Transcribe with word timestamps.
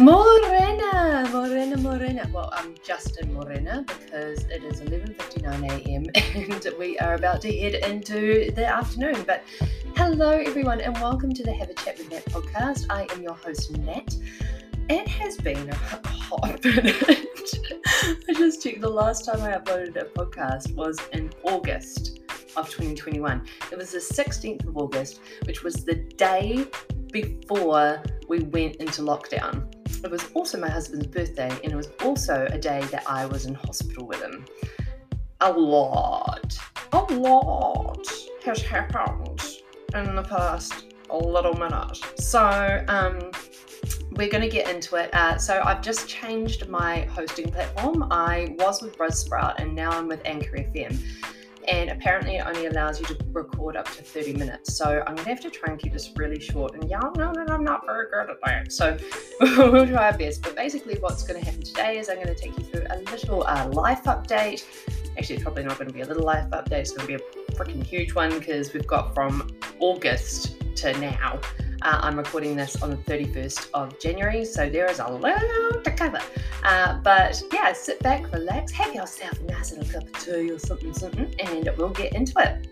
Morena, 0.00 1.28
Morena, 1.32 1.76
Morena. 1.76 2.30
Well, 2.32 2.50
I'm 2.52 2.76
Justin 2.84 3.34
Morena 3.34 3.84
because 3.88 4.44
it 4.44 4.62
is 4.62 4.80
11:59 4.80 5.72
a.m. 5.72 6.04
and 6.14 6.78
we 6.78 6.96
are 7.00 7.14
about 7.14 7.40
to 7.40 7.52
head 7.52 7.74
into 7.74 8.52
the 8.52 8.64
afternoon. 8.64 9.24
But 9.26 9.42
hello, 9.96 10.30
everyone, 10.30 10.80
and 10.80 10.94
welcome 11.00 11.34
to 11.34 11.42
the 11.42 11.52
Have 11.52 11.70
a 11.70 11.74
Chat 11.74 11.98
with 11.98 12.12
Nat 12.12 12.24
podcast. 12.26 12.86
I 12.88 13.08
am 13.12 13.24
your 13.24 13.34
host, 13.34 13.76
Nat. 13.76 14.14
It 14.88 15.08
has 15.08 15.36
been 15.36 15.68
a 15.68 15.74
hot 15.74 16.64
minute. 16.64 17.02
I 18.28 18.34
just 18.34 18.62
checked 18.62 18.80
the 18.80 18.88
last 18.88 19.24
time 19.24 19.42
I 19.42 19.58
uploaded 19.58 19.96
a 19.96 20.04
podcast 20.04 20.76
was 20.76 21.00
in 21.12 21.32
August 21.42 22.20
of 22.56 22.70
2021. 22.70 23.44
It 23.72 23.76
was 23.76 23.90
the 23.90 23.98
16th 23.98 24.64
of 24.64 24.76
August, 24.76 25.18
which 25.42 25.64
was 25.64 25.84
the 25.84 25.96
day 25.96 26.68
before 27.10 28.00
we 28.28 28.40
went 28.44 28.76
into 28.76 29.02
lockdown. 29.02 29.68
It 30.04 30.10
was 30.10 30.24
also 30.34 30.58
my 30.58 30.68
husband's 30.68 31.06
birthday, 31.06 31.50
and 31.64 31.72
it 31.72 31.76
was 31.76 31.90
also 32.02 32.46
a 32.50 32.58
day 32.58 32.82
that 32.92 33.04
I 33.06 33.26
was 33.26 33.46
in 33.46 33.54
hospital 33.54 34.06
with 34.06 34.20
him. 34.22 34.44
A 35.40 35.52
lot, 35.52 36.58
a 36.92 36.98
lot 37.14 38.06
has 38.44 38.62
happened 38.62 39.40
in 39.94 40.14
the 40.14 40.22
past 40.22 40.94
little 41.10 41.54
minute. 41.54 41.98
So, 42.18 42.84
um, 42.88 43.30
we're 44.12 44.28
going 44.28 44.42
to 44.42 44.48
get 44.48 44.68
into 44.68 44.96
it. 44.96 45.14
Uh, 45.14 45.38
so 45.38 45.62
I've 45.64 45.80
just 45.80 46.08
changed 46.08 46.68
my 46.68 47.02
hosting 47.02 47.50
platform. 47.50 48.08
I 48.10 48.56
was 48.58 48.82
with 48.82 48.98
Buzzsprout 48.98 49.60
and 49.60 49.74
now 49.74 49.90
I'm 49.90 50.08
with 50.08 50.20
Anchor 50.24 50.56
FM 50.56 51.00
and 51.68 51.90
apparently 51.90 52.36
it 52.36 52.46
only 52.46 52.66
allows 52.66 52.98
you 52.98 53.06
to 53.06 53.16
record 53.32 53.76
up 53.76 53.86
to 53.86 54.02
30 54.02 54.32
minutes. 54.34 54.74
So 54.74 55.02
I'm 55.06 55.14
gonna 55.16 55.28
have 55.28 55.40
to 55.40 55.50
try 55.50 55.70
and 55.72 55.80
keep 55.80 55.92
this 55.92 56.10
really 56.16 56.40
short. 56.40 56.74
And 56.74 56.88
y'all 56.90 57.12
know 57.14 57.32
that 57.34 57.50
I'm 57.50 57.62
not 57.62 57.84
very 57.86 58.06
good 58.10 58.30
at 58.30 58.38
that. 58.44 58.72
So 58.72 58.96
we'll 59.40 59.86
try 59.86 60.10
our 60.10 60.18
best. 60.18 60.42
But 60.42 60.56
basically, 60.56 60.96
what's 61.00 61.22
gonna 61.22 61.44
happen 61.44 61.62
today 61.62 61.98
is 61.98 62.08
I'm 62.08 62.16
gonna 62.16 62.34
take 62.34 62.56
you 62.58 62.64
through 62.64 62.86
a 62.90 62.98
little 63.10 63.44
uh, 63.46 63.68
life 63.68 64.04
update. 64.04 64.64
Actually, 65.18 65.36
it's 65.36 65.44
probably 65.44 65.64
not 65.64 65.78
gonna 65.78 65.92
be 65.92 66.00
a 66.00 66.06
little 66.06 66.24
life 66.24 66.48
update, 66.50 66.72
it's 66.72 66.92
gonna 66.92 67.06
be 67.06 67.14
a 67.14 67.20
freaking 67.52 67.84
huge 67.84 68.14
one 68.14 68.38
because 68.38 68.72
we've 68.72 68.86
got 68.86 69.14
from 69.14 69.50
August 69.80 70.56
to 70.76 70.98
now. 71.00 71.40
Uh, 71.82 72.00
I'm 72.02 72.18
recording 72.18 72.56
this 72.56 72.82
on 72.82 72.90
the 72.90 72.96
31st 72.96 73.68
of 73.72 74.00
January, 74.00 74.44
so 74.44 74.68
there 74.68 74.90
is 74.90 74.98
a 74.98 75.06
lot 75.06 75.38
to 75.84 75.90
cover. 75.92 76.18
Uh, 76.64 76.98
but 77.04 77.40
yeah, 77.52 77.72
sit 77.72 78.02
back, 78.02 78.32
relax, 78.32 78.72
have 78.72 78.92
yourself 78.92 79.38
a 79.38 79.44
nice 79.44 79.72
little 79.72 79.88
cup 79.88 80.08
of 80.08 80.24
tea 80.24 80.50
or 80.50 80.58
something, 80.58 80.92
something, 80.92 81.32
and 81.38 81.70
we'll 81.78 81.90
get 81.90 82.14
into 82.14 82.32
it. 82.38 82.66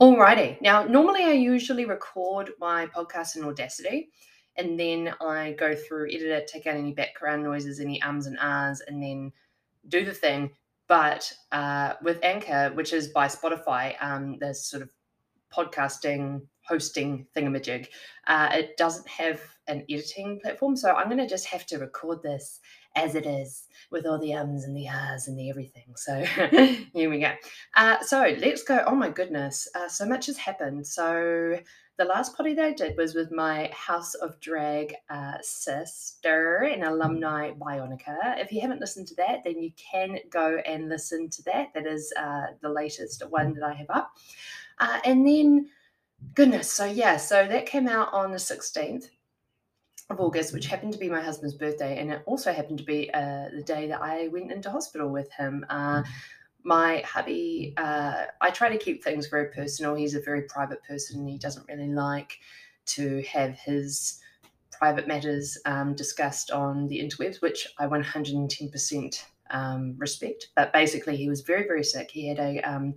Alrighty, 0.00 0.60
now 0.60 0.82
normally 0.82 1.22
I 1.22 1.32
usually 1.32 1.84
record 1.84 2.50
my 2.58 2.86
podcast 2.86 3.36
in 3.36 3.44
Audacity 3.44 4.10
and 4.56 4.78
then 4.78 5.14
I 5.20 5.52
go 5.52 5.76
through, 5.76 6.08
edit 6.08 6.22
it, 6.22 6.48
take 6.48 6.66
out 6.66 6.76
any 6.76 6.92
background 6.92 7.44
noises, 7.44 7.78
any 7.78 8.02
ums 8.02 8.26
and 8.26 8.38
ahs, 8.40 8.82
and 8.88 9.00
then 9.00 9.30
do 9.86 10.04
the 10.04 10.14
thing. 10.14 10.50
But 10.90 11.32
uh, 11.52 11.92
with 12.02 12.18
Anchor, 12.24 12.72
which 12.74 12.92
is 12.92 13.06
by 13.08 13.28
Spotify, 13.28 13.94
um, 14.02 14.38
there's 14.40 14.64
sort 14.64 14.82
of 14.82 14.90
podcasting 15.54 16.42
hosting 16.62 17.26
thingamajig, 17.36 17.86
uh, 18.26 18.48
it 18.52 18.76
doesn't 18.76 19.06
have 19.08 19.40
an 19.68 19.84
editing 19.88 20.40
platform. 20.40 20.76
So 20.76 20.90
I'm 20.90 21.06
going 21.06 21.18
to 21.18 21.28
just 21.28 21.46
have 21.46 21.64
to 21.66 21.78
record 21.78 22.24
this 22.24 22.58
as 22.96 23.14
it 23.14 23.24
is 23.24 23.68
with 23.92 24.04
all 24.04 24.18
the 24.18 24.34
ums 24.34 24.64
and 24.64 24.76
the 24.76 24.88
ahs 24.88 25.28
and 25.28 25.38
the 25.38 25.48
everything. 25.48 25.94
So 25.94 26.24
here 26.92 27.08
we 27.08 27.20
go. 27.20 27.34
Uh, 27.76 28.00
so 28.00 28.34
let's 28.40 28.64
go. 28.64 28.82
Oh 28.84 28.96
my 28.96 29.10
goodness. 29.10 29.68
Uh, 29.76 29.88
so 29.88 30.04
much 30.04 30.26
has 30.26 30.38
happened. 30.38 30.88
So 30.88 31.56
the 32.00 32.06
last 32.06 32.34
potty 32.34 32.54
that 32.54 32.64
I 32.64 32.72
did 32.72 32.96
was 32.96 33.14
with 33.14 33.30
my 33.30 33.70
House 33.74 34.14
of 34.14 34.40
Drag 34.40 34.94
uh, 35.10 35.34
sister 35.42 36.62
and 36.62 36.82
alumni 36.82 37.50
Bionica. 37.50 38.38
If 38.38 38.50
you 38.50 38.62
haven't 38.62 38.80
listened 38.80 39.06
to 39.08 39.14
that, 39.16 39.44
then 39.44 39.60
you 39.60 39.70
can 39.76 40.18
go 40.30 40.62
and 40.64 40.88
listen 40.88 41.28
to 41.28 41.42
that. 41.42 41.74
That 41.74 41.86
is 41.86 42.10
uh, 42.16 42.46
the 42.62 42.70
latest 42.70 43.22
one 43.28 43.52
that 43.52 43.64
I 43.64 43.74
have 43.74 43.90
up. 43.90 44.12
Uh, 44.78 44.98
and 45.04 45.28
then, 45.28 45.68
goodness, 46.32 46.72
so 46.72 46.86
yeah, 46.86 47.18
so 47.18 47.46
that 47.46 47.66
came 47.66 47.86
out 47.86 48.10
on 48.14 48.30
the 48.30 48.38
16th 48.38 49.10
of 50.08 50.20
August, 50.20 50.54
which 50.54 50.68
happened 50.68 50.94
to 50.94 50.98
be 50.98 51.10
my 51.10 51.20
husband's 51.20 51.54
birthday, 51.54 51.98
and 51.98 52.10
it 52.10 52.22
also 52.24 52.50
happened 52.50 52.78
to 52.78 52.84
be 52.84 53.12
uh, 53.12 53.50
the 53.54 53.62
day 53.62 53.86
that 53.88 54.00
I 54.00 54.28
went 54.28 54.50
into 54.50 54.70
hospital 54.70 55.10
with 55.10 55.30
him. 55.32 55.66
My 56.62 57.02
hubby, 57.06 57.74
uh, 57.76 58.24
I 58.40 58.50
try 58.50 58.68
to 58.68 58.78
keep 58.78 59.02
things 59.02 59.28
very 59.28 59.46
personal. 59.46 59.94
He's 59.94 60.14
a 60.14 60.20
very 60.20 60.42
private 60.42 60.82
person. 60.84 61.26
He 61.26 61.38
doesn't 61.38 61.66
really 61.68 61.88
like 61.88 62.38
to 62.86 63.22
have 63.22 63.58
his 63.58 64.20
private 64.70 65.06
matters 65.06 65.58
um, 65.66 65.94
discussed 65.94 66.50
on 66.50 66.88
the 66.88 66.98
interwebs, 67.00 67.40
which 67.40 67.68
I 67.78 67.86
110% 67.86 69.24
um, 69.50 69.94
respect. 69.98 70.48
But 70.56 70.72
basically, 70.72 71.16
he 71.16 71.28
was 71.28 71.42
very, 71.42 71.64
very 71.64 71.84
sick. 71.84 72.10
He 72.10 72.28
had 72.28 72.38
a 72.38 72.60
um, 72.60 72.94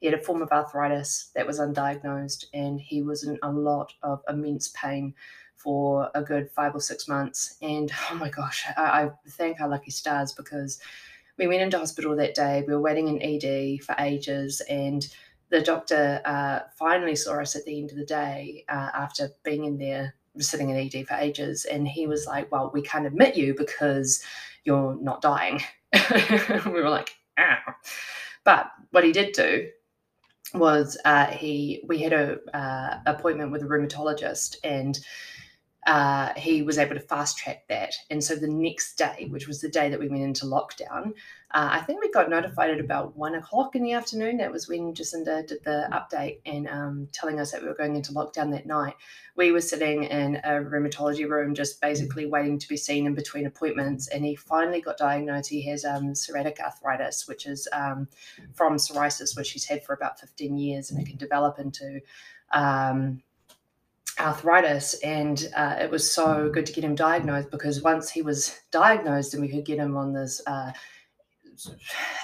he 0.00 0.06
had 0.06 0.18
a 0.18 0.22
form 0.22 0.40
of 0.40 0.50
arthritis 0.50 1.30
that 1.34 1.46
was 1.46 1.60
undiagnosed, 1.60 2.46
and 2.54 2.80
he 2.80 3.02
was 3.02 3.24
in 3.24 3.38
a 3.42 3.50
lot 3.50 3.92
of 4.02 4.22
immense 4.28 4.72
pain 4.74 5.14
for 5.56 6.10
a 6.14 6.22
good 6.22 6.50
five 6.50 6.74
or 6.74 6.80
six 6.80 7.06
months. 7.06 7.56
And 7.60 7.92
oh 8.10 8.14
my 8.14 8.30
gosh, 8.30 8.64
I, 8.76 8.82
I 8.82 9.10
thank 9.28 9.60
our 9.60 9.68
lucky 9.68 9.90
stars 9.90 10.32
because 10.32 10.80
we 11.38 11.46
went 11.46 11.62
into 11.62 11.78
hospital 11.78 12.16
that 12.16 12.34
day. 12.34 12.64
We 12.66 12.74
were 12.74 12.80
waiting 12.80 13.08
in 13.08 13.22
ED 13.22 13.82
for 13.84 13.94
ages, 13.98 14.60
and 14.68 15.06
the 15.50 15.60
doctor 15.60 16.20
uh, 16.24 16.60
finally 16.78 17.16
saw 17.16 17.40
us 17.40 17.56
at 17.56 17.64
the 17.64 17.78
end 17.78 17.90
of 17.90 17.96
the 17.96 18.04
day 18.04 18.64
uh, 18.68 18.90
after 18.94 19.30
being 19.42 19.64
in 19.64 19.78
there 19.78 20.14
sitting 20.38 20.70
in 20.70 20.76
ED 20.76 21.06
for 21.06 21.14
ages, 21.14 21.64
and 21.64 21.86
he 21.86 22.06
was 22.06 22.26
like, 22.26 22.50
"Well, 22.52 22.70
we 22.72 22.82
can't 22.82 23.06
admit 23.06 23.36
you 23.36 23.54
because 23.54 24.22
you're 24.64 24.96
not 25.00 25.22
dying." 25.22 25.60
we 26.66 26.70
were 26.70 26.88
like, 26.88 27.14
"Ah!" 27.38 27.76
But 28.44 28.70
what 28.90 29.04
he 29.04 29.12
did 29.12 29.32
do 29.32 29.68
was 30.54 30.96
uh, 31.04 31.26
he 31.26 31.82
we 31.86 31.98
had 31.98 32.12
a 32.12 32.38
uh, 32.54 32.98
appointment 33.06 33.52
with 33.52 33.62
a 33.62 33.66
rheumatologist 33.66 34.56
and 34.64 34.98
uh, 35.86 36.34
he 36.36 36.62
was 36.62 36.76
able 36.78 36.94
to 36.94 37.00
fast 37.00 37.38
track 37.38 37.64
that. 37.68 37.94
And 38.10 38.22
so 38.22 38.36
the 38.36 38.48
next 38.48 38.96
day, 38.96 39.28
which 39.30 39.48
was 39.48 39.60
the 39.60 39.68
day 39.68 39.88
that 39.88 39.98
we 39.98 40.08
went 40.08 40.22
into 40.22 40.44
lockdown, 40.44 41.14
uh, 41.52 41.68
I 41.72 41.80
think 41.80 42.00
we 42.00 42.12
got 42.12 42.28
notified 42.28 42.70
at 42.70 42.80
about 42.80 43.16
one 43.16 43.34
o'clock 43.34 43.74
in 43.74 43.82
the 43.82 43.94
afternoon. 43.94 44.36
That 44.36 44.52
was 44.52 44.68
when 44.68 44.94
Jacinda 44.94 45.46
did 45.46 45.64
the 45.64 45.88
update 45.90 46.40
and 46.44 46.68
um, 46.68 47.08
telling 47.12 47.40
us 47.40 47.50
that 47.50 47.62
we 47.62 47.68
were 47.68 47.74
going 47.74 47.96
into 47.96 48.12
lockdown 48.12 48.52
that 48.52 48.66
night. 48.66 48.94
We 49.36 49.52
were 49.52 49.62
sitting 49.62 50.04
in 50.04 50.36
a 50.36 50.60
rheumatology 50.60 51.28
room, 51.28 51.54
just 51.54 51.80
basically 51.80 52.26
waiting 52.26 52.58
to 52.58 52.68
be 52.68 52.76
seen 52.76 53.06
in 53.06 53.14
between 53.14 53.46
appointments. 53.46 54.08
And 54.08 54.24
he 54.24 54.36
finally 54.36 54.82
got 54.82 54.98
diagnosed. 54.98 55.48
He 55.48 55.62
has 55.62 55.86
um, 55.86 56.12
psoriatic 56.12 56.60
arthritis, 56.60 57.26
which 57.26 57.46
is 57.46 57.66
um, 57.72 58.06
from 58.52 58.76
psoriasis, 58.76 59.34
which 59.36 59.52
he's 59.52 59.64
had 59.64 59.82
for 59.82 59.94
about 59.94 60.20
15 60.20 60.58
years, 60.58 60.90
and 60.90 61.00
it 61.00 61.06
can 61.06 61.16
develop 61.16 61.58
into 61.58 62.00
um, 62.52 63.22
arthritis 64.18 64.94
and 65.02 65.48
uh, 65.56 65.76
it 65.78 65.90
was 65.90 66.10
so 66.10 66.50
good 66.52 66.66
to 66.66 66.72
get 66.72 66.84
him 66.84 66.94
diagnosed 66.94 67.50
because 67.50 67.82
once 67.82 68.10
he 68.10 68.22
was 68.22 68.60
diagnosed 68.70 69.34
and 69.34 69.42
we 69.42 69.48
could 69.48 69.64
get 69.64 69.78
him 69.78 69.96
on 69.96 70.12
this 70.12 70.40
uh, 70.46 70.72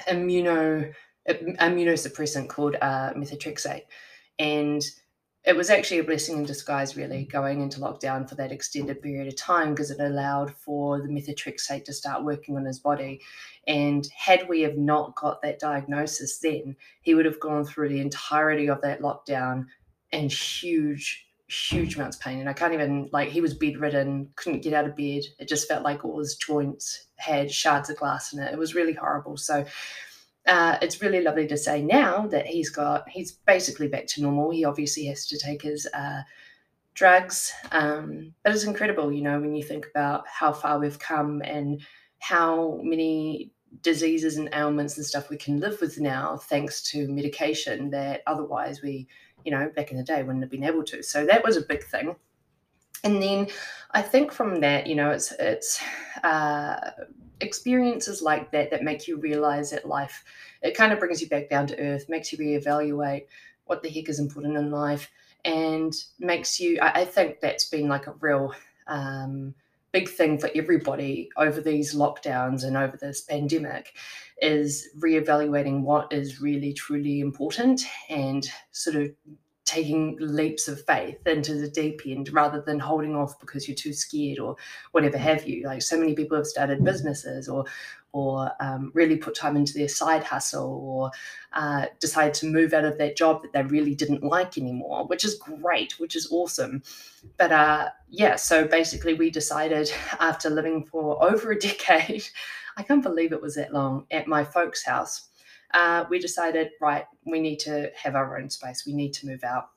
immuno 0.09 0.93
immunosuppressant 1.29 2.49
called 2.49 2.77
uh, 2.81 3.13
methotrexate. 3.15 3.83
And 4.39 4.83
it 5.45 5.57
was 5.57 5.71
actually 5.71 6.01
a 6.01 6.05
blessing 6.05 6.39
in 6.39 6.45
disguise 6.45 6.97
really 6.97 7.25
going 7.25 7.63
into 7.63 7.79
lockdown 7.79 8.29
for 8.29 8.35
that 8.35 8.51
extended 8.51 9.01
period 9.01 9.29
of 9.29 9.37
time 9.37 9.71
because 9.71 9.91
it 9.91 10.01
allowed 10.01 10.53
for 10.53 11.01
the 11.01 11.09
methotrexate 11.09 11.85
to 11.85 11.93
start 11.93 12.25
working 12.25 12.57
on 12.57 12.65
his 12.65 12.81
body. 12.81 13.21
And 13.67 14.09
had 14.17 14.49
we 14.49 14.63
have 14.63 14.77
not 14.77 15.15
got 15.15 15.43
that 15.43 15.61
diagnosis 15.61 16.39
then 16.39 16.77
he 17.03 17.15
would 17.15 17.25
have 17.25 17.41
gone 17.41 17.65
through 17.65 17.91
the 17.91 18.01
entirety 18.01 18.69
of 18.69 18.81
that 18.83 19.01
lockdown 19.01 19.67
and 20.13 20.33
huge 20.33 21.26
huge 21.49 21.95
amounts 21.95 22.17
of 22.17 22.23
pain 22.23 22.41
and 22.41 22.49
I 22.49 22.53
can't 22.53 22.75
even 22.75 23.09
like 23.13 23.29
he 23.29 23.41
was 23.41 23.55
bedridden, 23.55 24.31
couldn't 24.35 24.63
get 24.63 24.73
out 24.73 24.87
of 24.87 24.97
bed. 24.97 25.23
It 25.39 25.49
just 25.49 25.69
felt 25.69 25.85
like 25.85 26.05
all 26.05 26.19
his 26.19 26.37
joints 26.37 27.07
had 27.17 27.53
shards 27.53 27.89
of 27.89 27.97
glass 27.97 28.33
in 28.33 28.41
it. 28.41 28.53
It 28.53 28.59
was 28.59 28.75
really 28.75 28.93
horrible. 28.93 29.37
So 29.37 29.65
uh, 30.47 30.79
it's 30.83 31.03
really 31.03 31.23
lovely 31.23 31.47
to 31.47 31.57
say 31.57 31.83
now 31.83 32.27
that 32.29 32.47
he's 32.47 32.71
got 32.71 33.09
he's 33.09 33.33
basically 33.33 33.89
back 33.89 34.07
to 34.09 34.23
normal. 34.23 34.51
He 34.51 34.65
obviously 34.65 35.07
has 35.07 35.27
to 35.27 35.39
take 35.39 35.63
his 35.63 35.87
uh, 35.93 36.23
drugs, 36.95 37.53
um, 37.73 38.33
but 38.43 38.55
it's 38.55 38.65
incredible, 38.65 39.13
you 39.13 39.23
know, 39.23 39.39
when 39.41 39.55
you 39.55 39.63
think 39.63 39.87
about 39.89 40.25
how 40.27 40.53
far 40.53 40.79
we've 40.79 40.99
come 40.99 41.43
and 41.45 41.81
how 42.19 42.81
many 42.83 43.53
diseases 43.83 44.37
and 44.37 44.49
ailments 44.55 44.97
and 44.97 45.05
stuff 45.05 45.29
we 45.29 45.37
can 45.37 45.61
live 45.61 45.79
with 45.81 46.01
now 46.01 46.37
thanks 46.37 46.83
to 46.83 47.09
medication 47.09 47.91
that 47.91 48.23
otherwise 48.27 48.81
we 48.81 49.07
you 49.47 49.53
know, 49.53 49.71
back 49.75 49.93
in 49.93 49.97
the 49.97 50.03
day 50.03 50.23
wouldn't 50.23 50.43
have 50.43 50.51
been 50.51 50.65
able 50.65 50.83
to. 50.85 51.03
So 51.03 51.25
that 51.25 51.45
was 51.45 51.57
a 51.57 51.63
big 51.63 51.85
thing. 51.85 52.17
And 53.05 53.23
then 53.23 53.47
I 53.93 54.03
think 54.03 54.33
from 54.33 54.61
that, 54.61 54.89
you 54.89 54.97
know, 54.97 55.11
it's 55.11 55.33
it's 55.39 55.81
uh, 56.25 56.91
experiences 57.41 58.21
like 58.21 58.51
that 58.51 58.71
that 58.73 58.83
make 58.83 59.07
you 59.07 59.19
realize 59.19 59.71
that 59.71 59.87
life 59.87 60.25
it 60.63 60.77
kind 60.77 60.93
of 60.93 60.99
brings 60.99 61.23
you 61.23 61.29
back 61.29 61.49
down 61.49 61.69
to 61.69 61.79
earth, 61.79 62.09
makes 62.09 62.33
you 62.33 62.39
reevaluate 62.39 63.27
what 63.67 63.83
the 63.83 63.89
heck 63.89 64.09
is 64.09 64.19
important 64.19 64.57
in 64.57 64.71
life, 64.71 65.09
and 65.45 65.95
makes 66.19 66.59
you. 66.59 66.79
I, 66.81 67.03
I 67.03 67.05
think 67.05 67.41
that's 67.41 67.69
been 67.71 67.89
like 67.89 68.09
a 68.09 68.15
real 68.21 68.53
um, 68.89 69.55
big 69.97 70.11
thing 70.11 70.37
for 70.37 70.51
everybody 70.55 71.31
over 71.39 71.59
these 71.59 71.95
lockdowns 71.95 72.65
and 72.65 72.77
over 72.77 72.99
this 72.99 73.23
pandemic 73.23 73.95
is 74.43 74.91
reevaluating 74.99 75.81
what 75.81 76.13
is 76.13 76.39
really 76.39 76.75
truly 76.75 77.21
important 77.21 77.81
and 78.11 78.47
sort 78.73 78.95
of 78.95 79.11
taking 79.67 80.17
leaps 80.21 80.69
of 80.69 80.83
faith 80.87 81.19
into 81.27 81.55
the 81.55 81.69
deep 81.69 82.01
end 82.07 82.33
rather 82.33 82.63
than 82.63 82.79
holding 82.79 83.15
off 83.15 83.39
because 83.41 83.69
you're 83.69 83.75
too 83.75 83.93
scared 83.93 84.39
or 84.39 84.57
whatever 84.93 85.19
have 85.19 85.47
you 85.47 85.67
like 85.67 85.83
so 85.83 85.99
many 85.99 86.15
people 86.15 86.37
have 86.37 86.47
started 86.47 86.83
businesses 86.85 87.49
or 87.49 87.65
or 88.17 88.51
um, 88.61 88.91
really 88.95 89.19
put 89.19 89.35
time 89.35 89.57
into 89.57 89.75
their 89.75 89.89
side 89.89 90.25
hustle 90.25 90.81
or 90.83 91.11
uh, 91.53 91.85
decided 92.01 92.33
to 92.33 92.47
move 92.47 92.73
out 92.73 92.87
of 92.87 92.97
that 92.97 93.15
job 93.15 93.43
that 93.43 93.53
they 93.53 93.63
really 93.63 93.95
didn't 93.95 94.23
like 94.23 94.57
anymore, 94.57 95.07
which 95.07 95.23
is 95.23 95.35
great, 95.35 96.01
which 96.01 96.17
is 96.17 96.27
awesome. 96.31 96.83
But 97.37 97.53
uh, 97.53 97.91
yeah, 98.09 98.37
so 98.37 98.67
basically, 98.67 99.13
we 99.13 99.29
decided 99.29 99.93
after 100.19 100.49
living 100.49 100.87
for 100.87 101.23
over 101.23 101.53
a 101.53 101.59
decade, 101.59 102.27
I 102.79 102.83
can't 102.83 103.03
believe 103.03 103.33
it 103.33 103.43
was 103.43 103.57
that 103.57 103.75
long, 103.75 104.07
at 104.11 104.27
my 104.27 104.45
folks' 104.45 104.85
house, 104.85 105.29
uh, 105.75 106.05
we 106.09 106.19
decided, 106.19 106.71
right, 106.81 107.05
we 107.25 107.41
need 107.41 107.59
to 107.61 107.91
have 107.95 108.15
our 108.15 108.39
own 108.39 108.51
space, 108.51 108.85
we 108.87 108.95
need 108.95 109.13
to 109.15 109.27
move 109.27 109.45
out. 109.45 109.71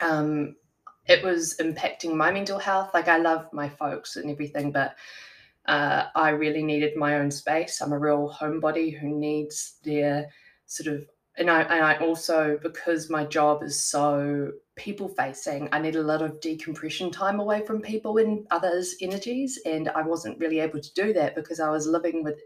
Um, 0.00 0.56
it 1.06 1.22
was 1.22 1.56
impacting 1.58 2.14
my 2.14 2.30
mental 2.30 2.58
health. 2.58 2.90
Like, 2.92 3.08
I 3.08 3.18
love 3.18 3.46
my 3.52 3.68
folks 3.68 4.16
and 4.16 4.30
everything, 4.30 4.72
but 4.72 4.96
uh, 5.66 6.06
I 6.14 6.30
really 6.30 6.62
needed 6.62 6.96
my 6.96 7.16
own 7.16 7.30
space. 7.30 7.80
I'm 7.80 7.92
a 7.92 7.98
real 7.98 8.34
homebody 8.38 8.96
who 8.96 9.08
needs 9.08 9.78
their 9.84 10.28
sort 10.66 10.94
of, 10.94 11.06
and 11.38 11.50
I, 11.50 11.62
and 11.62 11.84
I 11.84 11.96
also, 11.98 12.58
because 12.62 13.10
my 13.10 13.24
job 13.24 13.62
is 13.62 13.82
so 13.82 14.52
people 14.74 15.08
facing, 15.08 15.68
I 15.72 15.78
need 15.80 15.96
a 15.96 16.02
lot 16.02 16.22
of 16.22 16.40
decompression 16.40 17.10
time 17.10 17.40
away 17.40 17.64
from 17.64 17.80
people 17.80 18.18
and 18.18 18.46
others' 18.50 18.96
energies. 19.00 19.58
And 19.64 19.88
I 19.90 20.02
wasn't 20.02 20.38
really 20.38 20.60
able 20.60 20.80
to 20.80 20.94
do 20.94 21.12
that 21.12 21.34
because 21.34 21.60
I 21.60 21.70
was 21.70 21.86
living 21.86 22.24
with 22.24 22.40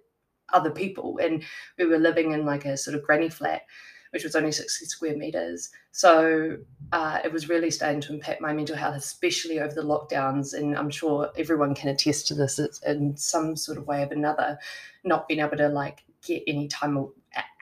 other 0.53 0.71
people 0.71 1.19
and 1.23 1.43
we 1.79 1.87
were 1.87 1.99
living 1.99 2.33
in 2.33 2.45
like 2.45 2.65
a 2.65 2.77
sort 2.77 2.97
of 2.97 3.03
granny 3.03 3.29
flat 3.29 3.63
which 4.11 4.25
was 4.25 4.35
only 4.35 4.53
60 4.53 4.87
square 4.87 5.17
meters. 5.17 5.71
So 5.93 6.59
uh, 6.93 7.21
it 7.25 7.33
was 7.33 7.49
really 7.49 7.71
starting 7.71 8.01
to 8.03 8.13
impact 8.13 8.41
my 8.41 8.53
mental 8.53 8.77
health, 8.77 8.97
especially 8.97 9.61
over 9.61 9.75
the 9.75 9.83
lockdowns. 9.83 10.53
And 10.53 10.77
I'm 10.77 10.91
sure 10.91 11.31
everyone 11.37 11.75
can 11.75 11.91
attest 11.91 12.27
to 12.29 12.35
this 12.35 12.59
in 12.85 13.17
some 13.17 13.57
sort 13.57 13.79
of 13.79 13.87
way 13.87 14.03
or 14.03 14.13
another, 14.13 14.59
not 15.05 15.29
being 15.29 15.41
able 15.41 15.57
to 15.57 15.69
like 15.69 16.05
get 16.27 16.43
any 16.47 16.67
time 16.69 17.09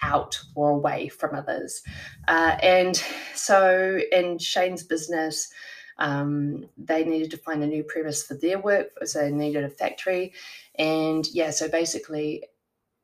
out 0.03 0.41
or 0.55 0.71
away 0.71 1.09
from 1.09 1.35
others. 1.35 1.83
Uh, 2.27 2.57
and 2.63 3.03
so 3.35 4.01
in 4.11 4.39
Shane's 4.39 4.83
business, 4.83 5.53
um, 5.99 6.69
they 6.79 7.05
needed 7.05 7.31
to 7.33 7.37
find 7.37 7.63
a 7.63 7.67
new 7.67 7.83
premise 7.83 8.23
for 8.23 8.35
their 8.35 8.59
work, 8.59 8.91
so 9.05 9.19
they 9.19 9.33
needed 9.33 9.65
a 9.65 9.69
factory. 9.69 10.33
And 10.77 11.27
yeah, 11.33 11.51
so 11.51 11.69
basically 11.69 12.45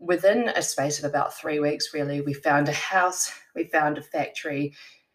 within 0.05 0.49
a 0.51 0.63
space 0.63 0.99
of 0.99 1.05
about 1.05 1.35
three 1.35 1.59
weeks, 1.61 1.95
really, 1.95 2.21
we 2.21 2.35
found 2.35 2.69
a 2.69 2.73
house, 2.73 3.33
we 3.55 3.65
found 3.65 3.99
a 3.99 4.03
factory, 4.03 4.75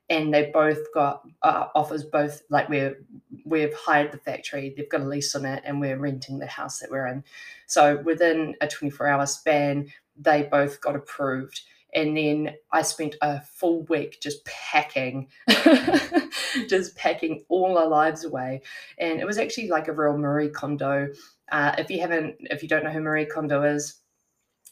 and 0.09 0.33
they 0.33 0.49
both 0.51 0.79
got 0.93 1.21
uh, 1.43 1.67
offers. 1.75 2.03
Both 2.03 2.41
like 2.49 2.67
we're 2.69 2.97
we've 3.45 3.73
hired 3.73 4.11
the 4.11 4.17
factory, 4.17 4.73
they've 4.75 4.89
got 4.89 5.01
a 5.01 5.05
lease 5.05 5.35
on 5.35 5.45
it, 5.45 5.63
and 5.65 5.79
we're 5.79 5.97
renting 5.97 6.39
the 6.39 6.47
house 6.47 6.79
that 6.79 6.89
we're 6.89 7.07
in. 7.07 7.23
So 7.67 8.01
within 8.03 8.55
a 8.61 8.67
twenty 8.67 8.89
four 8.89 9.07
hour 9.07 9.25
span, 9.25 9.87
they 10.17 10.43
both 10.43 10.81
got 10.81 10.95
approved. 10.95 11.61
And 11.93 12.15
then 12.15 12.53
I 12.71 12.83
spent 12.83 13.15
a 13.21 13.41
full 13.41 13.81
week 13.85 14.19
just 14.21 14.45
packing, 14.45 15.27
just 16.67 16.95
packing 16.95 17.43
all 17.49 17.79
our 17.79 17.87
lives 17.87 18.25
away. 18.25 18.61
And 18.99 19.19
it 19.19 19.25
was 19.25 19.39
actually 19.39 19.69
like 19.69 19.87
a 19.87 19.93
real 19.93 20.15
Marie 20.15 20.49
Kondo. 20.49 21.07
Uh, 21.51 21.73
if 21.79 21.89
you 21.89 21.99
haven't, 21.99 22.35
if 22.41 22.61
you 22.61 22.69
don't 22.69 22.83
know 22.83 22.91
who 22.91 23.01
Marie 23.01 23.25
Kondo 23.25 23.63
is, 23.63 23.95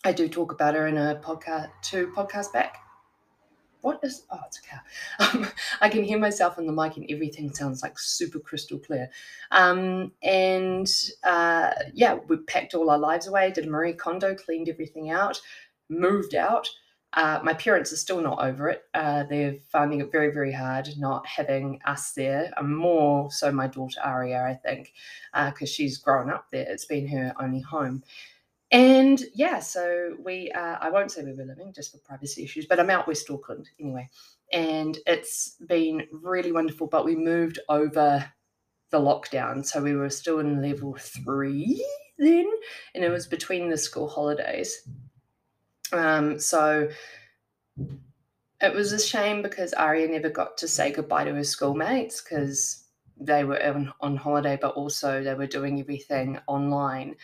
I 0.03 0.11
do 0.11 0.29
talk 0.29 0.51
about 0.51 0.75
her 0.75 0.87
in 0.87 0.97
a 0.97 1.21
podcast, 1.23 1.69
two 1.81 2.13
podcasts 2.15 2.51
back. 2.53 2.77
What 3.81 3.99
is? 4.03 4.23
Oh, 4.31 4.39
it's 4.47 4.59
a 4.59 4.61
cow. 4.61 4.79
Um, 5.19 5.47
I 5.81 5.89
can 5.89 6.03
hear 6.03 6.19
myself 6.19 6.57
on 6.57 6.65
the 6.65 6.73
mic, 6.73 6.97
and 6.97 7.09
everything 7.09 7.53
sounds 7.53 7.81
like 7.83 7.97
super 7.97 8.39
crystal 8.39 8.79
clear. 8.79 9.09
Um, 9.51 10.11
and 10.21 10.87
uh, 11.23 11.71
yeah, 11.93 12.15
we 12.27 12.37
packed 12.37 12.73
all 12.73 12.89
our 12.89 12.97
lives 12.97 13.27
away. 13.27 13.51
Did 13.51 13.65
a 13.65 13.69
Marie 13.69 13.93
Kondo, 13.93 14.35
cleaned 14.35 14.69
everything 14.69 15.09
out, 15.09 15.39
moved 15.89 16.35
out. 16.35 16.67
Uh, 17.13 17.39
my 17.43 17.53
parents 17.53 17.93
are 17.93 17.97
still 17.97 18.21
not 18.21 18.39
over 18.45 18.69
it. 18.69 18.83
Uh, 18.93 19.23
they're 19.23 19.55
finding 19.71 20.01
it 20.01 20.11
very, 20.11 20.31
very 20.31 20.51
hard 20.51 20.89
not 20.97 21.25
having 21.25 21.79
us 21.85 22.11
there. 22.11 22.51
And 22.57 22.75
more 22.75 23.31
so, 23.31 23.51
my 23.51 23.67
daughter 23.67 24.01
Aria, 24.03 24.43
I 24.43 24.53
think, 24.53 24.93
because 25.33 25.69
uh, 25.69 25.73
she's 25.73 25.97
grown 25.97 26.29
up 26.29 26.47
there. 26.51 26.65
It's 26.67 26.85
been 26.85 27.07
her 27.07 27.33
only 27.39 27.61
home. 27.61 28.03
And 28.71 29.21
yeah, 29.33 29.59
so 29.59 30.15
we, 30.23 30.51
uh, 30.51 30.77
I 30.81 30.89
won't 30.89 31.11
say 31.11 31.23
where 31.23 31.33
we're 31.35 31.45
living 31.45 31.71
just 31.73 31.91
for 31.91 31.99
privacy 31.99 32.43
issues, 32.43 32.65
but 32.65 32.79
I'm 32.79 32.89
out 32.89 33.07
West 33.07 33.29
Auckland 33.29 33.69
anyway. 33.79 34.09
And 34.51 34.97
it's 35.05 35.55
been 35.67 36.07
really 36.11 36.51
wonderful. 36.51 36.87
But 36.87 37.05
we 37.05 37.15
moved 37.15 37.59
over 37.69 38.29
the 38.89 38.99
lockdown. 38.99 39.65
So 39.65 39.81
we 39.81 39.95
were 39.95 40.09
still 40.09 40.39
in 40.39 40.61
level 40.61 40.95
three 40.99 41.85
then, 42.17 42.49
and 42.95 43.03
it 43.03 43.09
was 43.09 43.27
between 43.27 43.69
the 43.69 43.77
school 43.77 44.07
holidays. 44.07 44.87
Um, 45.91 46.39
so 46.39 46.89
it 48.59 48.73
was 48.73 48.91
a 48.91 48.99
shame 48.99 49.41
because 49.41 49.73
Aria 49.73 50.07
never 50.07 50.29
got 50.29 50.57
to 50.57 50.67
say 50.67 50.91
goodbye 50.91 51.25
to 51.25 51.33
her 51.33 51.43
schoolmates 51.43 52.21
because 52.21 52.86
they 53.19 53.43
were 53.43 53.61
on, 53.63 53.93
on 54.01 54.15
holiday, 54.15 54.57
but 54.61 54.75
also 54.75 55.23
they 55.23 55.33
were 55.33 55.47
doing 55.47 55.79
everything 55.79 56.39
online. 56.47 57.15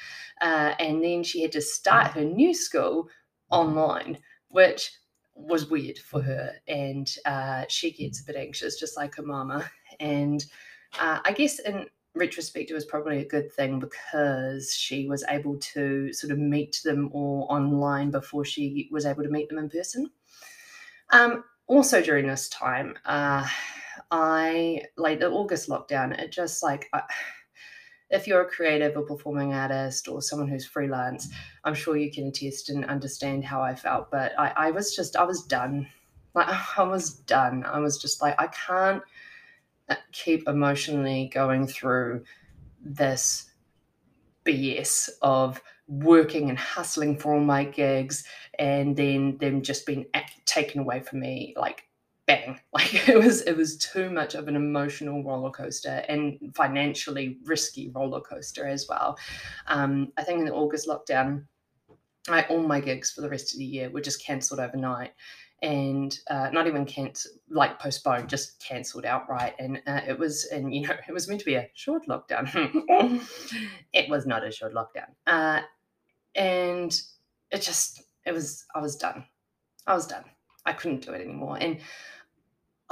Uh, 0.42 0.74
and 0.80 1.04
then 1.04 1.24
she 1.24 1.42
had 1.42 1.52
to 1.54 1.62
start 1.62 2.12
her 2.12 2.24
new 2.24 2.54
school 2.54 3.10
online, 3.50 4.18
which 4.50 4.92
was 5.36 5.70
weird 5.70 5.98
for 5.98 6.22
her. 6.22 6.54
And 6.68 7.14
uh, 7.26 7.66
she 7.68 7.92
gets 7.92 8.22
a 8.22 8.26
bit 8.26 8.36
anxious, 8.36 8.80
just 8.80 8.98
like 8.98 9.16
her 9.16 9.24
mama. 9.24 9.70
And 10.00 10.44
uh, 11.00 11.20
I 11.24 11.32
guess 11.32 11.60
in 11.60 11.88
retrospect, 12.16 12.72
it 12.72 12.76
was 12.76 12.86
probably 12.86 13.20
a 13.20 13.28
good 13.28 13.52
thing 13.54 13.80
because 13.80 14.74
she 14.74 15.08
was 15.08 15.24
able 15.30 15.58
to 15.58 16.14
sort 16.14 16.32
of 16.32 16.40
meet 16.40 16.82
them 16.84 17.10
all 17.14 17.48
online 17.50 18.12
before 18.12 18.46
she 18.46 18.90
was 18.92 19.06
able 19.06 19.24
to 19.24 19.30
meet 19.30 19.50
them 19.50 19.58
in 19.58 19.70
person. 19.70 20.10
Um, 21.10 21.44
also, 21.68 22.02
during 22.02 22.28
this 22.28 22.50
time, 22.50 22.96
uh, 23.06 23.48
I 24.14 24.84
like 24.96 25.20
the 25.20 25.32
August 25.32 25.70
lockdown, 25.70 26.16
it 26.18 26.32
just 26.32 26.62
like, 26.62 26.88
I, 26.94 27.02
if 28.12 28.28
you're 28.28 28.44
a 28.44 28.50
creative 28.50 28.96
or 28.96 29.02
performing 29.02 29.56
artist 29.56 30.08
or 30.08 30.22
someone 30.22 30.48
who's 30.48 30.68
freelance, 30.68 31.30
I'm 31.64 31.74
sure 31.74 31.98
you 31.98 32.12
can 32.12 32.28
attest 32.28 32.70
and 32.70 32.86
understand 32.86 33.44
how 33.44 33.64
I 33.64 33.74
felt. 33.74 34.12
But 34.12 34.34
I, 34.38 34.54
I 34.56 34.72
was 34.72 34.96
just, 34.96 35.16
I 35.16 35.24
was 35.24 35.42
done. 35.42 35.88
Like, 36.36 36.48
I 36.78 36.84
was 36.84 37.16
done. 37.16 37.64
I 37.66 37.80
was 37.80 37.98
just 37.98 38.22
like, 38.22 38.36
I 38.40 38.48
can't 38.48 39.02
uh, 39.90 39.96
keep 40.12 40.48
emotionally 40.48 41.32
going 41.34 41.66
through 41.66 42.24
this 42.86 43.50
BS 44.46 45.10
of 45.24 45.60
working 45.88 46.50
and 46.52 46.60
hustling 46.60 47.18
for 47.18 47.34
all 47.34 47.40
my 47.40 47.64
gigs 47.64 48.26
and 48.60 48.96
then 48.96 49.38
them 49.40 49.64
just 49.64 49.88
being 49.88 50.06
taken 50.46 50.82
away 50.82 51.00
from 51.00 51.20
me 51.20 51.54
like 51.58 51.84
bang. 52.26 52.60
Like 52.74 53.08
it 53.08 53.18
was 53.18 53.42
it 53.42 53.56
was 53.56 53.78
too 53.78 54.10
much 54.10 54.36
of 54.36 54.48
an 54.48 54.56
emotional 54.56 55.24
roller 55.24 55.52
coaster 55.52 56.04
and 56.10 56.54
financially 56.56 57.38
risky 57.46 57.90
roller 57.90 58.22
coaster 58.22 58.68
as 58.68 58.88
well. 58.90 59.18
Um, 59.68 60.12
i 60.18 60.24
think 60.24 60.40
in 60.40 60.46
the 60.46 60.54
august 60.54 60.88
lockdown 60.88 61.46
I, 62.30 62.44
all 62.44 62.64
my 62.64 62.80
gigs 62.80 63.12
for 63.12 63.22
the 63.22 63.30
rest 63.30 63.54
of 63.54 63.60
the 63.60 63.66
year 63.66 63.90
were 63.90 64.02
just 64.02 64.24
cancelled 64.26 64.60
overnight 64.60 65.12
and 65.62 66.18
uh, 66.30 66.50
not 66.52 66.68
even 66.68 66.86
cancelled 66.86 67.36
like 67.50 67.80
postponed 67.80 68.30
just 68.30 68.60
cancelled 68.60 69.06
outright. 69.06 69.56
And 69.60 69.82
uh, 69.88 70.02
it 70.08 70.18
was 70.18 70.46
and 70.46 70.74
you 70.74 70.88
know 70.88 70.96
it 71.08 71.12
was 71.12 71.28
meant 71.28 71.40
to 71.42 71.46
be 71.46 71.56
a 71.56 71.70
short 71.74 72.04
lockdown. 72.08 72.48
It 73.94 74.10
was 74.10 74.26
not 74.26 74.46
a 74.46 74.52
short 74.52 74.74
lockdown. 74.74 75.10
Uh, 75.28 75.62
and 76.36 77.00
it 77.52 77.62
just 77.62 78.04
it 78.26 78.32
was 78.32 78.66
i 78.74 78.80
was 78.80 78.96
done. 78.96 79.26
I 79.86 79.94
was 79.94 80.08
done 80.08 80.24
i 80.66 80.74
couldn't 80.74 81.06
do 81.06 81.12
it 81.14 81.22
anymore 81.22 81.58
and 81.60 81.80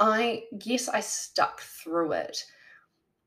I 0.02 0.44
guess 0.58 0.88
I 0.88 0.98
stuck 0.98 1.60
through 1.60 2.12
it 2.12 2.44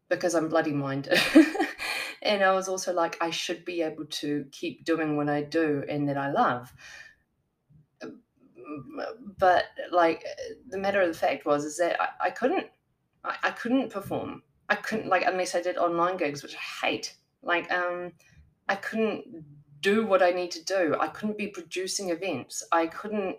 because 0.09 0.35
I'm 0.35 0.49
bloody 0.49 0.73
minded. 0.73 1.17
and 2.21 2.43
I 2.43 2.51
was 2.53 2.67
also 2.67 2.91
like, 2.91 3.17
I 3.21 3.29
should 3.29 3.63
be 3.63 3.81
able 3.81 4.05
to 4.05 4.45
keep 4.51 4.83
doing 4.83 5.15
what 5.15 5.29
I 5.29 5.41
do 5.41 5.85
and 5.87 6.09
that 6.09 6.17
I 6.17 6.31
love. 6.31 6.73
But 9.37 9.65
like 9.91 10.25
the 10.67 10.77
matter 10.77 10.99
of 10.99 11.07
the 11.07 11.13
fact 11.13 11.45
was 11.45 11.63
is 11.63 11.77
that 11.77 12.01
I, 12.01 12.09
I 12.25 12.29
couldn't 12.29 12.67
I, 13.23 13.37
I 13.43 13.51
couldn't 13.51 13.89
perform. 13.89 14.43
I 14.67 14.75
couldn't 14.75 15.07
like 15.07 15.23
unless 15.25 15.55
I 15.55 15.61
did 15.61 15.77
online 15.77 16.17
gigs, 16.17 16.43
which 16.43 16.55
I 16.55 16.87
hate. 16.87 17.15
Like 17.41 17.71
um 17.71 18.11
I 18.67 18.75
couldn't 18.75 19.45
do 19.79 20.05
what 20.05 20.21
I 20.21 20.31
need 20.31 20.51
to 20.51 20.65
do. 20.65 20.97
I 20.99 21.07
couldn't 21.07 21.37
be 21.37 21.47
producing 21.47 22.09
events. 22.09 22.63
I 22.71 22.87
couldn't 22.87 23.37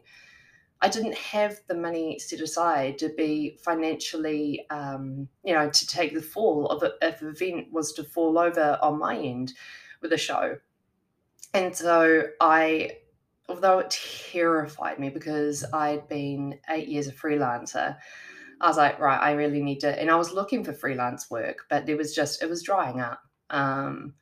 I 0.80 0.88
didn't 0.88 1.14
have 1.14 1.61
the 1.68 1.75
money 1.75 2.18
set 2.18 2.40
aside 2.40 2.99
to 2.99 3.09
be 3.09 3.59
financially, 3.62 4.68
um, 4.68 5.28
you 5.42 5.54
know, 5.54 5.71
to 5.71 5.87
take 5.87 6.14
the 6.14 6.23
fall 6.23 6.66
of 6.66 6.83
if 7.00 7.21
the 7.21 7.28
event 7.28 7.73
was 7.73 7.92
to 7.95 8.04
fall 8.04 8.38
over 8.38 8.78
on 8.83 8.99
my 8.99 9.16
end 9.16 9.54
with 10.02 10.12
a 10.12 10.18
show. 10.18 10.59
And 11.54 11.75
so 11.75 12.25
I, 12.40 12.99
although 13.49 13.78
it 13.78 13.99
terrified 14.30 14.99
me 14.99 15.09
because 15.09 15.64
I'd 15.73 16.09
been 16.09 16.59
eight 16.68 16.88
years 16.88 17.06
a 17.06 17.12
freelancer, 17.12 17.97
I 18.61 18.68
was 18.68 18.76
like, 18.76 18.99
right, 18.99 19.21
I 19.21 19.33
really 19.33 19.62
need 19.62 19.80
to. 19.80 19.99
And 19.99 20.11
I 20.11 20.16
was 20.16 20.33
looking 20.33 20.64
for 20.64 20.75
freelance 20.75 21.30
work, 21.30 21.64
but 21.71 21.87
there 21.87 21.97
was 21.97 22.14
just, 22.14 22.42
it 22.42 22.50
was 22.50 22.62
drying 22.62 23.00
up. 23.00 23.21
Um, 23.49 24.14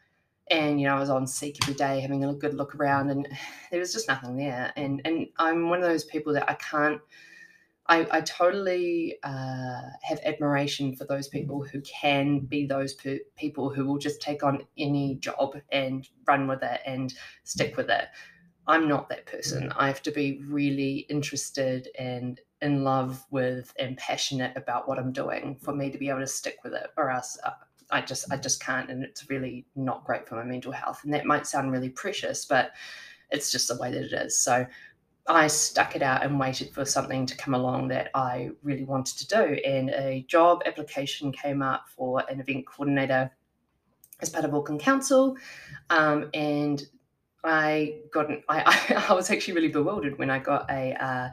and 0.48 0.80
you 0.80 0.86
know, 0.86 0.96
I 0.96 1.00
was 1.00 1.10
on 1.10 1.26
Seek 1.26 1.58
every 1.62 1.74
day, 1.74 2.00
having 2.00 2.24
a 2.24 2.34
good 2.34 2.54
look 2.54 2.74
around, 2.74 3.10
and 3.10 3.26
there 3.70 3.80
was 3.80 3.92
just 3.92 4.08
nothing 4.08 4.36
there. 4.36 4.72
And 4.76 5.00
and 5.04 5.26
I'm 5.38 5.68
one 5.68 5.82
of 5.82 5.88
those 5.88 6.04
people 6.04 6.32
that 6.34 6.48
I 6.48 6.54
can't. 6.54 7.00
I, 7.86 8.06
I 8.10 8.20
totally 8.22 9.16
uh, 9.22 9.82
have 10.04 10.18
admiration 10.24 10.96
for 10.96 11.04
those 11.04 11.28
people 11.28 11.62
who 11.62 11.82
can 11.82 12.40
be 12.40 12.64
those 12.64 12.94
pe- 12.94 13.18
people 13.36 13.68
who 13.68 13.84
will 13.84 13.98
just 13.98 14.22
take 14.22 14.42
on 14.42 14.66
any 14.78 15.16
job 15.16 15.58
and 15.70 16.08
run 16.26 16.48
with 16.48 16.62
it 16.62 16.80
and 16.86 17.12
stick 17.42 17.76
with 17.76 17.90
it. 17.90 18.06
I'm 18.66 18.88
not 18.88 19.10
that 19.10 19.26
person. 19.26 19.70
I 19.72 19.88
have 19.88 20.00
to 20.02 20.10
be 20.10 20.40
really 20.46 21.00
interested 21.10 21.88
and 21.98 22.40
in 22.62 22.82
love 22.82 23.26
with 23.30 23.74
and 23.78 23.96
passionate 23.98 24.56
about 24.56 24.88
what 24.88 24.98
I'm 24.98 25.12
doing 25.12 25.56
for 25.56 25.74
me 25.74 25.90
to 25.90 25.98
be 25.98 26.08
able 26.08 26.20
to 26.20 26.26
stick 26.26 26.56
with 26.64 26.72
it, 26.72 26.86
or 26.96 27.10
else 27.10 27.38
uh, 27.44 27.50
I 27.94 28.00
just 28.00 28.30
I 28.32 28.36
just 28.36 28.60
can't, 28.60 28.90
and 28.90 29.04
it's 29.04 29.30
really 29.30 29.66
not 29.76 30.04
great 30.04 30.28
for 30.28 30.34
my 30.34 30.44
mental 30.44 30.72
health. 30.72 31.02
And 31.04 31.14
that 31.14 31.24
might 31.24 31.46
sound 31.46 31.72
really 31.72 31.88
precious, 31.88 32.44
but 32.44 32.72
it's 33.30 33.50
just 33.52 33.68
the 33.68 33.76
way 33.76 33.90
that 33.92 34.02
it 34.02 34.12
is. 34.12 34.38
So 34.38 34.66
I 35.26 35.46
stuck 35.46 35.96
it 35.96 36.02
out 36.02 36.22
and 36.22 36.38
waited 36.38 36.74
for 36.74 36.84
something 36.84 37.24
to 37.26 37.36
come 37.36 37.54
along 37.54 37.88
that 37.88 38.10
I 38.14 38.50
really 38.62 38.84
wanted 38.84 39.16
to 39.18 39.28
do. 39.28 39.60
And 39.64 39.90
a 39.90 40.24
job 40.28 40.62
application 40.66 41.32
came 41.32 41.62
up 41.62 41.84
for 41.88 42.22
an 42.28 42.40
event 42.40 42.66
coordinator 42.66 43.30
as 44.20 44.28
part 44.28 44.44
of 44.44 44.54
Auckland 44.54 44.80
Council. 44.80 45.36
Um, 45.88 46.30
and 46.34 46.82
I 47.42 48.00
got 48.12 48.28
an, 48.28 48.42
I, 48.48 49.04
I, 49.08 49.14
was 49.14 49.30
actually 49.30 49.54
really 49.54 49.68
bewildered 49.68 50.18
when 50.18 50.30
I 50.30 50.40
got 50.40 50.70
a 50.70 50.92
uh, 51.02 51.28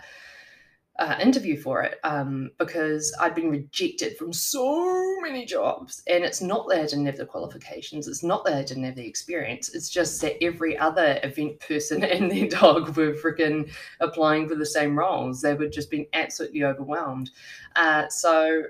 uh, 1.02 1.18
interview 1.20 1.58
for 1.60 1.82
it 1.82 2.00
um, 2.04 2.52
because 2.60 3.12
I'd 3.20 3.34
been 3.34 3.50
rejected 3.50 4.18
from 4.18 4.32
so 4.32 5.20
many 5.22 5.46
jobs. 5.46 6.04
And 6.06 6.24
it's 6.24 6.42
not 6.42 6.70
that 6.70 6.80
I 6.80 6.84
didn't 6.84 7.08
have 7.08 7.18
the 7.18 7.26
qualifications, 7.26 8.08
it's 8.08 8.24
not 8.24 8.46
that 8.46 8.54
I 8.54 8.64
didn't 8.64 8.84
have 8.84 8.96
the 8.96 9.08
experience. 9.08 9.74
It's 9.74 9.90
just 9.90 10.22
that 10.22 10.42
every 10.44 10.78
other 10.78 11.20
event 11.24 11.60
person 11.60 12.04
and 12.04 12.30
their 12.32 12.48
dog 12.48 12.96
were 12.96 13.14
freaking 13.14 13.72
applying 14.00 14.48
for 14.48 14.54
the 14.54 14.66
same 14.66 14.98
roles. 14.98 15.42
They 15.42 15.56
were 15.56 15.68
just 15.68 15.90
being 15.90 16.06
absolutely 16.14 16.64
overwhelmed. 16.64 17.32
Uh, 17.76 18.08
so 18.08 18.62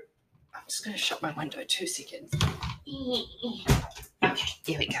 I'm 0.54 0.62
just 0.66 0.84
going 0.84 0.96
to 0.96 1.02
shut 1.02 1.20
my 1.20 1.32
window 1.32 1.62
two 1.68 1.86
seconds. 1.86 2.32
Okay, 4.24 4.52
there 4.64 4.78
we 4.78 4.86
go. 4.86 4.98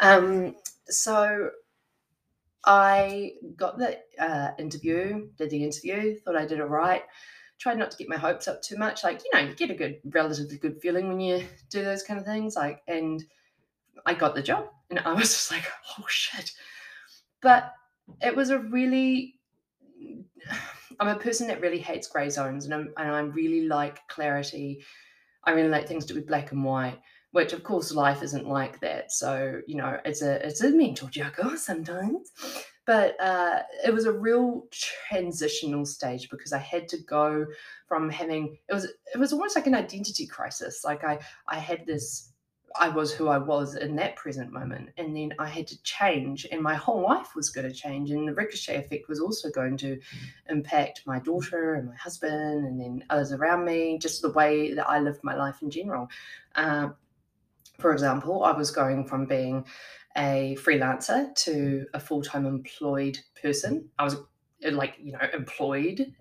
Um, 0.00 0.56
so 0.88 1.50
I 2.66 3.32
got 3.56 3.78
the 3.78 3.98
uh, 4.18 4.52
interview, 4.58 5.28
did 5.36 5.50
the 5.50 5.62
interview, 5.62 6.18
thought 6.18 6.36
I 6.36 6.46
did 6.46 6.58
it 6.58 6.64
right. 6.64 7.02
Tried 7.58 7.78
not 7.78 7.90
to 7.90 7.96
get 7.96 8.08
my 8.08 8.16
hopes 8.16 8.48
up 8.48 8.62
too 8.62 8.76
much. 8.76 9.04
Like, 9.04 9.22
you 9.24 9.30
know, 9.32 9.46
you 9.46 9.54
get 9.54 9.70
a 9.70 9.74
good, 9.74 10.00
relatively 10.04 10.56
good 10.56 10.80
feeling 10.80 11.08
when 11.08 11.20
you 11.20 11.44
do 11.70 11.84
those 11.84 12.02
kind 12.02 12.18
of 12.18 12.26
things. 12.26 12.56
Like, 12.56 12.82
and 12.88 13.24
I 14.06 14.14
got 14.14 14.34
the 14.34 14.42
job. 14.42 14.66
And 14.90 14.98
I 14.98 15.12
was 15.12 15.28
just 15.30 15.50
like, 15.50 15.64
oh 15.98 16.04
shit. 16.08 16.52
But 17.42 17.72
it 18.20 18.34
was 18.34 18.50
a 18.50 18.58
really, 18.58 19.38
I'm 21.00 21.08
a 21.08 21.16
person 21.16 21.48
that 21.48 21.60
really 21.60 21.78
hates 21.78 22.08
grey 22.08 22.30
zones 22.30 22.64
and, 22.64 22.74
I'm, 22.74 22.94
and 22.96 23.10
I 23.10 23.20
really 23.20 23.66
like 23.66 24.06
clarity. 24.08 24.84
I 25.44 25.52
really 25.52 25.68
like 25.68 25.86
things 25.86 26.06
to 26.06 26.14
be 26.14 26.20
black 26.20 26.52
and 26.52 26.64
white 26.64 26.98
which 27.34 27.52
of 27.52 27.64
course 27.64 27.90
life 27.90 28.22
isn't 28.22 28.46
like 28.46 28.78
that. 28.78 29.10
So 29.10 29.60
you 29.66 29.76
know 29.76 29.98
it's 30.04 30.22
a 30.22 30.46
it's 30.46 30.62
a 30.62 30.70
mental 30.70 31.08
juggle 31.08 31.56
sometimes. 31.56 32.30
But 32.86 33.18
uh, 33.20 33.62
it 33.84 33.92
was 33.94 34.04
a 34.04 34.12
real 34.12 34.66
transitional 34.70 35.84
stage 35.86 36.28
because 36.30 36.52
i 36.52 36.58
had 36.58 36.86
to 36.88 36.98
go 36.98 37.46
from 37.88 38.08
having 38.08 38.56
it 38.68 38.72
was 38.72 38.84
it 38.84 39.18
was 39.18 39.32
almost 39.32 39.56
like 39.56 39.66
an 39.66 39.74
identity 39.74 40.26
crisis. 40.26 40.82
Like 40.84 41.02
i 41.02 41.18
i 41.48 41.58
had 41.58 41.84
this 41.86 42.30
i 42.80 42.88
was 42.88 43.12
who 43.14 43.28
i 43.28 43.38
was 43.38 43.76
in 43.76 43.94
that 43.94 44.16
present 44.16 44.52
moment 44.52 44.88
and 44.98 45.16
then 45.16 45.32
i 45.38 45.46
had 45.46 45.64
to 45.64 45.80
change 45.84 46.44
and 46.50 46.60
my 46.60 46.74
whole 46.74 47.02
life 47.02 47.36
was 47.36 47.48
going 47.48 47.68
to 47.68 47.72
change 47.72 48.10
and 48.10 48.26
the 48.26 48.34
ricochet 48.34 48.74
effect 48.74 49.08
was 49.08 49.20
also 49.20 49.48
going 49.50 49.76
to 49.76 49.96
impact 50.50 51.00
my 51.06 51.20
daughter 51.20 51.74
and 51.74 51.86
my 51.86 51.94
husband 51.94 52.66
and 52.66 52.80
then 52.80 53.04
others 53.10 53.30
around 53.30 53.64
me 53.64 53.96
just 53.96 54.22
the 54.22 54.32
way 54.32 54.74
that 54.74 54.88
i 54.88 54.98
lived 54.98 55.22
my 55.22 55.36
life 55.36 55.62
in 55.62 55.70
general. 55.70 56.08
Uh, 56.56 56.88
for 57.78 57.92
example, 57.92 58.44
I 58.44 58.52
was 58.52 58.70
going 58.70 59.06
from 59.06 59.26
being 59.26 59.66
a 60.16 60.56
freelancer 60.60 61.34
to 61.34 61.86
a 61.94 62.00
full 62.00 62.22
time 62.22 62.46
employed 62.46 63.18
person. 63.40 63.88
I 63.98 64.04
was 64.04 64.16
uh, 64.64 64.70
like, 64.70 64.96
you 65.00 65.12
know, 65.12 65.18
employed 65.32 66.14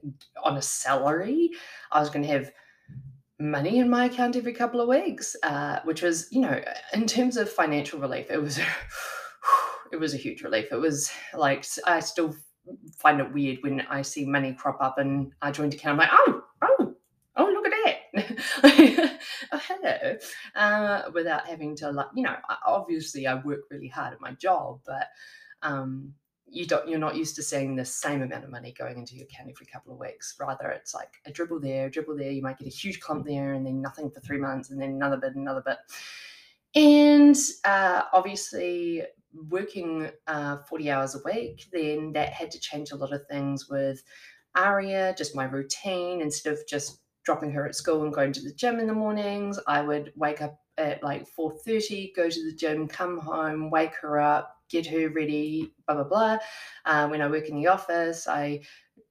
on 0.43 0.57
a 0.57 0.62
salary. 0.62 1.51
I 1.91 2.00
was 2.00 2.10
going 2.10 2.24
to 2.24 2.31
have 2.31 2.51
money 3.39 3.79
in 3.79 3.89
my 3.89 4.05
account 4.05 4.36
every 4.36 4.53
couple 4.53 4.81
of 4.81 4.88
weeks, 4.88 5.36
uh, 5.43 5.79
which 5.83 6.01
was, 6.01 6.27
you 6.31 6.41
know, 6.41 6.62
in 6.93 7.05
terms 7.05 7.38
of 7.38 7.50
financial 7.50 8.00
relief, 8.00 8.29
it 8.29 8.41
was. 8.41 8.60
it 9.91 10.00
was 10.00 10.15
a 10.15 10.17
huge 10.17 10.41
relief. 10.41 10.72
It 10.72 10.77
was 10.77 11.12
like 11.36 11.63
I 11.86 12.00
still 12.00 12.36
find 12.98 13.19
it 13.19 13.31
weird 13.31 13.60
when 13.62 13.81
I 13.81 14.01
see 14.01 14.25
money 14.25 14.53
crop 14.53 14.77
up 14.81 14.98
in 14.98 15.31
our 15.43 15.51
joint 15.51 15.75
account. 15.75 16.01
I'm 16.01 16.10
like, 16.10 16.10
oh, 16.12 16.43
oh, 17.38 17.45
look 17.45 17.65
at 17.67 17.72
that. 18.13 19.19
oh, 19.53 19.62
uh, 20.55 21.03
without 21.13 21.48
having 21.48 21.75
to 21.77 21.91
like, 21.91 22.08
you 22.15 22.24
know, 22.24 22.36
obviously 22.65 23.27
I 23.27 23.36
work 23.36 23.62
really 23.70 23.88
hard 23.88 24.13
at 24.13 24.22
my 24.22 24.32
job, 24.34 24.79
but 24.86 25.08
um, 25.62 26.13
you 26.53 26.67
don't, 26.67 26.88
you're 26.88 27.00
not 27.00 27.15
used 27.15 27.36
to 27.36 27.43
seeing 27.43 27.75
the 27.75 27.86
same 27.86 28.22
amount 28.22 28.43
of 28.43 28.51
money 28.51 28.74
going 28.77 28.98
into 28.98 29.15
your 29.15 29.25
account 29.25 29.50
every 29.50 29.65
couple 29.65 29.93
of 29.93 30.00
weeks. 30.00 30.36
Rather, 30.39 30.70
it's 30.70 30.93
like 30.93 31.13
a 31.25 31.32
dribble 31.32 31.60
there, 31.60 31.88
a 31.88 31.91
dribble 31.91 32.17
there. 32.17 32.32
You 32.32 32.41
might 32.41 32.60
get 32.60 32.67
a 32.67 32.72
huge 32.72 33.00
clump 33.00 33.25
there, 33.25 33.53
and 33.53 33.65
then 33.65 33.82
nothing 33.82 34.12
for 34.12 34.20
three 34.20 34.38
months, 34.38 34.70
and 34.70 34.79
then 34.79 34.91
another 34.91 35.17
bit, 35.17 35.36
another 35.36 35.63
bit. 35.65 35.77
And 36.75 37.36
uh, 37.65 38.03
obviously, 38.13 39.03
working 39.50 40.10
uh, 40.27 40.58
40 40.58 40.91
hours 40.91 41.15
a 41.15 41.22
week, 41.25 41.67
then 41.72 42.13
that 42.13 42.34
had 42.34 42.51
to 42.51 42.60
change 42.60 42.91
a 42.91 42.96
lot 42.96 43.13
of 43.13 43.25
things 43.27 43.70
with 43.70 44.03
Aria, 44.55 45.15
just 45.17 45.36
my 45.36 45.46
routine, 45.46 46.22
instead 46.22 46.53
of 46.53 46.60
just 46.67 47.00
dropping 47.24 47.51
her 47.51 47.65
at 47.65 47.75
school 47.75 48.03
and 48.03 48.13
going 48.13 48.34
to 48.34 48.42
the 48.42 48.53
gym 48.53 48.80
in 48.80 48.88
the 48.88 48.94
mornings. 48.94 49.60
I 49.68 49.82
would 49.82 50.12
wake 50.15 50.42
up 50.42 50.60
at 50.77 51.03
like 51.03 51.27
4.30, 51.38 52.15
go 52.15 52.30
to 52.30 52.44
the 52.44 52.56
gym, 52.56 52.88
come 52.88 53.20
home, 53.20 53.70
wake 53.70 53.96
her 54.01 54.20
up, 54.20 54.58
get 54.70 54.88
her 54.88 55.10
ready, 55.10 55.74
blah, 55.88 55.96
blah, 55.96 56.03
blah. 56.03 56.38
Uh, 56.86 57.08
when 57.08 57.22
I 57.22 57.27
work 57.27 57.48
in 57.50 57.56
the 57.56 57.68
office, 57.68 58.27
I 58.27 58.62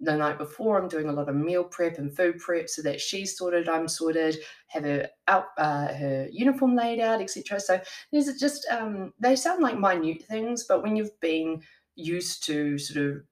the 0.02 0.16
night 0.16 0.36
before 0.36 0.80
I'm 0.80 0.88
doing 0.88 1.08
a 1.08 1.12
lot 1.12 1.28
of 1.28 1.36
meal 1.36 1.62
prep 1.62 1.98
and 1.98 2.14
food 2.14 2.38
prep 2.38 2.68
so 2.68 2.82
that 2.82 3.00
she's 3.00 3.36
sorted, 3.36 3.68
I'm 3.68 3.86
sorted, 3.86 4.36
have 4.66 4.82
her 4.82 5.08
out 5.28 5.46
uh, 5.58 5.94
her 5.94 6.28
uniform 6.30 6.74
laid 6.74 6.98
out, 6.98 7.20
etc. 7.20 7.60
So 7.60 7.80
these 8.10 8.28
are 8.28 8.36
just 8.36 8.66
um, 8.70 9.12
they 9.20 9.36
sound 9.36 9.62
like 9.62 9.78
minute 9.78 10.24
things, 10.24 10.64
but 10.68 10.82
when 10.82 10.96
you've 10.96 11.18
been 11.20 11.62
used 11.94 12.44
to 12.46 12.78
sort 12.78 13.06
of 13.06 13.22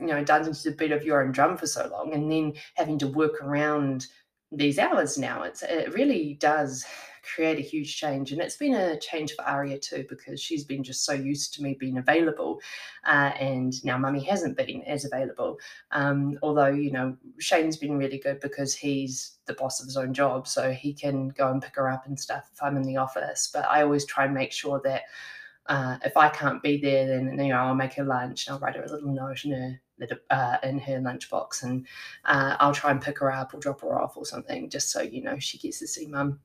you 0.00 0.06
know 0.06 0.24
dancing 0.24 0.54
to 0.54 0.70
the 0.70 0.76
beat 0.76 0.92
of 0.92 1.04
your 1.04 1.22
own 1.22 1.32
drum 1.32 1.56
for 1.56 1.66
so 1.66 1.88
long 1.88 2.12
and 2.14 2.30
then 2.30 2.52
having 2.74 2.98
to 2.98 3.06
work 3.06 3.42
around 3.42 4.06
these 4.52 4.78
hours 4.78 5.18
now 5.18 5.42
it's 5.42 5.62
it 5.62 5.92
really 5.94 6.34
does 6.40 6.84
create 7.22 7.58
a 7.58 7.62
huge 7.62 7.96
change. 7.96 8.32
And 8.32 8.40
it's 8.40 8.56
been 8.56 8.74
a 8.74 8.98
change 8.98 9.34
for 9.34 9.42
aria 9.42 9.78
too 9.78 10.04
because 10.08 10.40
she's 10.40 10.64
been 10.64 10.82
just 10.82 11.04
so 11.04 11.12
used 11.12 11.54
to 11.54 11.62
me 11.62 11.76
being 11.78 11.98
available 11.98 12.60
uh, 13.04 13.32
and 13.38 13.72
now 13.84 13.98
mummy 13.98 14.24
hasn't 14.24 14.56
been 14.56 14.82
as 14.82 15.04
available. 15.04 15.58
Um, 15.90 16.38
although 16.42 16.68
you 16.68 16.90
know 16.90 17.16
shane's 17.38 17.76
been 17.76 17.98
really 17.98 18.18
good 18.18 18.40
because 18.40 18.74
he's 18.74 19.38
the 19.46 19.54
boss 19.54 19.80
of 19.80 19.86
his 19.86 19.96
own 19.96 20.14
job 20.14 20.46
so 20.46 20.70
he 20.72 20.92
can 20.92 21.28
go 21.30 21.50
and 21.50 21.62
pick 21.62 21.76
her 21.76 21.90
up 21.90 22.06
and 22.06 22.18
stuff 22.18 22.50
if 22.52 22.62
i'm 22.62 22.76
in 22.76 22.82
the 22.82 22.96
office. 22.96 23.50
But 23.52 23.66
i 23.66 23.82
always 23.82 24.04
try 24.04 24.24
and 24.24 24.34
make 24.34 24.52
sure 24.52 24.80
that 24.84 25.02
uh, 25.66 25.98
if 26.04 26.16
I 26.16 26.28
can't 26.30 26.60
be 26.62 26.78
there, 26.78 27.06
then 27.06 27.38
you 27.38 27.50
know 27.50 27.58
I'll 27.58 27.74
make 27.74 27.94
her 27.94 28.02
lunch 28.02 28.46
and 28.46 28.54
I'll 28.54 28.60
write 28.60 28.74
her 28.76 28.82
a 28.82 28.90
little 28.90 29.12
note 29.12 29.44
in 29.44 29.52
her 29.52 29.80
uh, 30.30 30.56
in 30.62 30.78
her 30.78 30.98
lunchbox, 30.98 31.62
and 31.62 31.86
uh, 32.24 32.56
I'll 32.60 32.74
try 32.74 32.90
and 32.90 33.00
pick 33.00 33.18
her 33.18 33.32
up 33.32 33.54
or 33.54 33.58
drop 33.58 33.80
her 33.82 34.00
off 34.00 34.16
or 34.16 34.24
something, 34.24 34.68
just 34.70 34.90
so 34.90 35.00
you 35.00 35.22
know 35.22 35.38
she 35.38 35.58
gets 35.58 35.78
to 35.80 35.86
see 35.86 36.06
mum. 36.06 36.40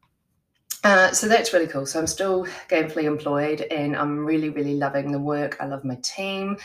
Uh, 0.83 1.11
so 1.11 1.27
that's 1.27 1.51
really 1.51 1.67
cool. 1.67 1.85
So 1.85 1.99
I'm 1.99 2.07
still 2.07 2.45
gainfully 2.69 3.05
employed, 3.05 3.61
and 3.71 3.95
I'm 3.95 4.25
really, 4.25 4.49
really 4.49 4.75
loving 4.75 5.11
the 5.11 5.19
work. 5.19 5.57
I 5.59 5.65
love 5.65 5.83
my 5.83 5.97
team. 6.03 6.57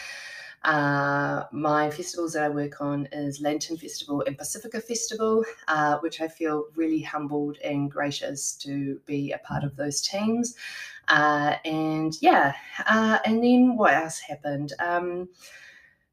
Uh, 0.63 1.45
my 1.53 1.91
festivals 1.91 2.35
that 2.35 2.43
I 2.43 2.49
work 2.51 2.83
on 2.83 3.09
is 3.13 3.41
Lantern 3.41 3.79
Festival 3.79 4.23
and 4.27 4.37
Pasifika 4.37 4.83
Festival, 4.83 5.43
uh, 5.69 5.99
which 6.01 6.21
I 6.21 6.29
feel 6.29 6.65
really 6.75 7.01
humbled 7.01 7.57
and 7.65 7.91
gracious 7.91 8.53
to 8.57 9.01
be 9.07 9.33
a 9.33 9.39
part 9.39 9.65
of 9.65 9.75
those 9.77 10.03
teams. 10.03 10.55
Uh, 11.09 11.55
and 11.65 12.15
yeah, 12.21 12.53
uh, 12.87 13.19
and 13.25 13.43
then 13.43 13.77
what 13.77 13.95
else 13.95 14.19
happened? 14.19 14.75
Um, 14.81 15.29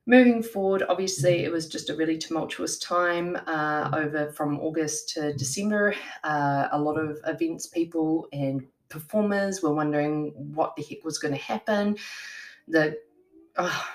moving 0.08 0.42
forward, 0.42 0.84
obviously, 0.88 1.44
it 1.44 1.52
was 1.52 1.68
just 1.68 1.90
a 1.90 1.96
really 1.96 2.18
tumultuous 2.18 2.80
time 2.80 3.38
uh, 3.46 3.92
over 3.94 4.32
from 4.32 4.60
August 4.60 5.10
to 5.10 5.34
December. 5.34 5.94
Uh, 6.24 6.70
a 6.72 6.80
lot 6.80 6.98
of 6.98 7.20
events 7.28 7.68
people 7.68 8.28
and 8.32 8.66
performers 8.90 9.62
were 9.62 9.74
wondering 9.74 10.32
what 10.56 10.76
the 10.76 10.84
heck 10.84 11.04
was 11.04 11.20
going 11.20 11.34
to 11.34 11.40
happen. 11.40 11.98
The 12.70 12.98
oh, 13.58 13.88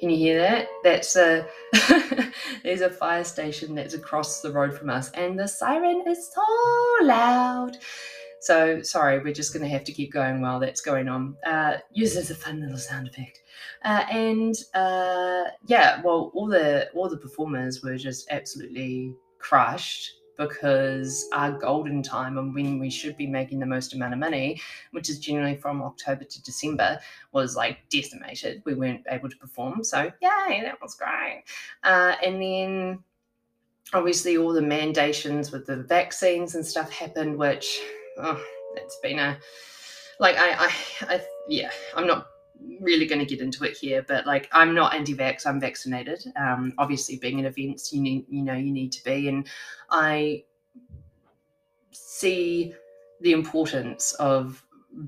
can 0.00 0.10
you 0.10 0.16
hear 0.16 0.40
that? 0.40 0.66
That's 0.82 1.14
a 1.14 1.46
there's 2.64 2.80
a 2.80 2.90
fire 2.90 3.24
station 3.24 3.74
that's 3.74 3.94
across 3.94 4.40
the 4.40 4.50
road 4.50 4.76
from 4.76 4.90
us, 4.90 5.10
and 5.12 5.38
the 5.38 5.46
siren 5.46 6.02
is 6.08 6.32
so 6.34 7.04
loud. 7.04 7.76
So 8.40 8.82
sorry, 8.82 9.18
we're 9.18 9.34
just 9.34 9.52
going 9.52 9.62
to 9.62 9.68
have 9.68 9.84
to 9.84 9.92
keep 9.92 10.12
going 10.12 10.40
while 10.40 10.58
that's 10.58 10.80
going 10.80 11.08
on. 11.08 11.36
Uh, 11.46 11.78
use 11.92 12.16
as 12.16 12.30
a 12.30 12.34
fun 12.34 12.60
little 12.60 12.78
sound 12.78 13.08
effect. 13.08 13.42
Uh, 13.84 14.04
and 14.10 14.54
uh, 14.74 15.44
yeah, 15.66 16.00
well, 16.02 16.30
all 16.34 16.48
the 16.48 16.88
all 16.94 17.08
the 17.08 17.16
performers 17.16 17.82
were 17.82 17.96
just 17.96 18.30
absolutely 18.30 19.14
crushed 19.38 20.12
because 20.38 21.28
our 21.34 21.52
golden 21.52 22.02
time 22.02 22.38
and 22.38 22.54
when 22.54 22.78
we 22.78 22.88
should 22.88 23.14
be 23.18 23.26
making 23.26 23.60
the 23.60 23.66
most 23.66 23.92
amount 23.92 24.14
of 24.14 24.18
money, 24.18 24.58
which 24.92 25.10
is 25.10 25.18
generally 25.18 25.54
from 25.54 25.82
October 25.82 26.24
to 26.24 26.42
December, 26.42 26.98
was 27.32 27.56
like 27.56 27.78
decimated. 27.90 28.62
We 28.64 28.72
weren't 28.72 29.04
able 29.10 29.28
to 29.28 29.36
perform. 29.36 29.84
So, 29.84 30.10
yay, 30.22 30.62
that 30.62 30.80
was 30.80 30.94
great. 30.94 31.44
Uh, 31.84 32.14
and 32.24 32.40
then 32.40 33.04
obviously 33.92 34.38
all 34.38 34.54
the 34.54 34.62
mandations 34.62 35.52
with 35.52 35.66
the 35.66 35.76
vaccines 35.76 36.54
and 36.54 36.64
stuff 36.64 36.90
happened, 36.90 37.36
which 37.36 37.78
oh, 38.18 38.42
it's 38.76 38.98
been 39.02 39.18
a 39.18 39.38
like 40.18 40.36
I, 40.38 40.52
I, 40.52 41.14
I 41.14 41.20
yeah, 41.48 41.70
I'm 41.96 42.06
not 42.06 42.26
really 42.80 43.06
going 43.06 43.18
to 43.18 43.24
get 43.24 43.40
into 43.40 43.64
it 43.64 43.76
here, 43.76 44.04
but 44.06 44.26
like 44.26 44.48
I'm 44.52 44.74
not 44.74 44.94
anti-vax. 44.94 45.46
I'm 45.46 45.60
vaccinated. 45.60 46.24
Um, 46.36 46.74
obviously, 46.78 47.16
being 47.16 47.38
in 47.38 47.46
events, 47.46 47.92
you 47.92 48.00
need 48.00 48.26
you 48.28 48.42
know 48.42 48.54
you 48.54 48.72
need 48.72 48.92
to 48.92 49.04
be, 49.04 49.28
and 49.28 49.46
I 49.90 50.44
see 51.90 52.74
the 53.20 53.32
importance 53.32 54.12
of 54.14 54.62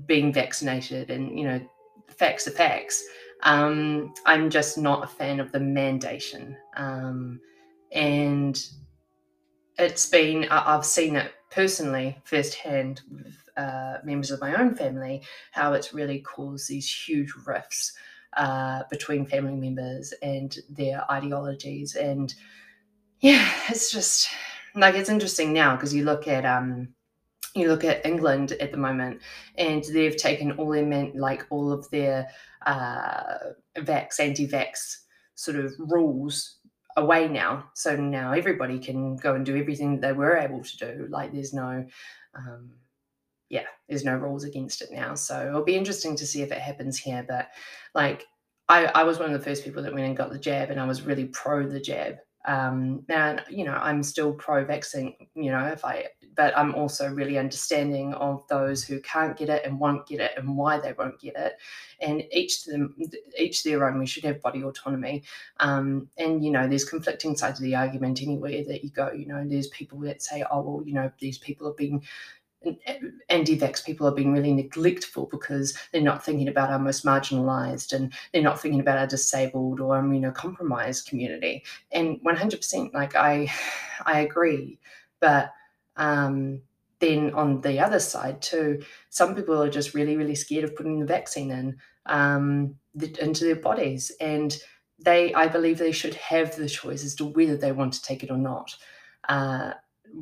being 0.05 0.33
vaccinated, 0.33 1.09
and 1.09 1.37
you 1.37 1.45
know, 1.45 1.61
facts 2.07 2.47
are 2.47 2.51
facts. 2.51 3.03
Um, 3.43 4.13
I'm 4.25 4.49
just 4.49 4.77
not 4.77 5.03
a 5.03 5.07
fan 5.07 5.39
of 5.39 5.51
the 5.51 5.59
mandation, 5.59 6.55
um, 6.75 7.39
and 7.91 8.59
it's 9.77 10.05
been 10.05 10.45
I've 10.49 10.85
seen 10.85 11.15
it 11.15 11.31
personally 11.53 12.17
firsthand 12.23 13.01
with 13.11 13.37
uh, 13.57 13.97
members 14.03 14.31
of 14.31 14.41
my 14.41 14.55
own 14.55 14.75
family 14.75 15.21
how 15.51 15.73
it's 15.73 15.93
really 15.93 16.19
caused 16.19 16.67
these 16.67 16.91
huge 16.91 17.31
rifts 17.45 17.93
uh, 18.37 18.81
between 18.89 19.25
family 19.25 19.55
members 19.55 20.13
and 20.23 20.57
their 20.69 21.09
ideologies. 21.11 21.95
And 21.95 22.33
yeah, 23.19 23.47
it's 23.69 23.91
just 23.91 24.29
like 24.75 24.95
it's 24.95 25.09
interesting 25.09 25.53
now 25.53 25.75
because 25.75 25.93
you 25.93 26.03
look 26.03 26.27
at 26.27 26.45
um, 26.45 26.89
you 27.55 27.67
look 27.67 27.83
at 27.83 28.03
England 28.05 28.53
at 28.53 28.71
the 28.71 28.77
moment, 28.77 29.21
and 29.59 29.83
they've 29.93 30.17
taken 30.17 30.53
all 30.53 30.71
their 30.71 30.85
men, 30.85 31.11
like 31.15 31.45
all 31.51 31.71
of 31.71 31.87
their 31.91 32.27
uh, 32.65 33.35
vax, 33.77 34.19
anti-vax 34.19 34.97
sort 35.35 35.57
of 35.57 35.73
rules 35.77 36.57
away 36.97 37.27
now. 37.27 37.69
So 37.73 37.95
now 37.95 38.33
everybody 38.33 38.79
can 38.79 39.15
go 39.15 39.35
and 39.35 39.45
do 39.45 39.57
everything 39.57 39.99
they 39.99 40.13
were 40.13 40.37
able 40.37 40.63
to 40.63 40.77
do. 40.77 41.07
Like 41.09 41.33
there's 41.33 41.53
no 41.53 41.85
um, 42.35 42.71
yeah, 43.53 43.65
there's 43.87 44.03
no 44.03 44.15
rules 44.15 44.43
against 44.43 44.81
it 44.81 44.91
now. 44.91 45.13
So 45.13 45.47
it'll 45.47 45.63
be 45.63 45.75
interesting 45.75 46.15
to 46.15 46.25
see 46.25 46.41
if 46.41 46.51
it 46.51 46.57
happens 46.57 46.97
here. 46.97 47.23
But 47.27 47.49
like, 47.93 48.25
I, 48.67 48.85
I 48.85 49.03
was 49.03 49.19
one 49.19 49.31
of 49.31 49.39
the 49.39 49.45
first 49.45 49.63
people 49.63 49.83
that 49.83 49.93
went 49.93 50.07
and 50.07 50.17
got 50.17 50.31
the 50.31 50.39
jab, 50.39 50.71
and 50.71 50.79
I 50.79 50.85
was 50.85 51.03
really 51.03 51.25
pro 51.25 51.67
the 51.67 51.79
jab. 51.79 52.15
Um, 52.45 53.05
and 53.09 53.43
you 53.49 53.63
know, 53.63 53.75
I'm 53.75 54.01
still 54.01 54.33
pro 54.33 54.65
vaccine. 54.65 55.13
You 55.35 55.51
know, 55.51 55.65
if 55.67 55.85
I, 55.85 56.07
but 56.35 56.57
I'm 56.57 56.73
also 56.75 57.09
really 57.09 57.37
understanding 57.37 58.13
of 58.15 58.47
those 58.47 58.83
who 58.83 58.99
can't 59.01 59.37
get 59.37 59.49
it 59.49 59.65
and 59.65 59.79
won't 59.79 60.07
get 60.07 60.19
it, 60.19 60.31
and 60.37 60.57
why 60.57 60.79
they 60.79 60.93
won't 60.93 61.19
get 61.19 61.35
it. 61.35 61.57
And 62.01 62.23
each 62.31 62.63
to 62.63 62.71
them, 62.71 62.95
each 63.37 63.63
their 63.63 63.87
own. 63.87 63.99
We 63.99 64.05
should 64.05 64.25
have 64.25 64.41
body 64.41 64.63
autonomy. 64.63 65.23
Um, 65.59 66.09
and 66.17 66.43
you 66.43 66.51
know, 66.51 66.67
there's 66.67 66.85
conflicting 66.85 67.35
sides 67.35 67.59
of 67.59 67.63
the 67.63 67.75
argument 67.75 68.21
anywhere 68.21 68.63
that 68.67 68.83
you 68.83 68.89
go. 68.89 69.11
You 69.11 69.27
know, 69.27 69.43
there's 69.45 69.67
people 69.67 69.99
that 70.01 70.21
say, 70.21 70.43
oh 70.51 70.61
well, 70.61 70.83
you 70.85 70.93
know, 70.93 71.11
these 71.19 71.37
people 71.37 71.67
have 71.67 71.77
been 71.77 72.01
anti-vax 73.29 73.83
people 73.83 74.07
are 74.07 74.13
being 74.13 74.31
really 74.31 74.53
neglectful 74.53 75.27
because 75.31 75.77
they're 75.91 76.01
not 76.01 76.23
thinking 76.23 76.47
about 76.47 76.69
our 76.69 76.79
most 76.79 77.05
marginalized 77.05 77.93
and 77.93 78.13
they're 78.31 78.41
not 78.41 78.61
thinking 78.61 78.79
about 78.79 78.97
our 78.97 79.07
disabled 79.07 79.79
or 79.79 80.01
immunocompromised 80.01 81.07
community 81.07 81.63
and 81.91 82.19
100% 82.21 82.93
like 82.93 83.15
i 83.15 83.51
i 84.05 84.21
agree 84.21 84.77
but 85.19 85.51
um, 85.97 86.61
then 86.99 87.33
on 87.33 87.61
the 87.61 87.79
other 87.79 87.99
side 87.99 88.41
too 88.41 88.81
some 89.09 89.35
people 89.35 89.61
are 89.61 89.69
just 89.69 89.93
really 89.93 90.15
really 90.15 90.35
scared 90.35 90.63
of 90.63 90.75
putting 90.75 90.99
the 90.99 91.05
vaccine 91.05 91.51
in 91.51 91.77
um, 92.05 92.75
the, 92.95 93.15
into 93.23 93.43
their 93.43 93.55
bodies 93.55 94.11
and 94.19 94.59
they 94.99 95.33
i 95.33 95.47
believe 95.47 95.77
they 95.77 95.91
should 95.91 96.15
have 96.15 96.55
the 96.55 96.69
choice 96.69 97.03
as 97.03 97.15
to 97.15 97.25
whether 97.25 97.57
they 97.57 97.71
want 97.71 97.93
to 97.93 98.01
take 98.01 98.23
it 98.23 98.31
or 98.31 98.37
not 98.37 98.75
uh, 99.29 99.71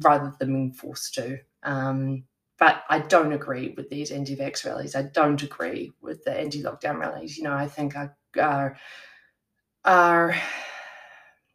rather 0.01 0.33
than 0.39 0.53
being 0.53 0.71
forced 0.71 1.13
to 1.13 1.37
um, 1.63 2.23
but 2.61 2.83
I 2.89 2.99
don't 2.99 3.33
agree 3.33 3.73
with 3.75 3.89
these 3.89 4.11
anti-vax 4.11 4.63
rallies. 4.63 4.95
I 4.95 5.01
don't 5.01 5.41
agree 5.41 5.93
with 5.99 6.23
the 6.23 6.39
anti-lockdown 6.39 6.99
rallies. 6.99 7.35
You 7.35 7.43
know, 7.43 7.53
I 7.53 7.67
think 7.67 7.95
our, 7.95 8.15
our, 8.39 8.77
our 9.83 10.35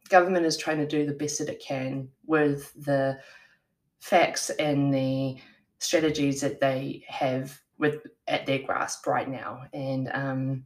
government 0.09 0.45
is 0.45 0.57
trying 0.57 0.79
to 0.79 0.85
do 0.85 1.05
the 1.05 1.13
best 1.13 1.39
that 1.39 1.47
it 1.47 1.63
can 1.65 2.09
with 2.25 2.73
the 2.73 3.19
facts 3.99 4.49
and 4.51 4.93
the 4.93 5.37
strategies 5.79 6.41
that 6.41 6.59
they 6.59 7.03
have 7.07 7.59
with 7.77 8.07
at 8.27 8.45
their 8.45 8.59
grasp 8.59 9.05
right 9.05 9.29
now. 9.29 9.63
And 9.73 10.09
um, 10.13 10.65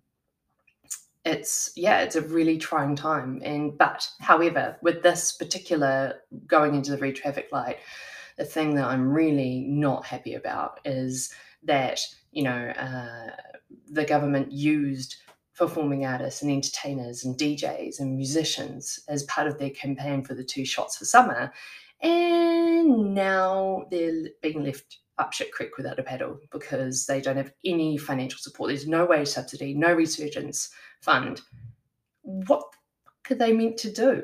it's 1.25 1.71
yeah, 1.75 2.01
it's 2.01 2.15
a 2.15 2.21
really 2.21 2.57
trying 2.57 2.95
time. 2.95 3.41
And 3.43 3.77
but 3.77 4.09
however, 4.19 4.77
with 4.81 5.03
this 5.03 5.33
particular 5.33 6.21
going 6.47 6.75
into 6.75 6.91
the 6.91 6.97
red 6.97 7.15
traffic 7.15 7.49
light 7.51 7.77
the 8.37 8.45
thing 8.45 8.75
that 8.75 8.85
I'm 8.85 9.07
really 9.11 9.65
not 9.67 10.05
happy 10.05 10.33
about 10.33 10.79
is 10.83 11.31
that, 11.63 11.99
you 12.31 12.43
know, 12.43 12.69
uh, 12.69 13.35
the 13.89 14.05
government 14.05 14.51
used 14.51 15.17
performing 15.55 16.05
artists 16.05 16.41
and 16.41 16.49
entertainers 16.51 17.23
and 17.23 17.37
DJs 17.37 17.99
and 17.99 18.15
musicians 18.15 18.99
as 19.07 19.23
part 19.23 19.47
of 19.47 19.59
their 19.59 19.69
campaign 19.69 20.23
for 20.23 20.33
the 20.33 20.43
two 20.43 20.65
shots 20.65 20.97
for 20.97 21.05
summer. 21.05 21.53
And 22.01 23.13
now 23.13 23.85
they're 23.91 24.29
being 24.41 24.63
left 24.63 24.99
up 25.17 25.33
shit 25.33 25.51
creek 25.51 25.77
without 25.77 25.99
a 25.99 26.03
paddle 26.03 26.39
because 26.51 27.05
they 27.05 27.21
don't 27.21 27.37
have 27.37 27.53
any 27.63 27.97
financial 27.97 28.39
support. 28.39 28.69
There's 28.69 28.87
no 28.87 29.05
wage 29.05 29.27
subsidy, 29.27 29.73
no 29.73 29.93
resurgence 29.93 30.69
fund. 31.01 31.41
What 32.23 32.63
are 33.29 33.35
they 33.35 33.53
meant 33.53 33.77
to 33.77 33.91
do? 33.91 34.23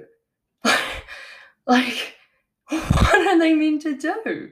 like, 1.68 2.16
what 2.70 3.28
are 3.28 3.40
they 3.40 3.54
meant 3.54 3.84
to 3.84 3.96
do? 3.96 4.52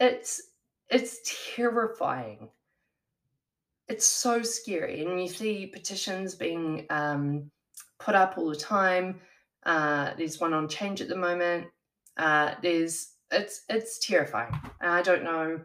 It's 0.00 0.42
it's 0.90 1.54
terrifying. 1.54 2.48
It's 3.88 4.06
so 4.06 4.42
scary, 4.42 5.04
and 5.04 5.20
you 5.20 5.28
see 5.28 5.66
petitions 5.66 6.34
being 6.34 6.86
um, 6.90 7.50
put 7.98 8.14
up 8.14 8.38
all 8.38 8.48
the 8.48 8.56
time. 8.56 9.20
Uh, 9.64 10.12
there's 10.18 10.40
one 10.40 10.52
on 10.52 10.68
Change 10.68 11.00
at 11.00 11.08
the 11.08 11.16
moment. 11.16 11.66
Uh, 12.16 12.54
there's 12.62 13.12
it's 13.30 13.62
it's 13.68 13.98
terrifying. 13.98 14.52
And 14.80 14.90
I 14.90 15.02
don't 15.02 15.24
know. 15.24 15.60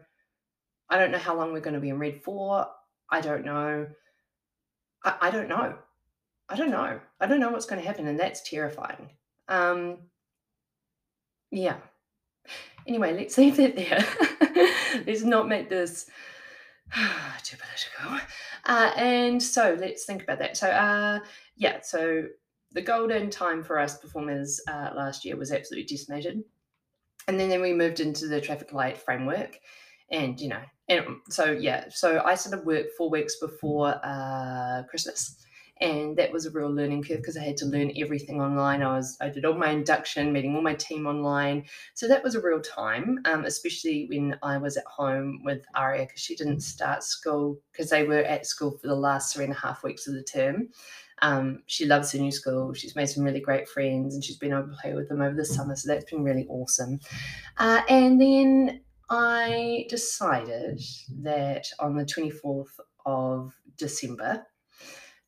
I 0.88 0.98
don't 0.98 1.12
know 1.12 1.18
how 1.18 1.36
long 1.36 1.52
we're 1.52 1.60
going 1.60 1.74
to 1.74 1.80
be 1.80 1.90
in 1.90 1.98
red 1.98 2.22
for. 2.22 2.66
I 3.08 3.20
don't 3.20 3.44
know. 3.44 3.86
I, 5.04 5.16
I 5.22 5.30
don't 5.30 5.48
know. 5.48 5.76
I 6.48 6.56
don't 6.56 6.70
know. 6.70 7.00
I 7.20 7.26
don't 7.26 7.40
know 7.40 7.50
what's 7.50 7.66
going 7.66 7.80
to 7.80 7.86
happen, 7.86 8.08
and 8.08 8.18
that's 8.18 8.48
terrifying. 8.48 9.10
Um, 9.48 9.98
yeah. 11.50 11.76
Anyway, 12.86 13.14
let's 13.14 13.38
leave 13.38 13.60
it 13.60 13.76
there. 13.76 14.04
let's 15.06 15.22
not 15.22 15.48
make 15.48 15.68
this 15.68 16.10
too 17.44 17.56
political. 17.56 18.26
Uh, 18.64 18.92
and 18.96 19.42
so 19.42 19.76
let's 19.78 20.04
think 20.04 20.22
about 20.22 20.38
that. 20.40 20.56
So, 20.56 20.68
uh, 20.68 21.20
yeah, 21.56 21.80
so 21.82 22.24
the 22.72 22.82
golden 22.82 23.30
time 23.30 23.62
for 23.62 23.78
us 23.78 23.98
performers 23.98 24.60
uh, 24.68 24.90
last 24.94 25.24
year 25.24 25.36
was 25.36 25.52
absolutely 25.52 25.86
decimated. 25.86 26.42
And 27.28 27.38
then, 27.38 27.48
then 27.48 27.60
we 27.60 27.72
moved 27.72 28.00
into 28.00 28.26
the 28.26 28.40
traffic 28.40 28.72
light 28.72 28.98
framework. 28.98 29.58
And, 30.10 30.40
you 30.40 30.48
know, 30.48 30.62
and 30.88 31.04
so, 31.28 31.52
yeah, 31.52 31.84
so 31.88 32.22
I 32.24 32.34
started 32.34 32.66
work 32.66 32.86
four 32.96 33.10
weeks 33.10 33.36
before 33.40 33.94
uh, 34.04 34.82
Christmas 34.88 35.40
and 35.80 36.16
that 36.16 36.32
was 36.32 36.44
a 36.44 36.50
real 36.50 36.70
learning 36.70 37.02
curve 37.02 37.18
because 37.18 37.36
I 37.36 37.42
had 37.42 37.56
to 37.58 37.66
learn 37.66 37.92
everything 37.96 38.40
online. 38.40 38.82
I 38.82 38.96
was 38.96 39.16
I 39.20 39.30
did 39.30 39.44
all 39.44 39.54
my 39.54 39.70
induction, 39.70 40.32
meeting 40.32 40.54
all 40.54 40.62
my 40.62 40.74
team 40.74 41.06
online, 41.06 41.64
so 41.94 42.06
that 42.06 42.22
was 42.22 42.34
a 42.34 42.40
real 42.40 42.60
time, 42.60 43.20
um, 43.24 43.44
especially 43.44 44.06
when 44.10 44.36
I 44.42 44.58
was 44.58 44.76
at 44.76 44.84
home 44.84 45.40
with 45.44 45.64
Aria 45.74 46.04
because 46.04 46.20
she 46.20 46.36
didn't 46.36 46.60
start 46.60 47.02
school 47.02 47.60
because 47.72 47.90
they 47.90 48.04
were 48.04 48.22
at 48.22 48.46
school 48.46 48.72
for 48.78 48.88
the 48.88 48.94
last 48.94 49.34
three 49.34 49.44
and 49.44 49.54
a 49.54 49.58
half 49.58 49.82
weeks 49.82 50.06
of 50.06 50.14
the 50.14 50.22
term. 50.22 50.68
Um, 51.22 51.62
she 51.66 51.86
loves 51.86 52.12
her 52.12 52.18
new 52.18 52.30
school. 52.30 52.72
She's 52.72 52.96
made 52.96 53.06
some 53.06 53.24
really 53.24 53.40
great 53.40 53.68
friends 53.68 54.14
and 54.14 54.24
she's 54.24 54.36
been 54.36 54.52
able 54.52 54.68
to 54.68 54.76
play 54.80 54.94
with 54.94 55.08
them 55.08 55.20
over 55.20 55.34
the 55.34 55.44
summer. 55.44 55.76
So 55.76 55.88
that's 55.88 56.10
been 56.10 56.24
really 56.24 56.46
awesome. 56.48 57.00
Uh, 57.58 57.82
and 57.88 58.20
then 58.20 58.80
I 59.10 59.86
decided 59.88 60.80
that 61.22 61.66
on 61.78 61.96
the 61.96 62.04
24th 62.04 62.78
of 63.04 63.54
December, 63.76 64.46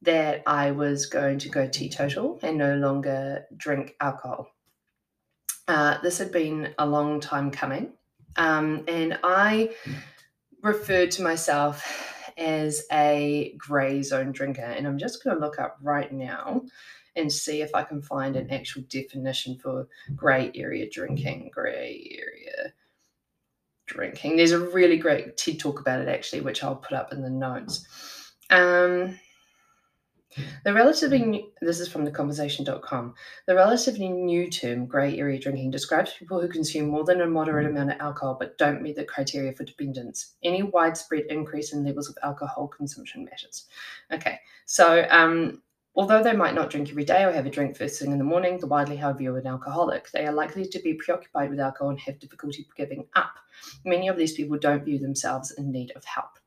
that 0.02 0.42
I 0.46 0.72
was 0.72 1.06
going 1.06 1.38
to 1.38 1.48
go 1.48 1.66
teetotal 1.66 2.38
and 2.42 2.58
no 2.58 2.74
longer 2.74 3.46
drink 3.56 3.94
alcohol. 4.00 4.48
Uh, 5.68 5.98
this 6.02 6.18
had 6.18 6.32
been 6.32 6.74
a 6.78 6.86
long 6.86 7.20
time 7.20 7.50
coming. 7.50 7.92
Um, 8.36 8.84
and 8.88 9.18
I 9.22 9.74
referred 10.62 11.10
to 11.12 11.22
myself 11.22 12.11
as 12.38 12.84
a 12.92 13.54
grey 13.58 14.02
zone 14.02 14.32
drinker. 14.32 14.62
And 14.62 14.86
I'm 14.86 14.98
just 14.98 15.22
going 15.22 15.36
to 15.36 15.40
look 15.40 15.58
up 15.58 15.78
right 15.82 16.12
now 16.12 16.62
and 17.16 17.30
see 17.30 17.60
if 17.62 17.74
I 17.74 17.82
can 17.82 18.00
find 18.00 18.36
an 18.36 18.50
actual 18.50 18.82
definition 18.88 19.58
for 19.58 19.86
grey 20.16 20.50
area 20.54 20.88
drinking. 20.90 21.50
Grey 21.52 22.18
area 22.18 22.72
drinking. 23.86 24.36
There's 24.36 24.52
a 24.52 24.58
really 24.58 24.96
great 24.96 25.36
TED 25.36 25.58
talk 25.58 25.80
about 25.80 26.00
it, 26.00 26.08
actually, 26.08 26.40
which 26.40 26.62
I'll 26.64 26.76
put 26.76 26.96
up 26.96 27.12
in 27.12 27.22
the 27.22 27.30
notes. 27.30 27.86
Um, 28.50 29.18
the 30.64 30.72
relatively 30.72 31.20
new, 31.20 31.50
this 31.60 31.80
is 31.80 31.88
from 31.88 32.06
theconversation.com. 32.06 33.14
The 33.46 33.54
relatively 33.54 34.08
new 34.08 34.50
term 34.50 34.86
grey 34.86 35.18
area 35.18 35.38
drinking 35.38 35.70
describes 35.70 36.14
people 36.18 36.40
who 36.40 36.48
consume 36.48 36.88
more 36.88 37.04
than 37.04 37.20
a 37.20 37.26
moderate 37.26 37.66
amount 37.66 37.92
of 37.92 38.00
alcohol 38.00 38.36
but 38.38 38.58
don't 38.58 38.82
meet 38.82 38.96
the 38.96 39.04
criteria 39.04 39.52
for 39.52 39.64
dependence. 39.64 40.34
Any 40.42 40.62
widespread 40.62 41.24
increase 41.28 41.72
in 41.72 41.84
levels 41.84 42.08
of 42.08 42.16
alcohol 42.22 42.68
consumption 42.68 43.24
matters. 43.24 43.66
Okay, 44.12 44.38
so 44.66 45.06
um, 45.10 45.62
although 45.94 46.22
they 46.22 46.32
might 46.32 46.54
not 46.54 46.70
drink 46.70 46.88
every 46.90 47.04
day 47.04 47.24
or 47.24 47.32
have 47.32 47.46
a 47.46 47.50
drink 47.50 47.76
first 47.76 48.00
thing 48.00 48.12
in 48.12 48.18
the 48.18 48.24
morning, 48.24 48.58
the 48.58 48.66
widely 48.66 48.96
held 48.96 49.18
view 49.18 49.30
of 49.30 49.36
an 49.36 49.46
alcoholic, 49.46 50.10
they 50.10 50.26
are 50.26 50.32
likely 50.32 50.64
to 50.64 50.78
be 50.80 50.94
preoccupied 50.94 51.50
with 51.50 51.60
alcohol 51.60 51.90
and 51.90 52.00
have 52.00 52.18
difficulty 52.18 52.66
giving 52.76 53.06
up. 53.14 53.34
Many 53.84 54.08
of 54.08 54.16
these 54.16 54.32
people 54.32 54.58
don't 54.58 54.84
view 54.84 54.98
themselves 54.98 55.50
in 55.52 55.70
need 55.70 55.92
of 55.94 56.04
help. 56.04 56.38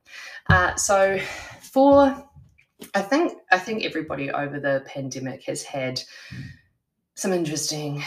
Uh, 0.48 0.74
so 0.74 1.18
for 1.60 2.28
I 2.94 3.02
think 3.02 3.32
I 3.50 3.58
think 3.58 3.84
everybody 3.84 4.30
over 4.30 4.60
the 4.60 4.82
pandemic 4.86 5.44
has 5.44 5.62
had 5.62 6.00
some 7.14 7.32
interesting 7.32 8.02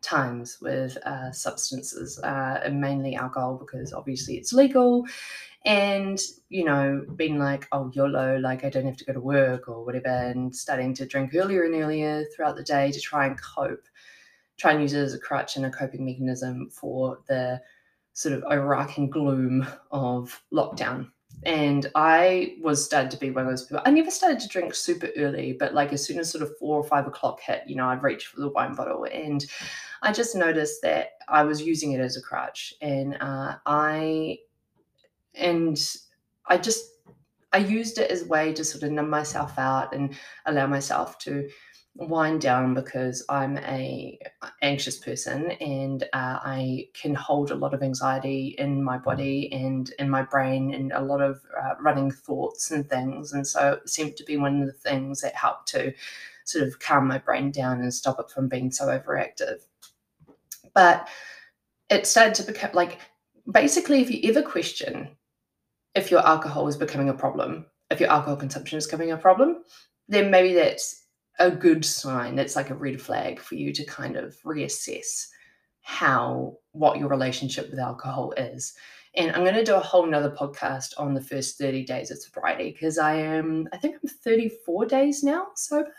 times 0.00 0.58
with 0.60 0.96
uh, 0.98 1.32
substances, 1.32 2.18
uh, 2.22 2.60
and 2.64 2.80
mainly 2.80 3.16
alcohol, 3.16 3.56
because 3.56 3.92
obviously 3.92 4.36
it's 4.36 4.52
legal, 4.52 5.04
and 5.64 6.18
you 6.48 6.64
know, 6.64 7.04
being 7.16 7.38
like, 7.38 7.66
oh 7.72 7.90
YOLO, 7.94 8.38
like 8.38 8.64
I 8.64 8.70
don't 8.70 8.86
have 8.86 8.96
to 8.98 9.04
go 9.04 9.12
to 9.12 9.20
work 9.20 9.68
or 9.68 9.84
whatever, 9.84 10.08
and 10.08 10.54
starting 10.54 10.94
to 10.94 11.06
drink 11.06 11.34
earlier 11.34 11.64
and 11.64 11.74
earlier 11.74 12.24
throughout 12.34 12.56
the 12.56 12.62
day 12.62 12.92
to 12.92 13.00
try 13.00 13.26
and 13.26 13.40
cope, 13.40 13.86
try 14.56 14.72
and 14.72 14.80
use 14.80 14.94
it 14.94 15.00
as 15.00 15.14
a 15.14 15.18
crutch 15.18 15.56
and 15.56 15.66
a 15.66 15.70
coping 15.70 16.04
mechanism 16.04 16.70
for 16.70 17.20
the 17.28 17.60
sort 18.14 18.34
of 18.34 18.42
overarching 18.44 19.10
gloom 19.10 19.66
of 19.90 20.42
lockdown 20.52 21.10
and 21.44 21.90
I 21.94 22.56
was 22.60 22.84
started 22.84 23.10
to 23.12 23.16
be 23.18 23.30
one 23.30 23.44
of 23.44 23.50
those 23.50 23.64
people. 23.64 23.82
I 23.84 23.90
never 23.90 24.10
started 24.10 24.40
to 24.40 24.48
drink 24.48 24.74
super 24.74 25.08
early, 25.16 25.52
but 25.52 25.74
like 25.74 25.92
as 25.92 26.04
soon 26.04 26.18
as 26.18 26.30
sort 26.30 26.42
of 26.42 26.56
four 26.58 26.76
or 26.76 26.84
five 26.84 27.06
o'clock 27.06 27.40
hit, 27.40 27.62
you 27.66 27.76
know, 27.76 27.86
I'd 27.86 28.02
reach 28.02 28.26
for 28.26 28.40
the 28.40 28.48
wine 28.48 28.74
bottle, 28.74 29.06
and 29.12 29.44
I 30.02 30.12
just 30.12 30.34
noticed 30.34 30.82
that 30.82 31.10
I 31.28 31.42
was 31.42 31.62
using 31.62 31.92
it 31.92 32.00
as 32.00 32.16
a 32.16 32.22
crutch, 32.22 32.74
and 32.80 33.16
uh, 33.20 33.56
I 33.66 34.38
and 35.34 35.78
I 36.46 36.56
just 36.58 36.95
I 37.56 37.60
used 37.60 37.96
it 37.96 38.10
as 38.10 38.20
a 38.20 38.26
way 38.26 38.52
to 38.52 38.62
sort 38.62 38.82
of 38.82 38.92
numb 38.92 39.08
myself 39.08 39.58
out 39.58 39.94
and 39.94 40.14
allow 40.44 40.66
myself 40.66 41.18
to 41.20 41.48
wind 41.94 42.42
down 42.42 42.74
because 42.74 43.24
I'm 43.30 43.56
a 43.56 44.18
anxious 44.60 44.98
person 44.98 45.52
and 45.52 46.02
uh, 46.12 46.38
I 46.44 46.88
can 46.92 47.14
hold 47.14 47.50
a 47.50 47.54
lot 47.54 47.72
of 47.72 47.82
anxiety 47.82 48.56
in 48.58 48.84
my 48.84 48.98
body 48.98 49.50
and 49.54 49.90
in 49.98 50.10
my 50.10 50.22
brain 50.22 50.74
and 50.74 50.92
a 50.92 51.00
lot 51.00 51.22
of 51.22 51.40
uh, 51.58 51.76
running 51.80 52.10
thoughts 52.10 52.72
and 52.72 52.86
things. 52.90 53.32
And 53.32 53.46
so 53.46 53.80
it 53.82 53.88
seemed 53.88 54.18
to 54.18 54.24
be 54.24 54.36
one 54.36 54.60
of 54.60 54.66
the 54.66 54.74
things 54.74 55.22
that 55.22 55.34
helped 55.34 55.68
to 55.68 55.94
sort 56.44 56.68
of 56.68 56.78
calm 56.78 57.08
my 57.08 57.16
brain 57.16 57.52
down 57.52 57.80
and 57.80 57.94
stop 57.94 58.20
it 58.20 58.30
from 58.30 58.48
being 58.48 58.70
so 58.70 58.88
overactive. 58.88 59.62
But 60.74 61.08
it 61.88 62.06
started 62.06 62.34
to 62.34 62.52
become 62.52 62.72
like 62.74 62.98
basically, 63.50 64.02
if 64.02 64.10
you 64.10 64.20
ever 64.28 64.42
question 64.42 65.15
if 65.96 66.10
your 66.10 66.24
alcohol 66.24 66.68
is 66.68 66.76
becoming 66.76 67.08
a 67.08 67.14
problem, 67.14 67.66
if 67.90 67.98
your 67.98 68.10
alcohol 68.10 68.36
consumption 68.36 68.78
is 68.78 68.86
becoming 68.86 69.12
a 69.12 69.16
problem, 69.16 69.64
then 70.08 70.30
maybe 70.30 70.54
that's 70.54 71.06
a 71.38 71.50
good 71.50 71.84
sign. 71.84 72.38
It's 72.38 72.54
like 72.54 72.70
a 72.70 72.74
red 72.74 73.00
flag 73.00 73.40
for 73.40 73.54
you 73.54 73.72
to 73.72 73.84
kind 73.84 74.16
of 74.16 74.36
reassess 74.44 75.28
how 75.80 76.58
what 76.72 76.98
your 76.98 77.08
relationship 77.08 77.70
with 77.70 77.78
alcohol 77.78 78.32
is. 78.36 78.74
And 79.14 79.32
I'm 79.32 79.44
going 79.44 79.54
to 79.54 79.64
do 79.64 79.74
a 79.74 79.80
whole 79.80 80.04
nother 80.04 80.30
podcast 80.30 80.92
on 80.98 81.14
the 81.14 81.22
first 81.22 81.58
30 81.58 81.84
days 81.84 82.10
of 82.10 82.18
sobriety 82.18 82.72
because 82.72 82.98
I 82.98 83.14
am, 83.14 83.66
I 83.72 83.78
think 83.78 83.96
I'm 83.96 84.08
34 84.08 84.84
days 84.86 85.22
now 85.22 85.46
sober. 85.54 85.94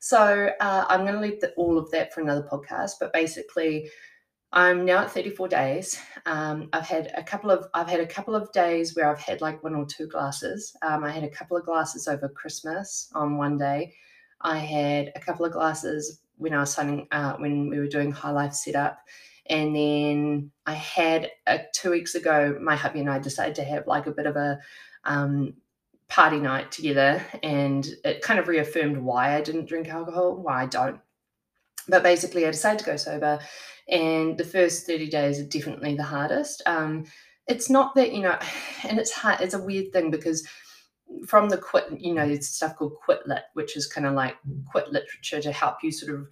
So 0.00 0.50
uh, 0.60 0.84
I'm 0.88 1.00
going 1.00 1.14
to 1.14 1.20
leave 1.20 1.40
the, 1.40 1.52
all 1.52 1.76
of 1.76 1.90
that 1.90 2.14
for 2.14 2.22
another 2.22 2.46
podcast. 2.50 2.92
But 2.98 3.12
basically, 3.12 3.90
I'm 4.54 4.86
now 4.86 5.02
at 5.02 5.10
34 5.10 5.48
days. 5.48 6.00
Um, 6.24 6.70
I've 6.72 6.86
had 6.86 7.12
a 7.16 7.22
couple 7.22 7.50
of 7.50 7.66
I've 7.74 7.88
had 7.88 8.00
a 8.00 8.06
couple 8.06 8.34
of 8.34 8.50
days 8.52 8.96
where 8.96 9.10
I've 9.10 9.20
had 9.20 9.42
like 9.42 9.62
one 9.62 9.74
or 9.74 9.84
two 9.84 10.06
glasses. 10.06 10.74
Um, 10.80 11.04
I 11.04 11.10
had 11.10 11.24
a 11.24 11.28
couple 11.28 11.56
of 11.56 11.66
glasses 11.66 12.08
over 12.08 12.28
Christmas 12.28 13.10
on 13.14 13.36
one 13.36 13.58
day, 13.58 13.92
I 14.44 14.58
had 14.58 15.10
a 15.16 15.20
couple 15.20 15.46
of 15.46 15.52
glasses 15.52 16.20
when 16.36 16.52
I 16.52 16.60
was 16.60 16.72
signing 16.72 17.08
uh, 17.10 17.34
when 17.38 17.68
we 17.70 17.78
were 17.78 17.88
doing 17.88 18.12
high 18.12 18.30
life 18.30 18.52
setup. 18.52 18.98
And 19.46 19.74
then 19.74 20.50
I 20.66 20.74
had 20.74 21.30
uh, 21.46 21.58
two 21.74 21.90
weeks 21.90 22.14
ago, 22.14 22.58
my 22.60 22.76
hubby 22.76 23.00
and 23.00 23.10
I 23.10 23.18
decided 23.18 23.54
to 23.56 23.64
have 23.64 23.86
like 23.86 24.06
a 24.06 24.12
bit 24.12 24.26
of 24.26 24.36
a 24.36 24.58
um, 25.04 25.54
party 26.08 26.38
night 26.38 26.70
together. 26.70 27.24
And 27.42 27.86
it 28.04 28.22
kind 28.22 28.38
of 28.38 28.48
reaffirmed 28.48 28.98
why 28.98 29.34
I 29.34 29.40
didn't 29.40 29.66
drink 29.66 29.88
alcohol, 29.88 30.36
why 30.36 30.62
I 30.62 30.66
don't. 30.66 31.00
But 31.88 32.02
basically, 32.02 32.46
I 32.46 32.50
decided 32.50 32.80
to 32.80 32.84
go 32.84 32.96
sober. 32.96 33.38
And 33.88 34.38
the 34.38 34.44
first 34.44 34.86
30 34.86 35.10
days 35.10 35.38
are 35.38 35.44
definitely 35.44 35.94
the 35.94 36.02
hardest. 36.02 36.62
Um, 36.66 37.04
it's 37.46 37.68
not 37.68 37.94
that, 37.94 38.12
you 38.12 38.22
know, 38.22 38.38
and 38.84 38.98
it's 38.98 39.12
hard, 39.12 39.40
it's 39.40 39.54
a 39.54 39.62
weird 39.62 39.92
thing 39.92 40.10
because 40.10 40.46
from 41.26 41.48
the 41.48 41.58
quit, 41.58 41.86
you 41.98 42.14
know, 42.14 42.26
there's 42.26 42.48
stuff 42.48 42.76
called 42.76 42.94
quit 43.04 43.26
lit, 43.26 43.44
which 43.54 43.76
is 43.76 43.86
kind 43.86 44.06
of 44.06 44.14
like 44.14 44.36
quit 44.70 44.88
literature 44.88 45.40
to 45.42 45.52
help 45.52 45.76
you 45.82 45.92
sort 45.92 46.14
of, 46.14 46.26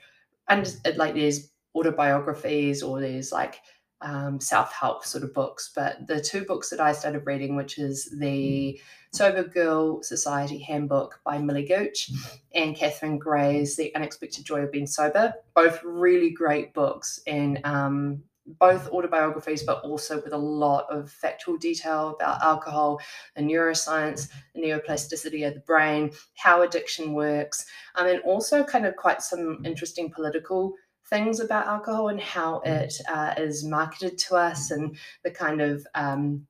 and 0.48 0.76
like 0.96 1.14
there's 1.14 1.50
autobiographies 1.74 2.82
or 2.82 3.00
there's 3.00 3.32
like 3.32 3.60
um, 4.02 4.40
self 4.40 4.72
help 4.72 5.04
sort 5.04 5.24
of 5.24 5.34
books. 5.34 5.70
But 5.74 6.06
the 6.06 6.20
two 6.20 6.44
books 6.44 6.70
that 6.70 6.80
I 6.80 6.92
started 6.92 7.26
reading, 7.26 7.56
which 7.56 7.78
is 7.78 8.14
the 8.18 8.80
Sober 9.12 9.44
Girl 9.44 10.02
Society 10.02 10.58
Handbook 10.58 11.20
by 11.24 11.38
Millie 11.38 11.66
Gooch 11.66 12.10
and 12.54 12.76
Catherine 12.76 13.18
Gray's 13.18 13.76
The 13.76 13.94
Unexpected 13.94 14.44
Joy 14.44 14.60
of 14.60 14.72
Being 14.72 14.86
Sober, 14.86 15.34
both 15.54 15.82
really 15.84 16.30
great 16.30 16.72
books. 16.72 17.20
And 17.26 17.60
um, 17.64 18.22
both 18.58 18.88
autobiographies, 18.90 19.62
but 19.62 19.82
also 19.82 20.20
with 20.20 20.32
a 20.32 20.38
lot 20.38 20.86
of 20.90 21.10
factual 21.10 21.56
detail 21.56 22.16
about 22.16 22.42
alcohol, 22.42 23.00
the 23.36 23.42
neuroscience, 23.42 24.28
the 24.54 24.62
neuroplasticity 24.62 25.46
of 25.46 25.54
the 25.54 25.60
brain, 25.60 26.10
how 26.36 26.62
addiction 26.62 27.12
works, 27.12 27.66
um, 27.94 28.06
and 28.06 28.20
also 28.22 28.64
kind 28.64 28.86
of 28.86 28.96
quite 28.96 29.22
some 29.22 29.62
interesting 29.64 30.10
political 30.10 30.74
things 31.12 31.40
about 31.40 31.66
alcohol 31.66 32.08
and 32.08 32.20
how 32.20 32.62
it 32.64 32.94
uh, 33.06 33.34
is 33.36 33.64
marketed 33.66 34.16
to 34.16 34.34
us 34.34 34.70
and 34.70 34.96
the 35.24 35.30
kind 35.30 35.60
of 35.60 35.86
um, 35.94 36.46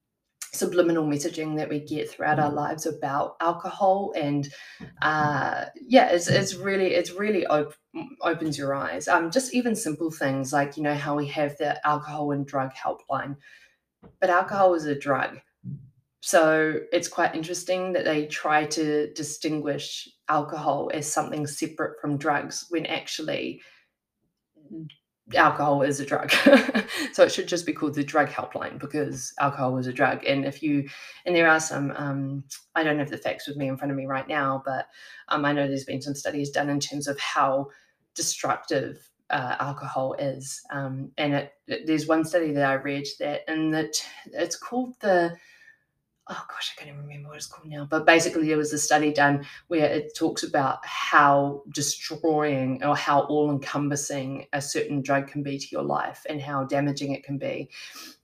subliminal 0.53 1.05
messaging 1.05 1.57
that 1.57 1.68
we 1.68 1.81
get 1.81 2.09
throughout 2.09 2.38
our 2.38 2.53
lives 2.53 2.87
about 2.87 3.35
alcohol 3.40 4.12
and 4.14 4.48
uh, 5.01 5.64
yeah 5.81 6.11
it's, 6.11 6.29
it's 6.29 6.55
really 6.55 6.94
it's 6.94 7.11
really 7.11 7.44
op- 7.46 7.75
opens 8.20 8.57
your 8.57 8.72
eyes. 8.72 9.09
Um, 9.09 9.33
just 9.33 9.53
even 9.53 9.75
simple 9.75 10.12
things 10.12 10.53
like 10.53 10.77
you 10.77 10.85
know 10.85 10.94
how 10.94 11.16
we 11.16 11.27
have 11.27 11.59
the 11.59 11.85
alcohol 11.85 12.31
and 12.31 12.46
drug 12.46 12.70
helpline. 12.72 13.37
But 14.20 14.31
alcohol 14.31 14.75
is 14.75 14.87
a 14.87 14.94
drug. 14.98 15.40
So 16.20 16.79
it's 16.92 17.09
quite 17.09 17.35
interesting 17.35 17.94
that 17.94 18.05
they 18.05 18.27
try 18.27 18.66
to 18.66 19.12
distinguish 19.12 20.09
alcohol 20.29 20.88
as 20.94 21.12
something 21.12 21.48
separate 21.48 22.01
from 22.01 22.16
drugs 22.16 22.66
when 22.70 22.87
actually 22.87 23.61
alcohol 25.35 25.82
is 25.82 26.00
a 26.00 26.06
drug. 26.06 26.30
so 27.12 27.24
it 27.24 27.32
should 27.32 27.48
just 27.48 27.66
be 27.66 27.72
called 27.72 27.94
the 27.94 28.04
drug 28.04 28.28
helpline 28.28 28.78
because 28.78 29.32
alcohol 29.40 29.78
is 29.78 29.87
a 29.87 29.92
drug. 29.92 30.24
And 30.24 30.44
if 30.44 30.62
you, 30.62 30.88
and 31.24 31.35
there 31.35 31.48
are 31.48 31.61
some, 31.61 31.92
um, 31.96 32.44
I 32.74 32.82
don't 32.82 32.98
have 32.98 33.11
the 33.11 33.18
facts 33.18 33.46
with 33.46 33.56
me 33.56 33.68
in 33.68 33.76
front 33.76 33.90
of 33.90 33.96
me 33.96 34.06
right 34.06 34.28
now, 34.28 34.62
but 34.64 34.87
um, 35.28 35.44
I 35.44 35.52
know 35.52 35.66
there's 35.66 35.85
been 35.85 36.02
some 36.02 36.14
studies 36.14 36.50
done 36.50 36.70
in 36.70 36.80
terms 36.80 37.06
of 37.06 37.18
how 37.18 37.68
destructive 38.14 39.08
uh, 39.30 39.56
alcohol 39.61 40.14
is. 40.18 40.61
Um, 40.70 41.11
and 41.16 41.35
it, 41.35 41.52
it, 41.66 41.87
there's 41.87 42.06
one 42.06 42.24
study 42.24 42.52
that 42.52 42.68
I 42.68 42.74
read 42.74 43.06
that, 43.18 43.42
and 43.48 43.72
that 43.72 43.94
it's 44.26 44.56
called 44.56 44.94
the, 45.00 45.35
oh 46.28 46.44
gosh, 46.48 46.72
I 46.72 46.80
can't 46.80 46.94
even 46.94 47.06
remember 47.06 47.28
what 47.28 47.37
it's 47.37 47.46
called 47.46 47.68
now. 47.68 47.87
But 47.90 48.06
basically, 48.06 48.48
there 48.48 48.56
was 48.56 48.72
a 48.72 48.78
study 48.78 49.12
done 49.12 49.44
where 49.68 49.87
it 49.87 50.14
talks 50.16 50.42
about 50.42 50.85
how 50.85 51.62
destroying 51.72 52.82
or 52.85 52.96
how 52.96 53.22
all 53.22 53.50
encompassing 53.50 54.46
a 54.52 54.62
certain 54.62 55.02
drug 55.02 55.26
can 55.26 55.42
be 55.42 55.58
to 55.58 55.66
your 55.70 55.82
life 55.82 56.24
and 56.28 56.40
how 56.40 56.64
damaging 56.64 57.12
it 57.12 57.24
can 57.24 57.38
be. 57.38 57.68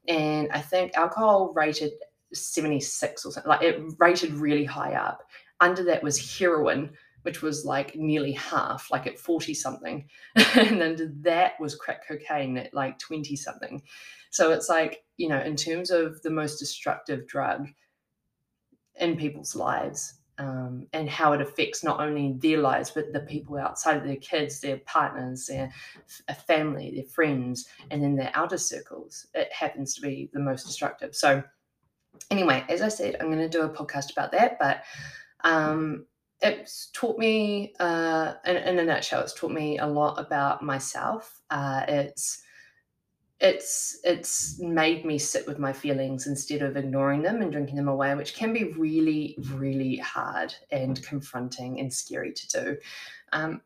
And 0.06 0.48
I 0.52 0.60
think 0.60 0.96
alcohol 0.96 1.52
rated 1.54 1.92
76 2.32 3.24
or 3.24 3.32
something, 3.32 3.48
like 3.48 3.62
it 3.62 3.82
rated 3.98 4.32
really 4.32 4.64
high 4.64 4.94
up. 4.94 5.22
Under 5.60 5.82
that 5.84 6.04
was 6.04 6.38
heroin, 6.38 6.90
which 7.22 7.42
was 7.42 7.64
like 7.64 7.96
nearly 7.96 8.32
half, 8.32 8.90
like 8.92 9.08
at 9.08 9.18
40 9.18 9.54
something. 9.54 10.08
and 10.54 10.82
under 10.82 11.10
that 11.22 11.58
was 11.58 11.74
crack 11.74 12.06
cocaine 12.06 12.56
at 12.58 12.72
like 12.72 12.98
20 13.00 13.34
something. 13.34 13.82
So 14.30 14.52
it's 14.52 14.68
like, 14.68 15.02
you 15.16 15.28
know, 15.28 15.40
in 15.40 15.56
terms 15.56 15.90
of 15.90 16.22
the 16.22 16.30
most 16.30 16.58
destructive 16.58 17.26
drug 17.26 17.66
in 19.00 19.16
people's 19.16 19.54
lives 19.54 20.14
um, 20.38 20.86
and 20.92 21.08
how 21.08 21.32
it 21.32 21.40
affects 21.40 21.82
not 21.82 22.00
only 22.00 22.34
their 22.38 22.58
lives, 22.58 22.90
but 22.90 23.12
the 23.12 23.20
people 23.20 23.58
outside 23.58 23.96
of 23.96 24.04
their 24.04 24.16
kids, 24.16 24.60
their 24.60 24.78
partners, 24.78 25.46
their 25.46 25.70
family, 26.46 26.92
their 26.94 27.04
friends, 27.04 27.68
and 27.90 28.02
then 28.02 28.14
their 28.14 28.30
outer 28.34 28.58
circles, 28.58 29.26
it 29.34 29.52
happens 29.52 29.94
to 29.94 30.00
be 30.00 30.30
the 30.32 30.40
most 30.40 30.64
destructive. 30.64 31.14
So, 31.14 31.42
anyway, 32.30 32.64
as 32.68 32.82
I 32.82 32.88
said, 32.88 33.16
I'm 33.20 33.26
going 33.26 33.38
to 33.38 33.48
do 33.48 33.62
a 33.62 33.68
podcast 33.68 34.12
about 34.12 34.30
that, 34.32 34.58
but 34.58 34.84
um, 35.42 36.06
it's 36.40 36.90
taught 36.92 37.18
me, 37.18 37.74
uh, 37.80 38.34
in, 38.46 38.56
in, 38.56 38.78
a 38.78 38.84
nutshell, 38.84 39.22
it's 39.22 39.34
taught 39.34 39.50
me 39.50 39.78
a 39.78 39.86
lot 39.86 40.20
about 40.20 40.62
myself. 40.62 41.40
Uh, 41.50 41.84
it's 41.88 42.42
it's 43.40 43.98
it's 44.02 44.58
made 44.58 45.04
me 45.04 45.16
sit 45.18 45.46
with 45.46 45.58
my 45.58 45.72
feelings 45.72 46.26
instead 46.26 46.60
of 46.60 46.76
ignoring 46.76 47.22
them 47.22 47.40
and 47.40 47.52
drinking 47.52 47.76
them 47.76 47.88
away, 47.88 48.14
which 48.14 48.34
can 48.34 48.52
be 48.52 48.72
really, 48.72 49.36
really 49.52 49.96
hard 49.96 50.54
and 50.72 51.00
confronting 51.04 51.78
and 51.78 51.92
scary 51.92 52.32
to 52.32 52.48
do. 52.48 52.76
Um, 53.32 53.60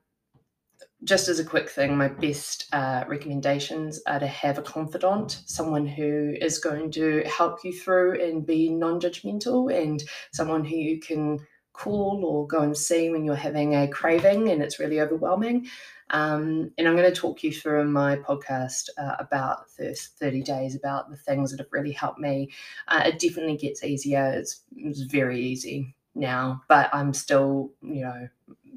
just 1.04 1.28
as 1.28 1.40
a 1.40 1.44
quick 1.44 1.68
thing, 1.68 1.96
my 1.96 2.08
best 2.08 2.66
uh, 2.72 3.04
recommendations 3.08 4.00
are 4.06 4.20
to 4.20 4.26
have 4.26 4.58
a 4.58 4.62
confidant, 4.62 5.42
someone 5.46 5.86
who 5.86 6.34
is 6.40 6.58
going 6.58 6.90
to 6.92 7.22
help 7.22 7.64
you 7.64 7.72
through 7.72 8.22
and 8.22 8.46
be 8.46 8.68
non 8.68 9.00
judgmental, 9.00 9.72
and 9.72 10.02
someone 10.32 10.64
who 10.64 10.76
you 10.76 11.00
can 11.00 11.40
call 11.82 12.24
or 12.24 12.46
go 12.46 12.60
and 12.60 12.76
see 12.76 13.10
when 13.10 13.24
you're 13.24 13.34
having 13.34 13.74
a 13.74 13.88
craving 13.88 14.48
and 14.48 14.62
it's 14.62 14.78
really 14.78 15.00
overwhelming. 15.00 15.66
Um, 16.10 16.70
and 16.76 16.86
I'm 16.86 16.96
going 16.96 17.12
to 17.12 17.20
talk 17.20 17.42
you 17.42 17.52
through 17.52 17.86
my 17.86 18.16
podcast 18.16 18.90
uh, 18.98 19.16
about 19.18 19.68
30 19.70 20.42
days 20.42 20.76
about 20.76 21.10
the 21.10 21.16
things 21.16 21.50
that 21.50 21.60
have 21.60 21.72
really 21.72 21.92
helped 21.92 22.20
me. 22.20 22.50
Uh, 22.86 23.02
it 23.06 23.18
definitely 23.18 23.56
gets 23.56 23.82
easier. 23.82 24.32
It's, 24.36 24.60
it's 24.76 25.00
very 25.00 25.40
easy 25.40 25.94
now, 26.14 26.62
but 26.68 26.88
I'm 26.94 27.12
still, 27.14 27.72
you 27.80 28.02
know, 28.02 28.28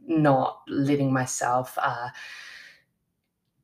not 0.08 0.62
letting 0.68 1.12
myself, 1.12 1.78
uh, 1.80 2.10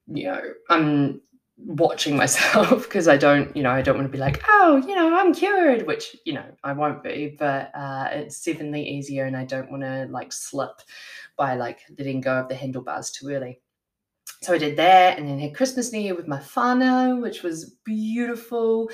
you 0.08 0.26
know, 0.26 0.42
I'm 0.70 1.22
watching 1.66 2.16
myself 2.24 2.84
because 2.84 3.08
I 3.08 3.18
don't, 3.18 3.56
you 3.56 3.64
know, 3.64 3.72
I 3.72 3.82
don't 3.82 3.96
want 3.96 4.08
to 4.08 4.12
be 4.12 4.18
like, 4.18 4.44
oh, 4.48 4.84
you 4.88 4.96
know, 4.96 5.16
I'm 5.16 5.34
cured, 5.34 5.88
which, 5.88 6.16
you 6.26 6.34
know, 6.34 6.46
I 6.64 6.74
won't 6.74 7.04
be, 7.04 7.36
but 7.38 7.72
uh, 7.76 8.10
it's 8.12 8.42
definitely 8.44 8.88
easier 8.88 9.26
and 9.26 9.38
I 9.38 9.46
don't 9.46 9.72
want 9.72 9.84
to 9.84 10.08
like 10.10 10.34
slip 10.34 10.82
by 11.38 11.56
like 11.56 11.80
letting 11.98 12.22
go 12.22 12.40
of 12.40 12.48
the 12.48 12.56
handlebars 12.56 13.12
too 13.12 13.30
early. 13.30 13.62
So 14.44 14.54
I 14.54 14.58
did 14.58 14.78
that 14.78 15.20
and 15.20 15.28
then 15.28 15.38
had 15.38 15.56
Christmas 15.56 15.92
New 15.92 16.00
Year 16.00 16.16
with 16.16 16.28
my 16.28 16.40
whānau, 16.40 17.22
which 17.22 17.44
was 17.44 17.76
beautiful. 17.86 18.90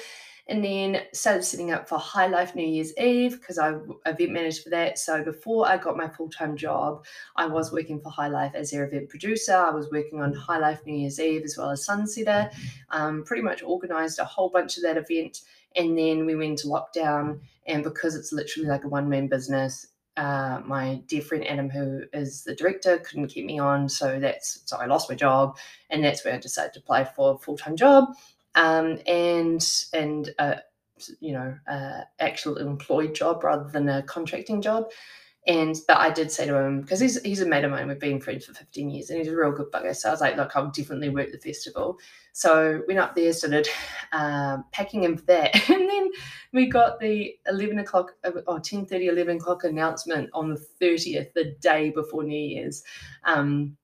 And 0.50 0.64
then 0.64 1.02
started 1.14 1.44
setting 1.44 1.72
up 1.72 1.90
for 1.90 2.00
High 2.00 2.28
Life 2.28 2.56
New 2.56 2.66
Year's 2.66 2.98
Eve 2.98 3.40
because 3.40 3.58
I 3.58 3.76
event 4.06 4.32
managed 4.32 4.64
for 4.64 4.70
that. 4.70 4.98
So 4.98 5.24
before 5.24 5.68
I 5.68 5.78
got 5.78 5.98
my 5.98 6.08
full 6.08 6.30
time 6.30 6.56
job, 6.56 7.06
I 7.36 7.46
was 7.48 7.72
working 7.72 8.00
for 8.00 8.10
High 8.10 8.30
Life 8.30 8.54
as 8.56 8.72
their 8.72 8.86
event 8.86 9.10
producer. 9.10 9.56
I 9.56 9.72
was 9.72 9.92
working 9.92 10.22
on 10.22 10.34
High 10.34 10.60
Life 10.60 10.82
New 10.86 10.96
Year's 10.96 11.20
Eve 11.20 11.44
as 11.44 11.58
well 11.58 11.72
as 11.72 11.86
Sunsetter. 11.86 12.52
Um, 12.92 13.24
pretty 13.24 13.44
much 13.44 13.62
organized 13.62 14.20
a 14.20 14.26
whole 14.26 14.50
bunch 14.50 14.78
of 14.78 14.84
that 14.84 14.98
event. 14.98 15.42
And 15.76 15.98
then 15.98 16.26
we 16.26 16.36
went 16.36 16.52
into 16.52 16.68
lockdown. 16.68 17.42
And 17.66 17.84
because 17.84 18.16
it's 18.16 18.32
literally 18.32 18.70
like 18.70 18.86
a 18.86 18.88
one 18.90 19.10
man 19.10 19.28
business, 19.28 19.88
uh, 20.18 20.62
my 20.66 21.02
dear 21.08 21.22
friend 21.22 21.48
Adam, 21.48 21.70
who 21.70 22.02
is 22.12 22.44
the 22.44 22.56
director, 22.56 22.98
couldn't 22.98 23.28
keep 23.28 23.46
me 23.46 23.60
on, 23.60 23.88
so 23.88 24.20
that's 24.20 24.62
so 24.66 24.78
I 24.78 24.88
lost 24.88 25.10
my 25.10 25.16
job, 25.16 25.58
and 25.92 26.04
that's 26.04 26.26
where 26.26 26.34
I 26.34 26.40
decided 26.40 26.74
to 26.74 26.80
apply 26.80 27.04
for 27.04 27.36
a 27.36 27.38
full 27.38 27.56
time 27.56 27.76
job, 27.76 28.10
um, 28.58 29.00
and 29.06 29.66
and 29.94 30.34
uh, 30.40 30.56
you 31.20 31.32
know, 31.32 31.56
uh, 31.68 32.02
actual 32.20 32.58
employed 32.58 33.14
job 33.14 33.44
rather 33.44 33.70
than 33.70 33.88
a 33.88 34.04
contracting 34.04 34.62
job. 34.62 34.86
And 35.46 35.78
but 35.88 35.98
I 35.98 36.10
did 36.10 36.30
say 36.30 36.46
to 36.46 36.58
him 36.58 36.82
because 36.82 37.00
he's 37.00 37.22
he's 37.22 37.40
a 37.40 37.46
mate 37.46 37.64
of 37.64 37.72
mine. 37.72 37.88
We've 37.88 38.00
been 38.00 38.20
friends 38.20 38.46
for 38.46 38.54
fifteen 38.54 38.90
years, 38.90 39.10
and 39.10 39.20
he's 39.20 39.30
a 39.30 39.36
real 39.36 39.54
good 39.54 39.72
bugger. 39.72 39.96
So 39.96 40.10
I 40.10 40.12
was 40.12 40.20
like, 40.20 40.36
look, 40.36 40.54
I'll 40.56 40.72
definitely 40.72 41.08
work 41.08 41.32
the 41.32 41.38
festival. 41.38 41.98
So 42.34 42.82
went 42.86 43.00
up 43.00 43.16
there, 43.16 43.32
started 43.32 43.70
um, 44.12 44.66
packing 44.74 45.04
him 45.04 45.16
for 45.16 45.26
that, 45.28 45.56
and 45.70 45.90
then 45.90 46.10
we 46.52 46.68
got 46.68 47.00
the 47.00 47.36
eleven 47.48 47.80
o'clock 47.80 48.12
uh, 48.26 48.32
or 48.46 48.60
10 48.60 48.88
30, 48.88 49.08
11 49.08 49.38
o'clock 49.38 49.64
announcement 49.64 50.30
on 50.34 50.50
the 50.50 50.58
thirtieth, 50.58 51.34
the 51.34 51.56
day 51.62 51.92
before 51.92 52.24
New 52.24 52.38
Year's. 52.38 52.84
Um, 53.24 53.78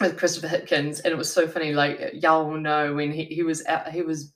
with 0.00 0.18
Christopher 0.18 0.48
Hipkins, 0.48 1.00
and 1.00 1.12
it 1.12 1.18
was 1.18 1.32
so 1.32 1.46
funny. 1.46 1.72
Like 1.72 2.14
y'all 2.14 2.50
know 2.56 2.94
when 2.94 3.12
he, 3.12 3.24
he 3.24 3.42
was 3.42 3.64
out, 3.66 3.90
he 3.90 4.02
was 4.02 4.32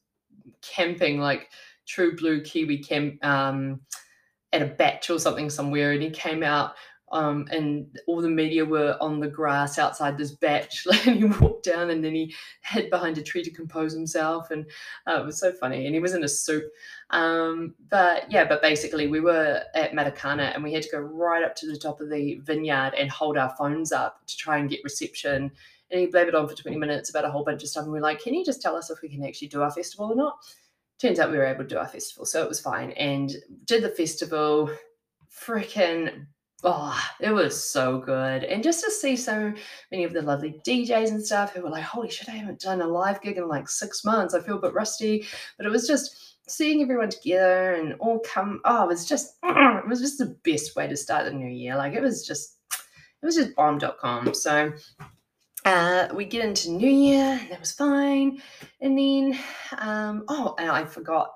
camping 0.63 1.21
like 1.21 1.51
true 1.87 2.17
blue 2.17 2.41
Kiwi 2.41 2.79
camp 2.79 3.25
um, 3.25 3.81
at 4.53 4.63
a 4.63 4.67
bach 4.67 5.09
or 5.11 5.19
something 5.19 5.51
somewhere, 5.51 5.93
and 5.93 6.03
he 6.03 6.11
came 6.11 6.43
out 6.43 6.75
um, 7.13 7.47
and 7.51 7.99
all 8.07 8.23
the 8.23 8.29
media 8.29 8.65
were 8.65 8.97
on 9.01 9.21
the 9.21 9.29
grass 9.29 9.79
outside 9.79 10.17
this 10.17 10.33
bach. 10.33 10.71
and 11.07 11.17
he 11.17 11.25
walked 11.25 11.65
down 11.65 11.91
and 11.91 12.03
then 12.03 12.15
he 12.15 12.35
hid 12.63 12.91
behind 12.91 13.19
a 13.19 13.23
tree 13.23 13.43
to 13.43 13.51
compose 13.51 13.93
himself. 13.93 14.51
And 14.51 14.65
uh, 15.07 15.21
it 15.21 15.27
was 15.27 15.39
so 15.39 15.53
funny. 15.53 15.87
And 15.87 15.95
he 15.95 16.01
was 16.01 16.15
in 16.15 16.25
a 16.25 16.29
suit. 16.29 16.65
Um, 17.11 17.75
but 17.91 18.31
yeah, 18.33 18.45
but 18.45 18.63
basically, 18.63 19.07
we 19.07 19.21
were 19.21 19.63
at 19.75 19.93
Matakana 19.93 20.55
and 20.55 20.65
we 20.65 20.73
had 20.73 20.83
to 20.83 20.91
go 20.91 20.99
right 20.99 21.45
up 21.45 21.55
to 21.57 21.67
the 21.67 21.77
top 21.77 22.01
of 22.01 22.09
the 22.09 22.41
vineyard 22.43 22.95
and 22.99 23.11
hold 23.11 23.37
our 23.37 23.55
phones 23.57 23.93
up 23.93 24.27
to 24.27 24.37
try 24.37 24.59
and 24.59 24.71
get 24.71 24.81
reception. 24.83 25.51
And 25.91 26.01
he 26.01 26.07
blabbered 26.07 26.35
on 26.35 26.49
for 26.49 26.55
20 26.55 26.79
minutes 26.79 27.11
about 27.11 27.27
a 27.27 27.31
whole 27.31 27.45
bunch 27.45 27.63
of 27.63 27.69
stuff. 27.69 27.85
And 27.85 27.93
we 27.93 27.99
are 27.99 28.03
like, 28.03 28.23
can 28.23 28.33
you 28.33 28.45
just 28.45 28.63
tell 28.63 28.75
us 28.75 28.89
if 28.89 29.03
we 29.03 29.11
can 29.11 29.23
actually 29.23 29.49
do 29.49 29.61
our 29.61 29.71
festival 29.71 30.11
or 30.11 30.17
not? 30.17 30.37
Turns 30.99 31.19
out 31.19 31.31
we 31.31 31.37
were 31.37 31.45
able 31.45 31.65
to 31.65 31.69
do 31.69 31.77
our 31.77 31.87
festival. 31.87 32.25
So 32.25 32.43
it 32.43 32.49
was 32.49 32.61
fine. 32.61 32.93
And 32.93 33.37
did 33.67 33.83
the 33.83 33.91
festival 33.91 34.71
freaking 35.31 36.27
oh, 36.65 36.99
it 37.21 37.31
was 37.31 37.63
so 37.63 37.99
good. 37.99 38.45
And 38.45 38.63
just 38.63 38.85
to 38.85 38.91
see 38.91 39.17
so 39.17 39.53
many 39.91 40.05
of 40.05 40.13
the 40.13 40.23
lovely 40.23 40.61
DJs 40.67 41.09
and 41.09 41.25
stuff 41.25 41.53
who 41.53 41.63
were 41.63 41.71
like, 41.71 41.85
holy 41.85 42.11
shit, 42.11 42.29
I 42.29 42.33
haven't 42.33 42.61
done 42.61 42.81
a 42.81 42.87
live 42.87 43.21
gig 43.21 43.37
in 43.37 43.49
like 43.49 43.69
six 43.69 44.05
months. 44.05 44.35
I 44.35 44.41
feel 44.41 44.59
a 44.59 44.61
bit 44.63 44.75
rusty. 44.75 45.27
But 45.57 45.67
it 45.67 45.71
was 45.71 45.87
just 45.87 46.37
seeing 46.49 46.83
everyone 46.83 47.11
together 47.11 47.75
and 47.75 47.95
all 47.95 48.21
come, 48.21 48.61
oh, 48.65 48.85
it 48.85 48.89
was 48.89 49.09
just, 49.09 49.37
it 49.43 49.89
was 49.89 50.01
just 50.01 50.19
the 50.19 50.37
best 50.45 50.77
way 50.77 50.87
to 50.87 50.97
start 50.97 51.25
the 51.25 51.33
new 51.33 51.49
year. 51.51 51.77
Like 51.77 51.95
it 51.95 52.03
was 52.03 52.27
just, 52.27 52.59
it 52.71 53.27
was 53.27 53.37
just 53.37 53.55
bomb.com. 53.55 54.35
So 54.35 54.73
uh, 55.65 56.09
we 56.15 56.25
get 56.25 56.45
into 56.45 56.73
New 56.73 56.91
Year, 56.91 57.41
that 57.51 57.61
was 57.61 57.73
fine. 57.73 58.41
And 58.81 58.99
then, 58.99 59.39
um, 59.79 60.25
oh, 60.29 60.55
and 60.59 60.71
I 60.71 60.85
forgot. 60.85 61.31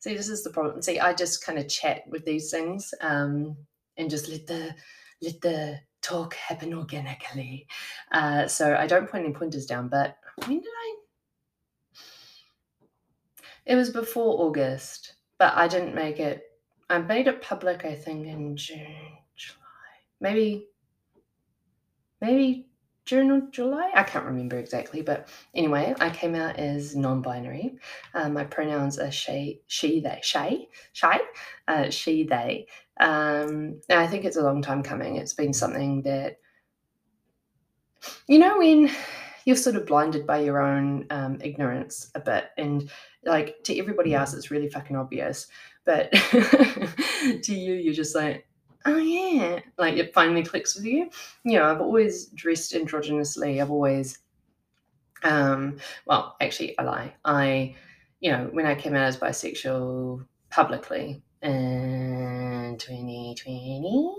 See, 0.00 0.14
this 0.14 0.28
is 0.28 0.42
the 0.42 0.50
problem. 0.50 0.80
See, 0.80 0.98
I 0.98 1.12
just 1.12 1.44
kind 1.44 1.58
of 1.58 1.68
chat 1.68 2.02
with 2.06 2.24
these 2.24 2.50
things. 2.50 2.92
Um, 3.00 3.56
and 4.00 4.10
just 4.10 4.28
let 4.28 4.46
the 4.46 4.74
let 5.22 5.40
the 5.40 5.78
talk 6.00 6.34
happen 6.34 6.72
organically. 6.74 7.66
Uh, 8.10 8.46
so 8.46 8.74
I 8.74 8.86
don't 8.86 9.08
point 9.08 9.24
any 9.24 9.34
pointers 9.34 9.66
down, 9.66 9.88
but 9.88 10.16
when 10.46 10.60
did 10.60 10.68
I? 10.68 10.94
It 13.66 13.76
was 13.76 13.90
before 13.90 14.40
August, 14.40 15.14
but 15.38 15.52
I 15.54 15.68
didn't 15.68 15.94
make 15.94 16.18
it. 16.18 16.42
I 16.88 16.98
made 16.98 17.28
it 17.28 17.42
public, 17.42 17.84
I 17.84 17.94
think, 17.94 18.26
in 18.26 18.56
June, 18.56 19.18
July, 19.36 19.92
maybe, 20.20 20.66
maybe 22.20 22.66
June 23.04 23.30
or 23.30 23.42
July. 23.52 23.92
I 23.94 24.02
can't 24.02 24.24
remember 24.24 24.58
exactly, 24.58 25.02
but 25.02 25.28
anyway, 25.54 25.94
I 26.00 26.10
came 26.10 26.34
out 26.34 26.58
as 26.58 26.96
non-binary. 26.96 27.76
Uh, 28.14 28.28
my 28.28 28.44
pronouns 28.44 28.98
are 28.98 29.12
she, 29.12 29.60
she, 29.68 30.00
they, 30.00 30.18
she, 30.22 30.68
she, 30.92 31.06
uh, 31.68 31.90
she, 31.90 32.24
they. 32.24 32.66
Um, 33.00 33.80
and 33.88 33.98
I 33.98 34.06
think 34.06 34.24
it's 34.24 34.36
a 34.36 34.42
long 34.42 34.62
time 34.62 34.82
coming. 34.82 35.16
It's 35.16 35.32
been 35.32 35.54
something 35.54 36.02
that, 36.02 36.36
you 38.28 38.38
know, 38.38 38.58
when 38.58 38.90
you're 39.44 39.56
sort 39.56 39.76
of 39.76 39.86
blinded 39.86 40.26
by 40.26 40.40
your 40.40 40.60
own 40.60 41.06
um, 41.10 41.38
ignorance 41.42 42.10
a 42.14 42.20
bit, 42.20 42.50
and 42.58 42.90
like 43.24 43.56
to 43.64 43.78
everybody 43.78 44.14
else, 44.14 44.34
it's 44.34 44.50
really 44.50 44.68
fucking 44.68 44.96
obvious, 44.96 45.46
but 45.84 46.12
to 47.42 47.54
you, 47.54 47.74
you're 47.74 47.94
just 47.94 48.14
like, 48.14 48.46
oh 48.84 48.98
yeah, 48.98 49.60
like 49.78 49.96
it 49.96 50.14
finally 50.14 50.42
clicks 50.42 50.76
with 50.76 50.84
you. 50.84 51.10
You 51.44 51.58
know, 51.58 51.64
I've 51.64 51.80
always 51.80 52.26
dressed 52.26 52.74
androgynously. 52.74 53.62
I've 53.62 53.70
always, 53.70 54.18
um, 55.22 55.78
well, 56.06 56.36
actually, 56.40 56.78
I 56.78 56.82
lie. 56.82 57.14
I, 57.24 57.74
you 58.20 58.30
know, 58.30 58.50
when 58.52 58.66
I 58.66 58.74
came 58.74 58.94
out 58.94 59.04
as 59.04 59.16
bisexual 59.16 60.26
publicly, 60.50 61.22
in 61.42 62.76
2020, 62.78 64.14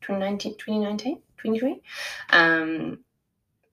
2019, 0.00 0.52
2019, 0.52 1.16
2020. 1.36 1.82
Um, 2.30 2.98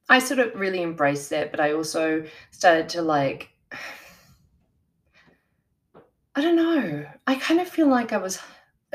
I 0.09 0.19
sort 0.19 0.39
of 0.39 0.59
really 0.59 0.81
embraced 0.83 1.29
that, 1.29 1.51
but 1.51 1.59
I 1.59 1.73
also 1.73 2.25
started 2.51 2.89
to 2.89 3.01
like, 3.01 3.49
I 6.35 6.41
don't 6.41 6.55
know. 6.55 7.05
I 7.27 7.35
kind 7.35 7.59
of 7.59 7.67
feel 7.67 7.87
like 7.87 8.13
I 8.13 8.17
was, 8.17 8.39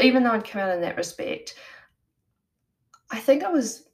even 0.01 0.23
though 0.23 0.33
I'd 0.33 0.45
come 0.45 0.63
out 0.63 0.75
in 0.75 0.81
that 0.81 0.97
respect, 0.97 1.55
I 3.11 3.19
think 3.19 3.45
I 3.45 3.51
was 3.51 3.87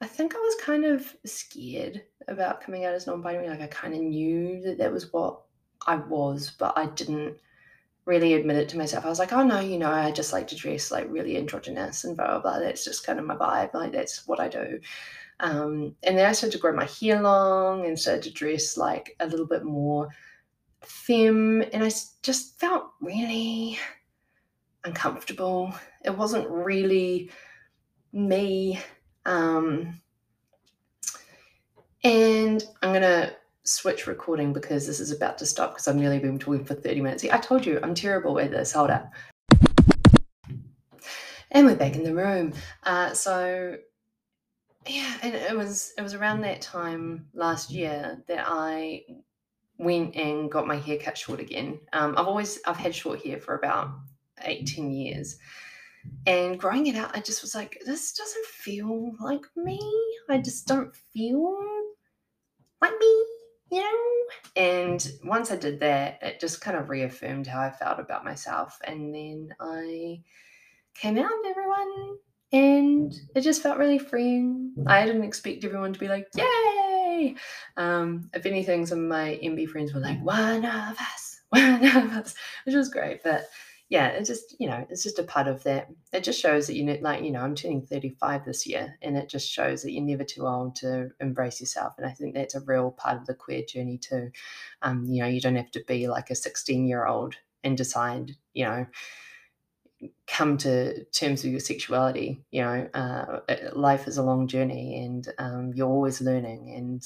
I 0.00 0.06
think 0.06 0.34
I 0.34 0.38
was 0.38 0.56
kind 0.56 0.84
of 0.84 1.16
scared 1.24 2.02
about 2.28 2.60
coming 2.60 2.84
out 2.84 2.94
as 2.94 3.06
non-binary. 3.06 3.48
Like 3.48 3.62
I 3.62 3.66
kind 3.68 3.94
of 3.94 4.00
knew 4.00 4.60
that 4.62 4.78
that 4.78 4.92
was 4.92 5.12
what 5.12 5.40
I 5.86 5.96
was, 5.96 6.50
but 6.58 6.76
I 6.76 6.86
didn't 6.86 7.38
really 8.06 8.34
admit 8.34 8.56
it 8.56 8.68
to 8.70 8.78
myself. 8.78 9.04
I 9.04 9.08
was 9.08 9.18
like, 9.18 9.32
oh 9.32 9.42
no, 9.42 9.60
you 9.60 9.78
know, 9.78 9.90
I 9.90 10.10
just 10.12 10.32
like 10.32 10.48
to 10.48 10.56
dress 10.56 10.90
like 10.90 11.06
really 11.10 11.36
androgynous 11.36 12.04
and 12.04 12.16
blah 12.16 12.26
blah 12.26 12.40
blah. 12.40 12.58
That's 12.60 12.84
just 12.84 13.04
kind 13.06 13.18
of 13.18 13.26
my 13.26 13.36
vibe. 13.36 13.74
Like 13.74 13.92
that's 13.92 14.26
what 14.26 14.40
I 14.40 14.48
do. 14.48 14.80
Um, 15.40 15.94
and 16.02 16.16
then 16.16 16.26
I 16.26 16.32
started 16.32 16.56
to 16.56 16.62
grow 16.62 16.74
my 16.74 16.86
hair 16.86 17.20
long 17.20 17.84
and 17.84 17.98
started 17.98 18.22
to 18.24 18.32
dress 18.32 18.78
like 18.78 19.14
a 19.20 19.26
little 19.26 19.46
bit 19.46 19.64
more 19.64 20.08
femme, 20.80 21.62
and 21.72 21.84
I 21.84 21.90
just 22.22 22.58
felt 22.58 22.92
really 23.00 23.78
uncomfortable. 24.84 25.74
It 26.04 26.16
wasn't 26.16 26.48
really 26.48 27.30
me 28.12 28.80
um, 29.26 30.00
and 32.04 32.64
I'm 32.80 33.00
to 33.02 33.34
switch 33.66 34.06
recording 34.06 34.52
because 34.52 34.86
this 34.86 35.00
is 35.00 35.10
about 35.10 35.38
to 35.38 35.46
stop 35.46 35.72
because 35.72 35.88
I've 35.88 35.96
nearly 35.96 36.18
been 36.18 36.38
talking 36.38 36.64
for 36.64 36.74
30 36.74 37.00
minutes. 37.00 37.22
See, 37.22 37.30
I 37.30 37.38
told 37.38 37.66
you 37.66 37.80
I'm 37.82 37.94
terrible 37.94 38.38
at 38.38 38.50
this. 38.50 38.72
Hold 38.72 38.90
up. 38.90 39.10
And 41.50 41.66
we're 41.66 41.76
back 41.76 41.96
in 41.96 42.02
the 42.02 42.14
room. 42.14 42.52
Uh, 42.82 43.12
so 43.12 43.76
yeah, 44.86 45.16
and 45.22 45.34
it 45.34 45.56
was 45.56 45.92
it 45.98 46.02
was 46.02 46.14
around 46.14 46.42
that 46.42 46.60
time 46.60 47.26
last 47.34 47.70
year 47.70 48.22
that 48.28 48.44
I 48.46 49.02
went 49.78 50.16
and 50.16 50.50
got 50.50 50.66
my 50.66 50.76
hair 50.76 50.98
cut 50.98 51.18
short 51.18 51.40
again. 51.40 51.78
Um, 51.92 52.14
I've 52.16 52.26
always 52.26 52.58
I've 52.66 52.76
had 52.76 52.94
short 52.94 53.22
hair 53.22 53.38
for 53.38 53.56
about 53.56 53.90
18 54.42 54.90
years. 54.90 55.38
And 56.26 56.58
growing 56.58 56.86
it 56.86 56.96
out, 56.96 57.16
I 57.16 57.20
just 57.20 57.42
was 57.42 57.54
like, 57.54 57.82
this 57.84 58.12
doesn't 58.12 58.46
feel 58.46 59.12
like 59.20 59.44
me. 59.56 59.80
I 60.28 60.38
just 60.38 60.66
don't 60.66 60.94
feel 60.94 61.58
like 62.80 62.92
me, 62.98 63.25
you 63.70 63.80
know? 63.80 64.62
And 64.62 65.06
once 65.24 65.50
I 65.50 65.56
did 65.56 65.80
that, 65.80 66.18
it 66.22 66.40
just 66.40 66.60
kind 66.60 66.76
of 66.76 66.88
reaffirmed 66.88 67.46
how 67.46 67.60
I 67.60 67.70
felt 67.70 67.98
about 68.00 68.24
myself. 68.24 68.78
And 68.84 69.14
then 69.14 69.54
I 69.60 70.20
came 70.94 71.18
out 71.18 71.28
to 71.28 71.48
everyone 71.48 72.16
and 72.52 73.14
it 73.34 73.40
just 73.42 73.62
felt 73.62 73.78
really 73.78 73.98
freeing. 73.98 74.72
I 74.86 75.04
didn't 75.04 75.24
expect 75.24 75.64
everyone 75.64 75.92
to 75.92 75.98
be 75.98 76.08
like, 76.08 76.28
yay! 76.34 77.34
Um, 77.76 78.30
if 78.34 78.46
anything, 78.46 78.86
some 78.86 79.00
of 79.00 79.08
my 79.08 79.38
MB 79.42 79.68
friends 79.68 79.92
were 79.92 80.00
like, 80.00 80.22
one 80.22 80.64
of 80.64 80.96
us, 80.98 81.40
one 81.48 81.84
of 81.84 82.12
us, 82.12 82.34
which 82.64 82.74
was 82.74 82.88
great. 82.88 83.22
But 83.22 83.48
yeah, 83.88 84.08
it's 84.08 84.28
just, 84.28 84.56
you 84.58 84.68
know, 84.68 84.84
it's 84.90 85.04
just 85.04 85.20
a 85.20 85.22
part 85.22 85.46
of 85.46 85.62
that. 85.62 85.88
It 86.12 86.24
just 86.24 86.40
shows 86.40 86.66
that 86.66 86.74
you 86.74 86.84
know, 86.84 86.98
like, 87.00 87.22
you 87.22 87.30
know, 87.30 87.40
I'm 87.40 87.54
turning 87.54 87.82
35 87.82 88.44
this 88.44 88.66
year, 88.66 88.98
and 89.00 89.16
it 89.16 89.28
just 89.28 89.48
shows 89.48 89.82
that 89.82 89.92
you're 89.92 90.02
never 90.02 90.24
too 90.24 90.46
old 90.46 90.74
to 90.76 91.10
embrace 91.20 91.60
yourself. 91.60 91.94
And 91.96 92.06
I 92.06 92.10
think 92.10 92.34
that's 92.34 92.56
a 92.56 92.60
real 92.60 92.90
part 92.90 93.16
of 93.16 93.26
the 93.26 93.34
queer 93.34 93.62
journey 93.62 93.98
too. 93.98 94.32
Um, 94.82 95.04
you 95.04 95.22
know, 95.22 95.28
you 95.28 95.40
don't 95.40 95.56
have 95.56 95.70
to 95.72 95.84
be 95.86 96.08
like 96.08 96.30
a 96.30 96.34
16 96.34 96.86
year 96.86 97.06
old 97.06 97.36
and 97.62 97.76
decide, 97.76 98.36
you 98.54 98.64
know, 98.64 98.86
come 100.26 100.56
to 100.58 101.04
terms 101.06 101.44
with 101.44 101.52
your 101.52 101.60
sexuality. 101.60 102.44
You 102.50 102.62
know, 102.62 102.88
uh, 102.92 103.38
life 103.72 104.08
is 104.08 104.16
a 104.18 104.22
long 104.24 104.48
journey, 104.48 105.04
and 105.04 105.28
um, 105.38 105.72
you're 105.74 105.88
always 105.88 106.20
learning 106.20 106.74
and 106.76 107.04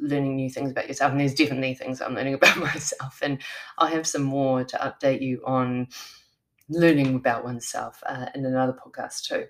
learning 0.00 0.36
new 0.36 0.50
things 0.50 0.70
about 0.70 0.88
yourself. 0.88 1.12
And 1.12 1.20
there's 1.20 1.34
definitely 1.34 1.74
things 1.74 2.00
I'm 2.00 2.14
learning 2.14 2.34
about 2.40 2.58
myself. 2.58 3.20
And 3.22 3.40
I'll 3.78 3.88
have 3.88 4.06
some 4.06 4.22
more 4.22 4.64
to 4.64 4.76
update 4.76 5.22
you 5.22 5.42
on 5.44 5.88
learning 6.68 7.14
about 7.14 7.44
oneself 7.44 8.02
uh, 8.06 8.26
in 8.34 8.46
another 8.46 8.72
podcast 8.72 9.24
too. 9.24 9.46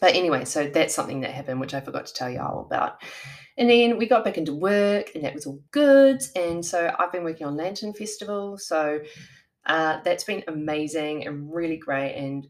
But 0.00 0.14
anyway, 0.14 0.44
so 0.44 0.66
that's 0.66 0.94
something 0.94 1.20
that 1.20 1.32
happened, 1.32 1.60
which 1.60 1.74
I 1.74 1.80
forgot 1.80 2.06
to 2.06 2.14
tell 2.14 2.30
you 2.30 2.40
all 2.40 2.60
about. 2.60 3.02
And 3.56 3.68
then 3.68 3.98
we 3.98 4.06
got 4.06 4.24
back 4.24 4.38
into 4.38 4.54
work, 4.54 5.10
and 5.14 5.24
that 5.24 5.34
was 5.34 5.46
all 5.46 5.60
good. 5.70 6.22
And 6.36 6.64
so 6.64 6.94
I've 6.98 7.12
been 7.12 7.24
working 7.24 7.46
on 7.46 7.56
Lantern 7.56 7.92
Festival. 7.92 8.56
So 8.58 9.00
uh, 9.66 9.98
that's 10.04 10.24
been 10.24 10.44
amazing 10.48 11.26
and 11.26 11.52
really 11.52 11.76
great. 11.76 12.14
And 12.14 12.46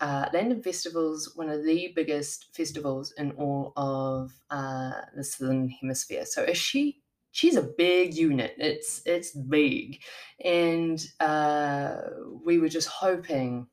uh, 0.00 0.28
Lantern 0.32 0.62
Festival's 0.62 1.32
one 1.34 1.48
of 1.48 1.64
the 1.64 1.92
biggest 1.94 2.54
festivals 2.54 3.12
in 3.18 3.32
all 3.32 3.72
of 3.76 4.32
uh, 4.50 4.92
the 5.16 5.24
Southern 5.24 5.68
Hemisphere. 5.68 6.24
So 6.24 6.52
she 6.52 7.02
she's 7.32 7.56
a 7.56 7.62
big 7.62 8.14
unit. 8.14 8.54
It's 8.58 9.02
it's 9.06 9.32
big, 9.32 10.00
and 10.44 11.04
uh, 11.20 11.96
we 12.44 12.58
were 12.58 12.68
just 12.68 12.88
hoping. 12.88 13.66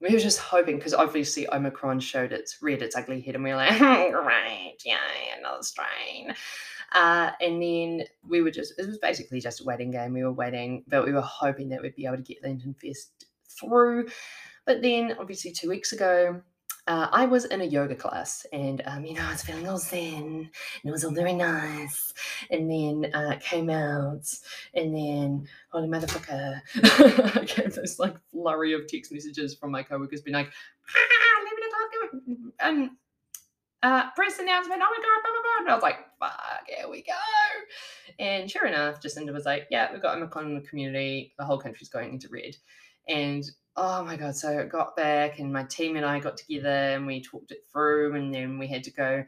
We 0.00 0.10
were 0.10 0.20
just 0.20 0.38
hoping 0.38 0.76
because 0.76 0.94
obviously 0.94 1.52
Omicron 1.52 1.98
showed 1.98 2.32
its 2.32 2.62
red, 2.62 2.82
its 2.82 2.94
ugly 2.94 3.20
head, 3.20 3.34
and 3.34 3.42
we 3.42 3.50
were 3.50 3.56
like, 3.56 3.78
great, 3.78 4.76
yeah, 4.84 4.98
another 5.36 5.62
strain. 5.64 6.32
Uh, 6.92 7.32
and 7.40 7.60
then 7.60 8.04
we 8.26 8.40
were 8.40 8.50
just, 8.52 8.74
it 8.78 8.86
was 8.86 8.98
basically 8.98 9.40
just 9.40 9.60
a 9.60 9.64
waiting 9.64 9.90
game. 9.90 10.12
We 10.12 10.22
were 10.22 10.32
waiting, 10.32 10.84
but 10.86 11.04
we 11.04 11.12
were 11.12 11.20
hoping 11.20 11.68
that 11.70 11.82
we'd 11.82 11.96
be 11.96 12.06
able 12.06 12.16
to 12.16 12.22
get 12.22 12.42
Lantern 12.44 12.74
Fest 12.74 13.26
through. 13.48 14.06
But 14.68 14.82
then, 14.82 15.16
obviously, 15.18 15.50
two 15.50 15.70
weeks 15.70 15.92
ago, 15.92 16.42
uh, 16.86 17.08
I 17.10 17.24
was 17.24 17.46
in 17.46 17.62
a 17.62 17.64
yoga 17.64 17.94
class 17.94 18.44
and, 18.52 18.82
um, 18.84 19.02
you 19.02 19.14
know, 19.14 19.26
I 19.26 19.30
was 19.30 19.42
feeling 19.42 19.66
all 19.66 19.78
zen 19.78 20.12
and 20.14 20.50
it 20.84 20.90
was 20.90 21.06
all 21.06 21.10
very 21.10 21.32
nice. 21.32 22.12
And 22.50 22.70
then 22.70 23.10
uh, 23.14 23.38
came 23.40 23.70
out 23.70 24.30
and 24.74 24.94
then, 24.94 25.48
holy 25.70 25.88
motherfucker, 25.88 26.60
I 27.40 27.44
get 27.44 27.72
this 27.76 27.98
like 27.98 28.14
flurry 28.30 28.74
of 28.74 28.86
text 28.86 29.10
messages 29.10 29.54
from 29.54 29.70
my 29.70 29.82
coworkers 29.82 30.20
being 30.20 30.34
like, 30.34 30.52
ah, 30.86 31.42
let 31.44 31.56
me 31.56 31.62
talk 31.70 32.50
and 32.60 32.90
uh, 33.82 34.10
press 34.10 34.38
announcement, 34.38 34.82
oh 34.84 34.90
my 34.90 35.02
God, 35.02 35.22
blah, 35.22 35.32
blah, 35.32 35.42
blah. 35.42 35.60
And 35.60 35.70
I 35.70 35.74
was 35.76 35.82
like, 35.82 35.98
fuck, 36.20 36.66
here 36.66 36.90
we 36.90 37.04
go. 37.04 37.14
And 38.18 38.50
sure 38.50 38.66
enough, 38.66 39.00
Jacinda 39.00 39.32
was 39.32 39.46
like, 39.46 39.66
yeah, 39.70 39.90
we've 39.90 40.02
got 40.02 40.18
Omicron 40.18 40.48
in 40.48 40.54
the 40.56 40.68
community. 40.68 41.32
The 41.38 41.46
whole 41.46 41.58
country's 41.58 41.88
going 41.88 42.12
into 42.12 42.28
red. 42.28 42.54
And 43.08 43.42
oh 43.80 44.04
my 44.04 44.16
god 44.16 44.34
so 44.34 44.58
it 44.58 44.68
got 44.68 44.96
back 44.96 45.38
and 45.38 45.52
my 45.52 45.62
team 45.64 45.96
and 45.96 46.04
i 46.04 46.18
got 46.18 46.36
together 46.36 46.68
and 46.68 47.06
we 47.06 47.22
talked 47.22 47.52
it 47.52 47.64
through 47.72 48.14
and 48.16 48.34
then 48.34 48.58
we 48.58 48.66
had 48.66 48.82
to 48.82 48.90
go 48.90 49.24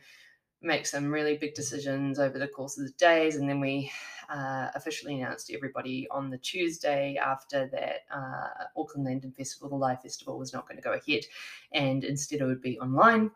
make 0.61 0.87
some 0.87 1.11
really 1.11 1.37
big 1.37 1.55
decisions 1.55 2.19
over 2.19 2.37
the 2.37 2.49
course 2.49 2.77
of 2.77 2.85
the 2.85 2.93
days 2.99 3.37
and 3.37 3.49
then 3.49 3.61
we 3.61 3.91
uh, 4.29 4.69
officially 4.75 5.15
announced 5.15 5.47
to 5.47 5.57
everybody 5.57 6.07
on 6.11 6.31
the 6.31 6.39
tuesday 6.39 7.17
after 7.17 7.69
that 7.69 8.01
uh, 8.13 8.65
auckland 8.77 9.07
lantern 9.07 9.33
festival 9.33 9.69
the 9.69 9.75
live 9.77 10.03
festival 10.03 10.37
was 10.37 10.53
not 10.53 10.67
going 10.67 10.77
to 10.77 10.83
go 10.83 10.93
ahead 10.93 11.23
and 11.73 12.03
instead 12.05 12.41
it 12.41 12.45
would 12.45 12.61
be 12.61 12.79
online. 12.81 13.31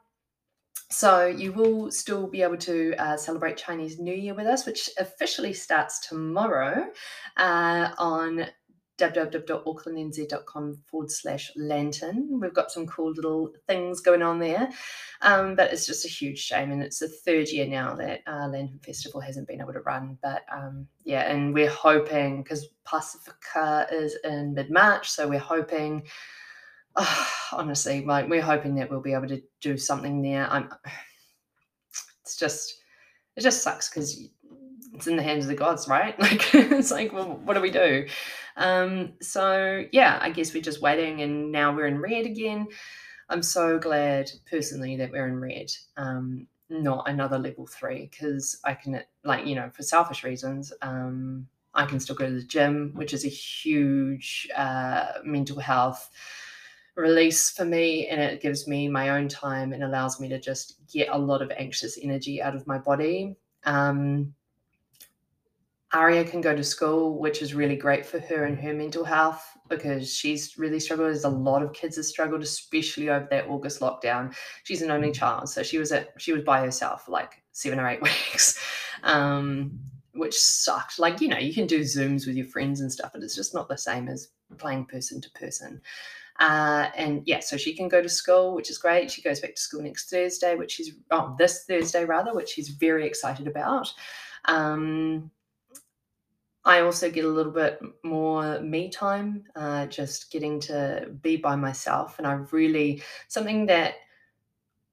So 0.90 1.26
you 1.26 1.52
will 1.52 1.90
still 1.90 2.26
be 2.26 2.42
able 2.42 2.58
to 2.58 2.94
uh, 2.98 3.16
celebrate 3.16 3.56
Chinese 3.56 3.98
New 3.98 4.14
Year 4.14 4.34
with 4.34 4.46
us, 4.46 4.66
which 4.66 4.90
officially 4.98 5.52
starts 5.52 6.06
tomorrow 6.06 6.86
uh, 7.36 7.90
on 7.98 8.46
www.aucklandnz.com 8.98 10.78
forward 10.86 11.10
slash 11.10 11.50
lantern. 11.56 12.38
We've 12.40 12.54
got 12.54 12.70
some 12.70 12.86
cool 12.86 13.12
little 13.12 13.52
things 13.66 14.00
going 14.00 14.22
on 14.22 14.38
there. 14.38 14.68
Um, 15.22 15.56
but 15.56 15.72
it's 15.72 15.86
just 15.86 16.04
a 16.04 16.08
huge 16.08 16.38
shame. 16.38 16.70
And 16.70 16.82
it's 16.82 17.00
the 17.00 17.08
third 17.08 17.48
year 17.48 17.66
now 17.66 17.94
that 17.96 18.20
uh, 18.26 18.46
Lantern 18.48 18.78
Festival 18.84 19.20
hasn't 19.20 19.48
been 19.48 19.60
able 19.60 19.72
to 19.72 19.80
run. 19.80 20.16
But 20.22 20.44
um, 20.52 20.86
yeah, 21.04 21.30
and 21.30 21.52
we're 21.52 21.70
hoping, 21.70 22.42
because 22.42 22.68
Pasifika 22.86 23.92
is 23.92 24.16
in 24.22 24.54
mid 24.54 24.70
March, 24.70 25.10
so 25.10 25.28
we're 25.28 25.38
hoping. 25.38 26.06
Oh, 26.96 27.28
honestly, 27.52 28.04
like 28.04 28.28
we're 28.28 28.42
hoping 28.42 28.76
that 28.76 28.90
we'll 28.90 29.00
be 29.00 29.14
able 29.14 29.28
to 29.28 29.42
do 29.60 29.76
something 29.76 30.22
there. 30.22 30.48
I'm. 30.50 30.70
It's 32.22 32.38
just, 32.38 32.78
it 33.36 33.42
just 33.42 33.62
sucks 33.62 33.90
because 33.90 34.18
it's 34.94 35.06
in 35.06 35.16
the 35.16 35.22
hands 35.22 35.44
of 35.44 35.48
the 35.48 35.54
gods, 35.54 35.88
right? 35.88 36.18
Like 36.20 36.54
it's 36.54 36.90
like, 36.90 37.12
well, 37.12 37.40
what 37.44 37.54
do 37.54 37.60
we 37.60 37.70
do? 37.70 38.06
Um, 38.56 39.14
so 39.20 39.84
yeah, 39.92 40.18
I 40.20 40.30
guess 40.30 40.54
we're 40.54 40.62
just 40.62 40.82
waiting, 40.82 41.22
and 41.22 41.52
now 41.52 41.74
we're 41.74 41.86
in 41.86 42.00
red 42.00 42.26
again. 42.26 42.68
I'm 43.28 43.42
so 43.42 43.78
glad 43.78 44.30
personally 44.50 44.96
that 44.96 45.10
we're 45.10 45.26
in 45.26 45.40
red, 45.40 45.72
um, 45.96 46.46
not 46.68 47.08
another 47.08 47.38
level 47.38 47.66
three, 47.66 48.08
because 48.10 48.60
I 48.64 48.74
can, 48.74 49.02
like, 49.24 49.46
you 49.46 49.54
know, 49.54 49.70
for 49.70 49.82
selfish 49.82 50.24
reasons, 50.24 50.72
um, 50.82 51.46
I 51.72 51.86
can 51.86 52.00
still 52.00 52.16
go 52.16 52.26
to 52.26 52.32
the 52.32 52.44
gym, 52.44 52.92
which 52.94 53.14
is 53.14 53.24
a 53.24 53.28
huge 53.28 54.46
uh, 54.54 55.06
mental 55.24 55.58
health 55.58 56.10
release 56.96 57.50
for 57.50 57.64
me 57.64 58.06
and 58.06 58.20
it 58.20 58.40
gives 58.40 58.68
me 58.68 58.88
my 58.88 59.10
own 59.10 59.28
time 59.28 59.72
and 59.72 59.82
allows 59.82 60.20
me 60.20 60.28
to 60.28 60.38
just 60.38 60.76
get 60.92 61.08
a 61.08 61.18
lot 61.18 61.42
of 61.42 61.50
anxious 61.56 61.98
energy 62.00 62.40
out 62.40 62.54
of 62.54 62.66
my 62.68 62.78
body 62.78 63.34
um, 63.64 64.32
Aria 65.94 66.24
can 66.24 66.40
go 66.40 66.56
to 66.56 66.64
school, 66.64 67.18
which 67.18 67.40
is 67.40 67.54
really 67.54 67.76
great 67.76 68.04
for 68.04 68.18
her 68.18 68.44
and 68.44 68.58
her 68.58 68.74
mental 68.74 69.04
health 69.04 69.56
because 69.68 70.12
she's 70.12 70.58
really 70.58 70.80
struggled. 70.80 71.06
There's 71.06 71.24
a 71.24 71.28
lot 71.28 71.62
of 71.62 71.72
kids 71.72 71.94
that 71.96 72.02
struggled, 72.02 72.42
especially 72.42 73.08
over 73.08 73.28
that 73.30 73.48
August 73.48 73.80
lockdown. 73.80 74.34
She's 74.64 74.82
an 74.82 74.90
only 74.90 75.12
child, 75.12 75.48
so 75.48 75.62
she 75.62 75.78
was 75.78 75.92
at 75.92 76.08
she 76.18 76.32
was 76.32 76.42
by 76.42 76.60
herself 76.60 77.04
for 77.04 77.12
like 77.12 77.42
seven 77.52 77.78
or 77.78 77.88
eight 77.88 78.02
weeks, 78.02 78.58
um, 79.04 79.78
which 80.14 80.34
sucked. 80.34 80.98
Like 80.98 81.20
you 81.20 81.28
know, 81.28 81.38
you 81.38 81.54
can 81.54 81.68
do 81.68 81.80
zooms 81.80 82.26
with 82.26 82.34
your 82.34 82.46
friends 82.46 82.80
and 82.80 82.92
stuff, 82.92 83.12
but 83.12 83.22
it's 83.22 83.36
just 83.36 83.54
not 83.54 83.68
the 83.68 83.78
same 83.78 84.08
as 84.08 84.30
playing 84.58 84.86
person 84.86 85.20
to 85.20 85.30
person. 85.30 85.80
Uh, 86.40 86.88
and 86.96 87.22
yeah, 87.26 87.38
so 87.38 87.56
she 87.56 87.72
can 87.72 87.86
go 87.86 88.02
to 88.02 88.08
school, 88.08 88.56
which 88.56 88.68
is 88.68 88.78
great. 88.78 89.12
She 89.12 89.22
goes 89.22 89.38
back 89.38 89.54
to 89.54 89.60
school 89.60 89.82
next 89.82 90.10
Thursday, 90.10 90.56
which 90.56 90.80
is 90.80 90.90
oh, 91.12 91.36
this 91.38 91.64
Thursday 91.68 92.04
rather, 92.04 92.34
which 92.34 92.50
she's 92.50 92.70
very 92.70 93.06
excited 93.06 93.46
about. 93.46 93.92
Um, 94.46 95.30
I 96.64 96.80
also 96.80 97.10
get 97.10 97.24
a 97.24 97.28
little 97.28 97.52
bit 97.52 97.78
more 98.02 98.60
me 98.60 98.88
time, 98.88 99.44
uh, 99.54 99.86
just 99.86 100.30
getting 100.30 100.60
to 100.60 101.10
be 101.20 101.36
by 101.36 101.56
myself. 101.56 102.18
And 102.18 102.26
I 102.26 102.32
really, 102.52 103.02
something 103.28 103.66
that 103.66 103.94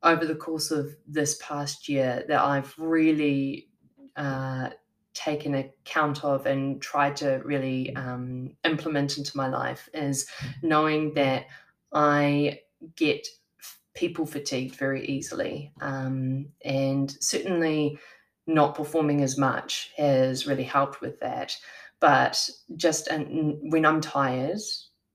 over 0.03 0.25
the 0.25 0.35
course 0.35 0.71
of 0.71 0.95
this 1.07 1.37
past 1.41 1.87
year 1.87 2.25
that 2.27 2.41
I've 2.41 2.73
really 2.77 3.69
uh, 4.15 4.69
taken 5.13 5.55
account 5.55 6.23
of 6.23 6.45
and 6.45 6.81
tried 6.81 7.15
to 7.17 7.41
really 7.45 7.95
um, 7.95 8.55
implement 8.63 9.17
into 9.17 9.37
my 9.37 9.47
life 9.47 9.87
is 9.93 10.27
knowing 10.61 11.13
that 11.13 11.45
I 11.93 12.61
get 12.95 13.27
people 13.93 14.25
fatigued 14.25 14.75
very 14.75 15.05
easily. 15.05 15.71
Um, 15.81 16.47
and 16.63 17.11
certainly, 17.19 17.99
not 18.47 18.75
performing 18.75 19.21
as 19.21 19.37
much 19.37 19.91
has 19.97 20.47
really 20.47 20.63
helped 20.63 21.01
with 21.01 21.19
that. 21.19 21.55
But 21.99 22.49
just 22.75 23.07
when 23.11 23.85
I'm 23.85 24.01
tired, 24.01 24.59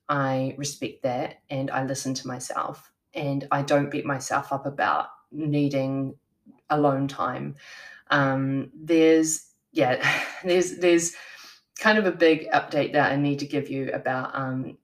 I 0.09 0.55
respect 0.57 1.03
that 1.03 1.41
and 1.51 1.71
I 1.71 1.85
listen 1.85 2.15
to 2.15 2.29
myself 2.29 2.93
and 3.13 3.47
I 3.51 3.63
don't 3.63 3.91
beat 3.91 4.07
myself 4.07 4.53
up 4.53 4.67
about 4.67 5.09
needing 5.33 6.15
alone 6.71 7.09
time. 7.09 7.57
Um, 8.11 8.71
there's 8.75 9.51
yeah, 9.73 10.23
there's 10.45 10.79
there's 10.79 11.15
kind 11.79 11.99
of 11.99 12.07
a 12.07 12.13
big 12.13 12.51
update 12.53 12.93
that 12.93 13.13
I 13.13 13.17
need 13.17 13.41
to 13.41 13.47
give 13.47 13.69
you 13.69 13.91
about 13.93 14.31
um, 14.35 14.79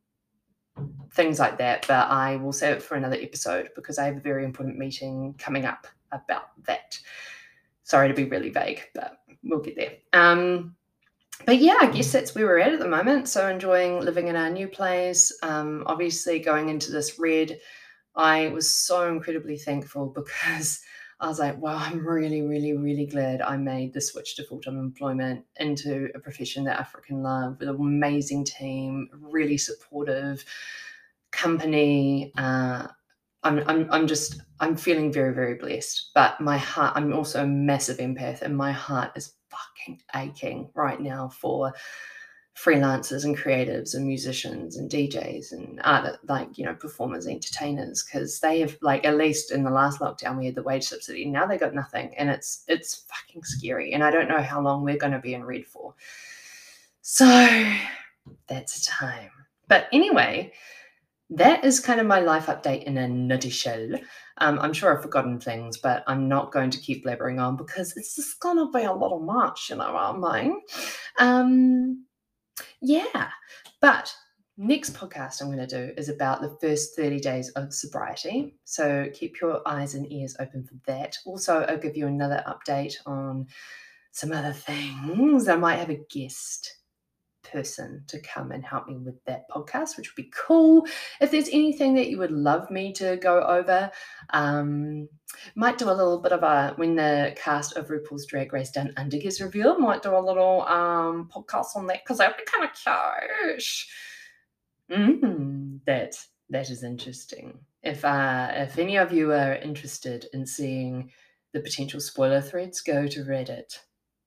things 1.13 1.39
like 1.39 1.59
that, 1.59 1.87
but 1.87 2.09
I 2.09 2.37
will 2.37 2.53
save 2.53 2.77
it 2.77 2.83
for 2.83 2.97
another 2.97 3.17
episode 3.21 3.71
because 3.75 3.99
I 3.99 4.05
have 4.07 4.17
a 4.17 4.21
very 4.21 4.45
important 4.45 4.79
meeting 4.79 5.35
coming 5.39 5.65
up 5.65 5.87
about 6.11 6.51
that. 6.65 6.99
Sorry 7.85 8.09
to 8.09 8.15
be 8.15 8.25
really 8.25 8.51
vague, 8.51 8.83
but 8.95 9.19
we'll 9.43 9.61
get 9.61 9.77
there. 9.77 9.93
Um, 10.13 10.77
but 11.45 11.59
yeah, 11.59 11.77
I 11.81 11.87
guess 11.87 12.13
that's 12.13 12.35
where 12.35 12.47
we're 12.47 12.59
at 12.59 12.73
at 12.73 12.79
the 12.79 12.89
moment. 12.89 13.29
So 13.29 13.49
enjoying 13.49 14.01
living 14.01 14.29
in 14.29 14.37
our 14.37 14.51
new 14.51 14.69
place. 14.69 15.37
Um, 15.43 15.83
obviously, 15.87 16.39
going 16.39 16.69
into 16.69 16.93
this 16.93 17.19
red, 17.19 17.59
I 18.15 18.49
was 18.49 18.73
so 18.73 19.09
incredibly 19.09 19.57
thankful 19.57 20.07
because 20.15 20.81
I 21.23 21.29
was 21.29 21.39
like, 21.39 21.57
wow, 21.59 21.77
I'm 21.77 22.07
really, 22.07 22.43
really, 22.43 22.77
really 22.77 23.07
glad 23.07 23.43
I 23.43 23.57
made 23.57 23.93
the 23.93 24.01
switch 24.01 24.35
to 24.37 24.45
full 24.45 24.61
time 24.61 24.79
employment 24.79 25.45
into 25.57 26.09
a 26.15 26.19
profession 26.19 26.65
that 26.65 26.81
I 26.81 26.83
freaking 26.83 27.23
love 27.23 27.59
with 27.59 27.69
an 27.69 27.77
amazing 27.77 28.45
team, 28.45 29.09
really 29.21 29.57
supportive 29.57 30.45
company. 31.31 32.33
Uh, 32.37 32.89
I'm, 33.45 33.63
I'm, 33.67 33.89
I'm 33.91 34.07
just, 34.07 34.41
I'm 34.61 34.77
feeling 34.77 35.13
very, 35.13 35.35
very 35.35 35.55
blessed. 35.55 36.11
But 36.15 36.41
my 36.41 36.59
heart, 36.59 36.93
I'm 36.97 37.13
also 37.13 37.43
a 37.43 37.47
massive 37.47 37.99
empath, 37.99 38.43
and 38.43 38.57
my 38.57 38.73
heart 38.73 39.13
is 39.17 39.35
fucking 39.49 40.01
aching 40.15 40.71
right 40.75 41.01
now 41.01 41.29
for 41.29 41.73
freelancers 42.57 43.25
and 43.25 43.37
creatives 43.37 43.95
and 43.95 44.07
musicians 44.07 44.77
and 44.77 44.91
DJs 44.91 45.53
and 45.53 45.81
art, 45.85 46.19
like 46.29 46.59
you 46.59 46.65
know 46.65 46.75
performers, 46.75 47.27
entertainers, 47.27 48.05
because 48.05 48.41
they 48.41 48.61
have 48.61 48.77
like 48.83 49.05
at 49.05 49.17
least 49.17 49.53
in 49.53 49.65
the 49.65 49.71
last 49.71 50.01
lockdown 50.01 50.39
we 50.39 50.47
had 50.47 50.55
the 50.55 50.63
wage 50.63 50.85
subsidy. 50.85 51.25
Now 51.25 51.47
they 51.47 51.59
got 51.59 51.75
nothing, 51.75 52.15
and 52.17 52.31
it's 52.31 52.65
it's 52.69 53.07
fucking 53.09 53.45
scary. 53.45 53.93
And 53.93 54.05
I 54.05 54.11
don't 54.11 54.29
know 54.29 54.43
how 54.43 54.61
long 54.61 54.85
we're 54.85 54.99
going 54.99 55.13
to 55.13 55.19
be 55.19 55.35
in 55.35 55.45
red 55.45 55.67
for. 55.67 55.95
So 57.01 57.25
that's 58.47 58.83
a 58.83 58.91
time. 58.91 59.31
But 59.69 59.87
anyway, 59.93 60.53
that 61.37 61.65
is 61.65 61.81
kind 61.81 62.01
of 62.01 62.07
my 62.07 62.21
life 62.21 62.47
update 62.47 62.85
in 62.85 62.99
a 62.99 63.09
nutshell. 63.09 63.95
Um, 64.39 64.59
I'm 64.59 64.73
sure 64.73 64.95
I've 64.95 65.03
forgotten 65.03 65.41
things, 65.41 65.79
but 65.79 66.05
I'm 66.07 66.29
not 66.29 66.53
going 66.53 66.71
to 66.71 66.79
keep 66.79 67.05
blabbering 67.05 67.41
on 67.41 67.57
because 67.57 67.97
it's 67.97 68.17
just 68.17 68.41
going 68.41 68.59
to 68.59 68.71
be 68.71 68.85
a 68.85 68.93
little 68.93 69.21
much, 69.21 69.71
you 69.71 69.77
know 69.77 69.97
I 69.97 70.43
mean? 70.43 70.61
Um, 71.19 72.07
yeah. 72.81 73.31
But 73.81 74.15
next 74.57 74.95
podcast 74.95 75.41
I'm 75.41 75.49
going 75.49 75.67
to 75.67 75.67
do 75.67 75.95
is 75.97 76.09
about 76.09 76.43
the 76.43 76.57
first 76.61 76.97
30 76.97 77.21
days 77.21 77.49
of 77.51 77.73
sobriety. 77.73 78.55
So 78.65 79.09
keep 79.15 79.41
your 79.41 79.67
eyes 79.67 79.95
and 79.95 80.11
ears 80.13 80.37
open 80.39 80.65
for 80.65 80.75
that. 80.87 81.17
Also, 81.25 81.63
I'll 81.63 81.79
give 81.79 81.97
you 81.97 82.07
another 82.07 82.43
update 82.47 82.97
on 83.07 83.47
some 84.13 84.33
other 84.33 84.53
things. 84.53 85.49
I 85.49 85.57
might 85.57 85.77
have 85.77 85.91
a 85.91 86.01
guest 86.11 86.82
person 87.43 88.05
to 88.09 88.21
come 88.21 88.53
and 88.53 88.65
help 88.65 88.89
me 88.89 88.97
with 88.99 89.23
that 89.25 89.49
podcast, 89.51 89.97
which 89.97 90.11
would 90.15 90.23
be 90.23 90.31
cool. 90.35 90.87
If 91.21 91.31
there's 91.31 91.49
anything 91.49 91.95
that 91.95 92.09
you 92.09 92.19
would 92.19 92.31
love 92.31 92.71
me 92.71 92.93
to 92.95 93.17
go 93.17 93.43
over, 93.43 93.91
um, 94.31 95.09
might 95.55 95.79
do 95.79 95.91
a 95.91 95.93
little 95.95 96.21
bit 96.21 96.33
of 96.33 96.43
a 96.43 96.75
when 96.77 96.97
the 96.97 97.35
cast 97.37 97.77
of 97.77 97.89
RuPaul's 97.89 98.27
Drag 98.27 98.53
Race 98.53 98.71
Down 98.71 98.93
Under 98.97 99.19
gets 99.19 99.41
revealed, 99.41 99.79
might 99.79 100.03
do 100.03 100.17
a 100.17 100.19
little 100.19 100.63
um, 100.63 101.29
podcast 101.35 101.77
on 101.77 101.87
that 101.87 102.03
because 102.05 102.19
that 102.19 102.29
would 102.29 102.45
be 102.45 102.51
kind 102.51 102.65
of 102.65 102.75
cute. 102.75 103.65
Mm, 104.91 105.81
that 105.87 106.17
that 106.51 106.71
is 106.71 106.83
interesting. 106.83 107.59
If 107.83 108.05
uh, 108.05 108.51
if 108.55 108.79
any 108.79 108.97
of 108.97 109.13
you 109.13 109.33
are 109.33 109.55
interested 109.55 110.27
in 110.33 110.47
seeing 110.47 111.11
the 111.53 111.61
potential 111.61 112.01
spoiler 112.01 112.41
threads, 112.41 112.81
go 112.81 113.07
to 113.07 113.25
Reddit 113.25 113.79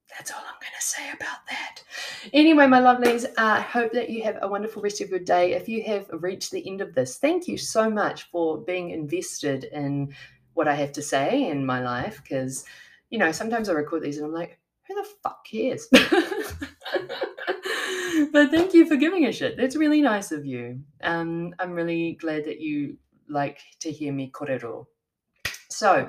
that's 0.10 0.32
all 0.32 0.40
I'm 0.40 0.60
going 0.62 0.74
to 0.78 0.86
say 0.86 1.10
about 1.12 1.46
that. 1.50 1.82
Anyway, 2.34 2.68
my 2.68 2.80
lovelies, 2.80 3.26
I 3.38 3.58
uh, 3.58 3.62
hope 3.62 3.92
that 3.94 4.10
you 4.10 4.24
have 4.24 4.38
a 4.42 4.48
wonderful 4.48 4.82
rest 4.82 5.02
of 5.02 5.10
your 5.10 5.20
day. 5.20 5.54
If 5.54 5.68
you 5.68 5.84
have 5.84 6.08
reached 6.12 6.52
the 6.52 6.68
end 6.68 6.82
of 6.82 6.94
this, 6.94 7.18
thank 7.18 7.48
you 7.48 7.58
so 7.58 7.90
much 7.90 8.24
for 8.24 8.58
being 8.58 8.92
invested 8.92 9.66
in 9.66 10.14
what 10.54 10.68
I 10.68 10.76
have 10.76 10.92
to 10.94 11.02
say 11.02 11.50
in 11.50 11.66
my 11.66 11.82
life. 11.82 12.22
Because, 12.24 12.66
you 13.10 13.18
know, 13.18 13.32
sometimes 13.32 13.70
I 13.70 13.74
record 13.74 14.04
these 14.04 14.18
and 14.18 14.28
I'm 14.28 14.34
like, 14.34 14.60
who 14.88 14.96
the 14.96 15.08
fuck 15.24 15.46
cares? 15.46 15.88
but 18.32 18.52
thank 18.52 18.74
you 18.74 18.86
for 18.86 18.96
giving 18.96 19.26
a 19.26 19.32
shit. 19.32 19.58
That's 19.58 19.76
really 19.76 20.02
nice 20.02 20.32
of 20.32 20.46
you. 20.46 20.82
Um, 21.04 21.56
I'm 21.60 21.72
really 21.72 22.14
glad 22.14 22.46
that 22.46 22.62
you 22.62 22.98
like 23.28 23.60
to 23.80 23.92
hear 23.92 24.14
me 24.14 24.32
korero. 24.32 24.86
So, 25.70 26.08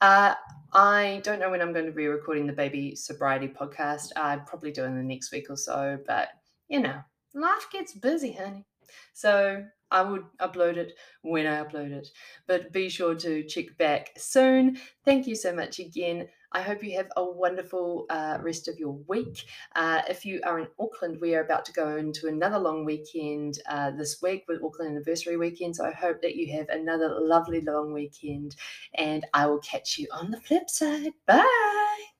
uh, 0.00 0.34
I 0.72 1.20
don't 1.24 1.38
know 1.38 1.50
when 1.50 1.60
I'm 1.60 1.72
going 1.72 1.86
to 1.86 1.92
be 1.92 2.06
recording 2.06 2.46
the 2.46 2.52
baby 2.52 2.94
sobriety 2.96 3.48
podcast. 3.48 4.10
i 4.16 4.36
probably 4.36 4.72
do 4.72 4.84
in 4.84 4.96
the 4.96 5.02
next 5.02 5.32
week 5.32 5.48
or 5.50 5.56
so, 5.56 5.98
but 6.06 6.28
you 6.68 6.80
know, 6.80 7.00
life 7.34 7.66
gets 7.70 7.94
busy, 7.94 8.32
honey. 8.32 8.66
So 9.12 9.66
I 9.90 10.02
would 10.02 10.24
upload 10.40 10.76
it 10.76 10.94
when 11.22 11.46
I 11.46 11.62
upload 11.62 11.92
it. 11.92 12.08
But 12.46 12.72
be 12.72 12.88
sure 12.88 13.14
to 13.14 13.44
check 13.44 13.76
back 13.78 14.10
soon. 14.16 14.78
Thank 15.04 15.26
you 15.26 15.36
so 15.36 15.54
much 15.54 15.78
again. 15.78 16.28
I 16.54 16.60
hope 16.60 16.84
you 16.84 16.96
have 16.96 17.10
a 17.16 17.24
wonderful 17.24 18.06
uh, 18.08 18.38
rest 18.40 18.68
of 18.68 18.78
your 18.78 18.92
week. 19.08 19.44
Uh, 19.74 20.02
if 20.08 20.24
you 20.24 20.40
are 20.44 20.60
in 20.60 20.68
Auckland, 20.78 21.20
we 21.20 21.34
are 21.34 21.42
about 21.42 21.64
to 21.66 21.72
go 21.72 21.96
into 21.96 22.28
another 22.28 22.58
long 22.58 22.84
weekend 22.84 23.58
uh, 23.68 23.90
this 23.90 24.22
week 24.22 24.44
with 24.46 24.62
Auckland 24.62 24.92
Anniversary 24.92 25.36
Weekend. 25.36 25.74
So 25.76 25.84
I 25.84 25.92
hope 25.92 26.22
that 26.22 26.36
you 26.36 26.56
have 26.56 26.68
another 26.68 27.08
lovely 27.20 27.60
long 27.60 27.92
weekend, 27.92 28.54
and 28.94 29.26
I 29.34 29.46
will 29.46 29.58
catch 29.58 29.98
you 29.98 30.06
on 30.12 30.30
the 30.30 30.40
flip 30.40 30.70
side. 30.70 31.12
Bye. 31.26 32.13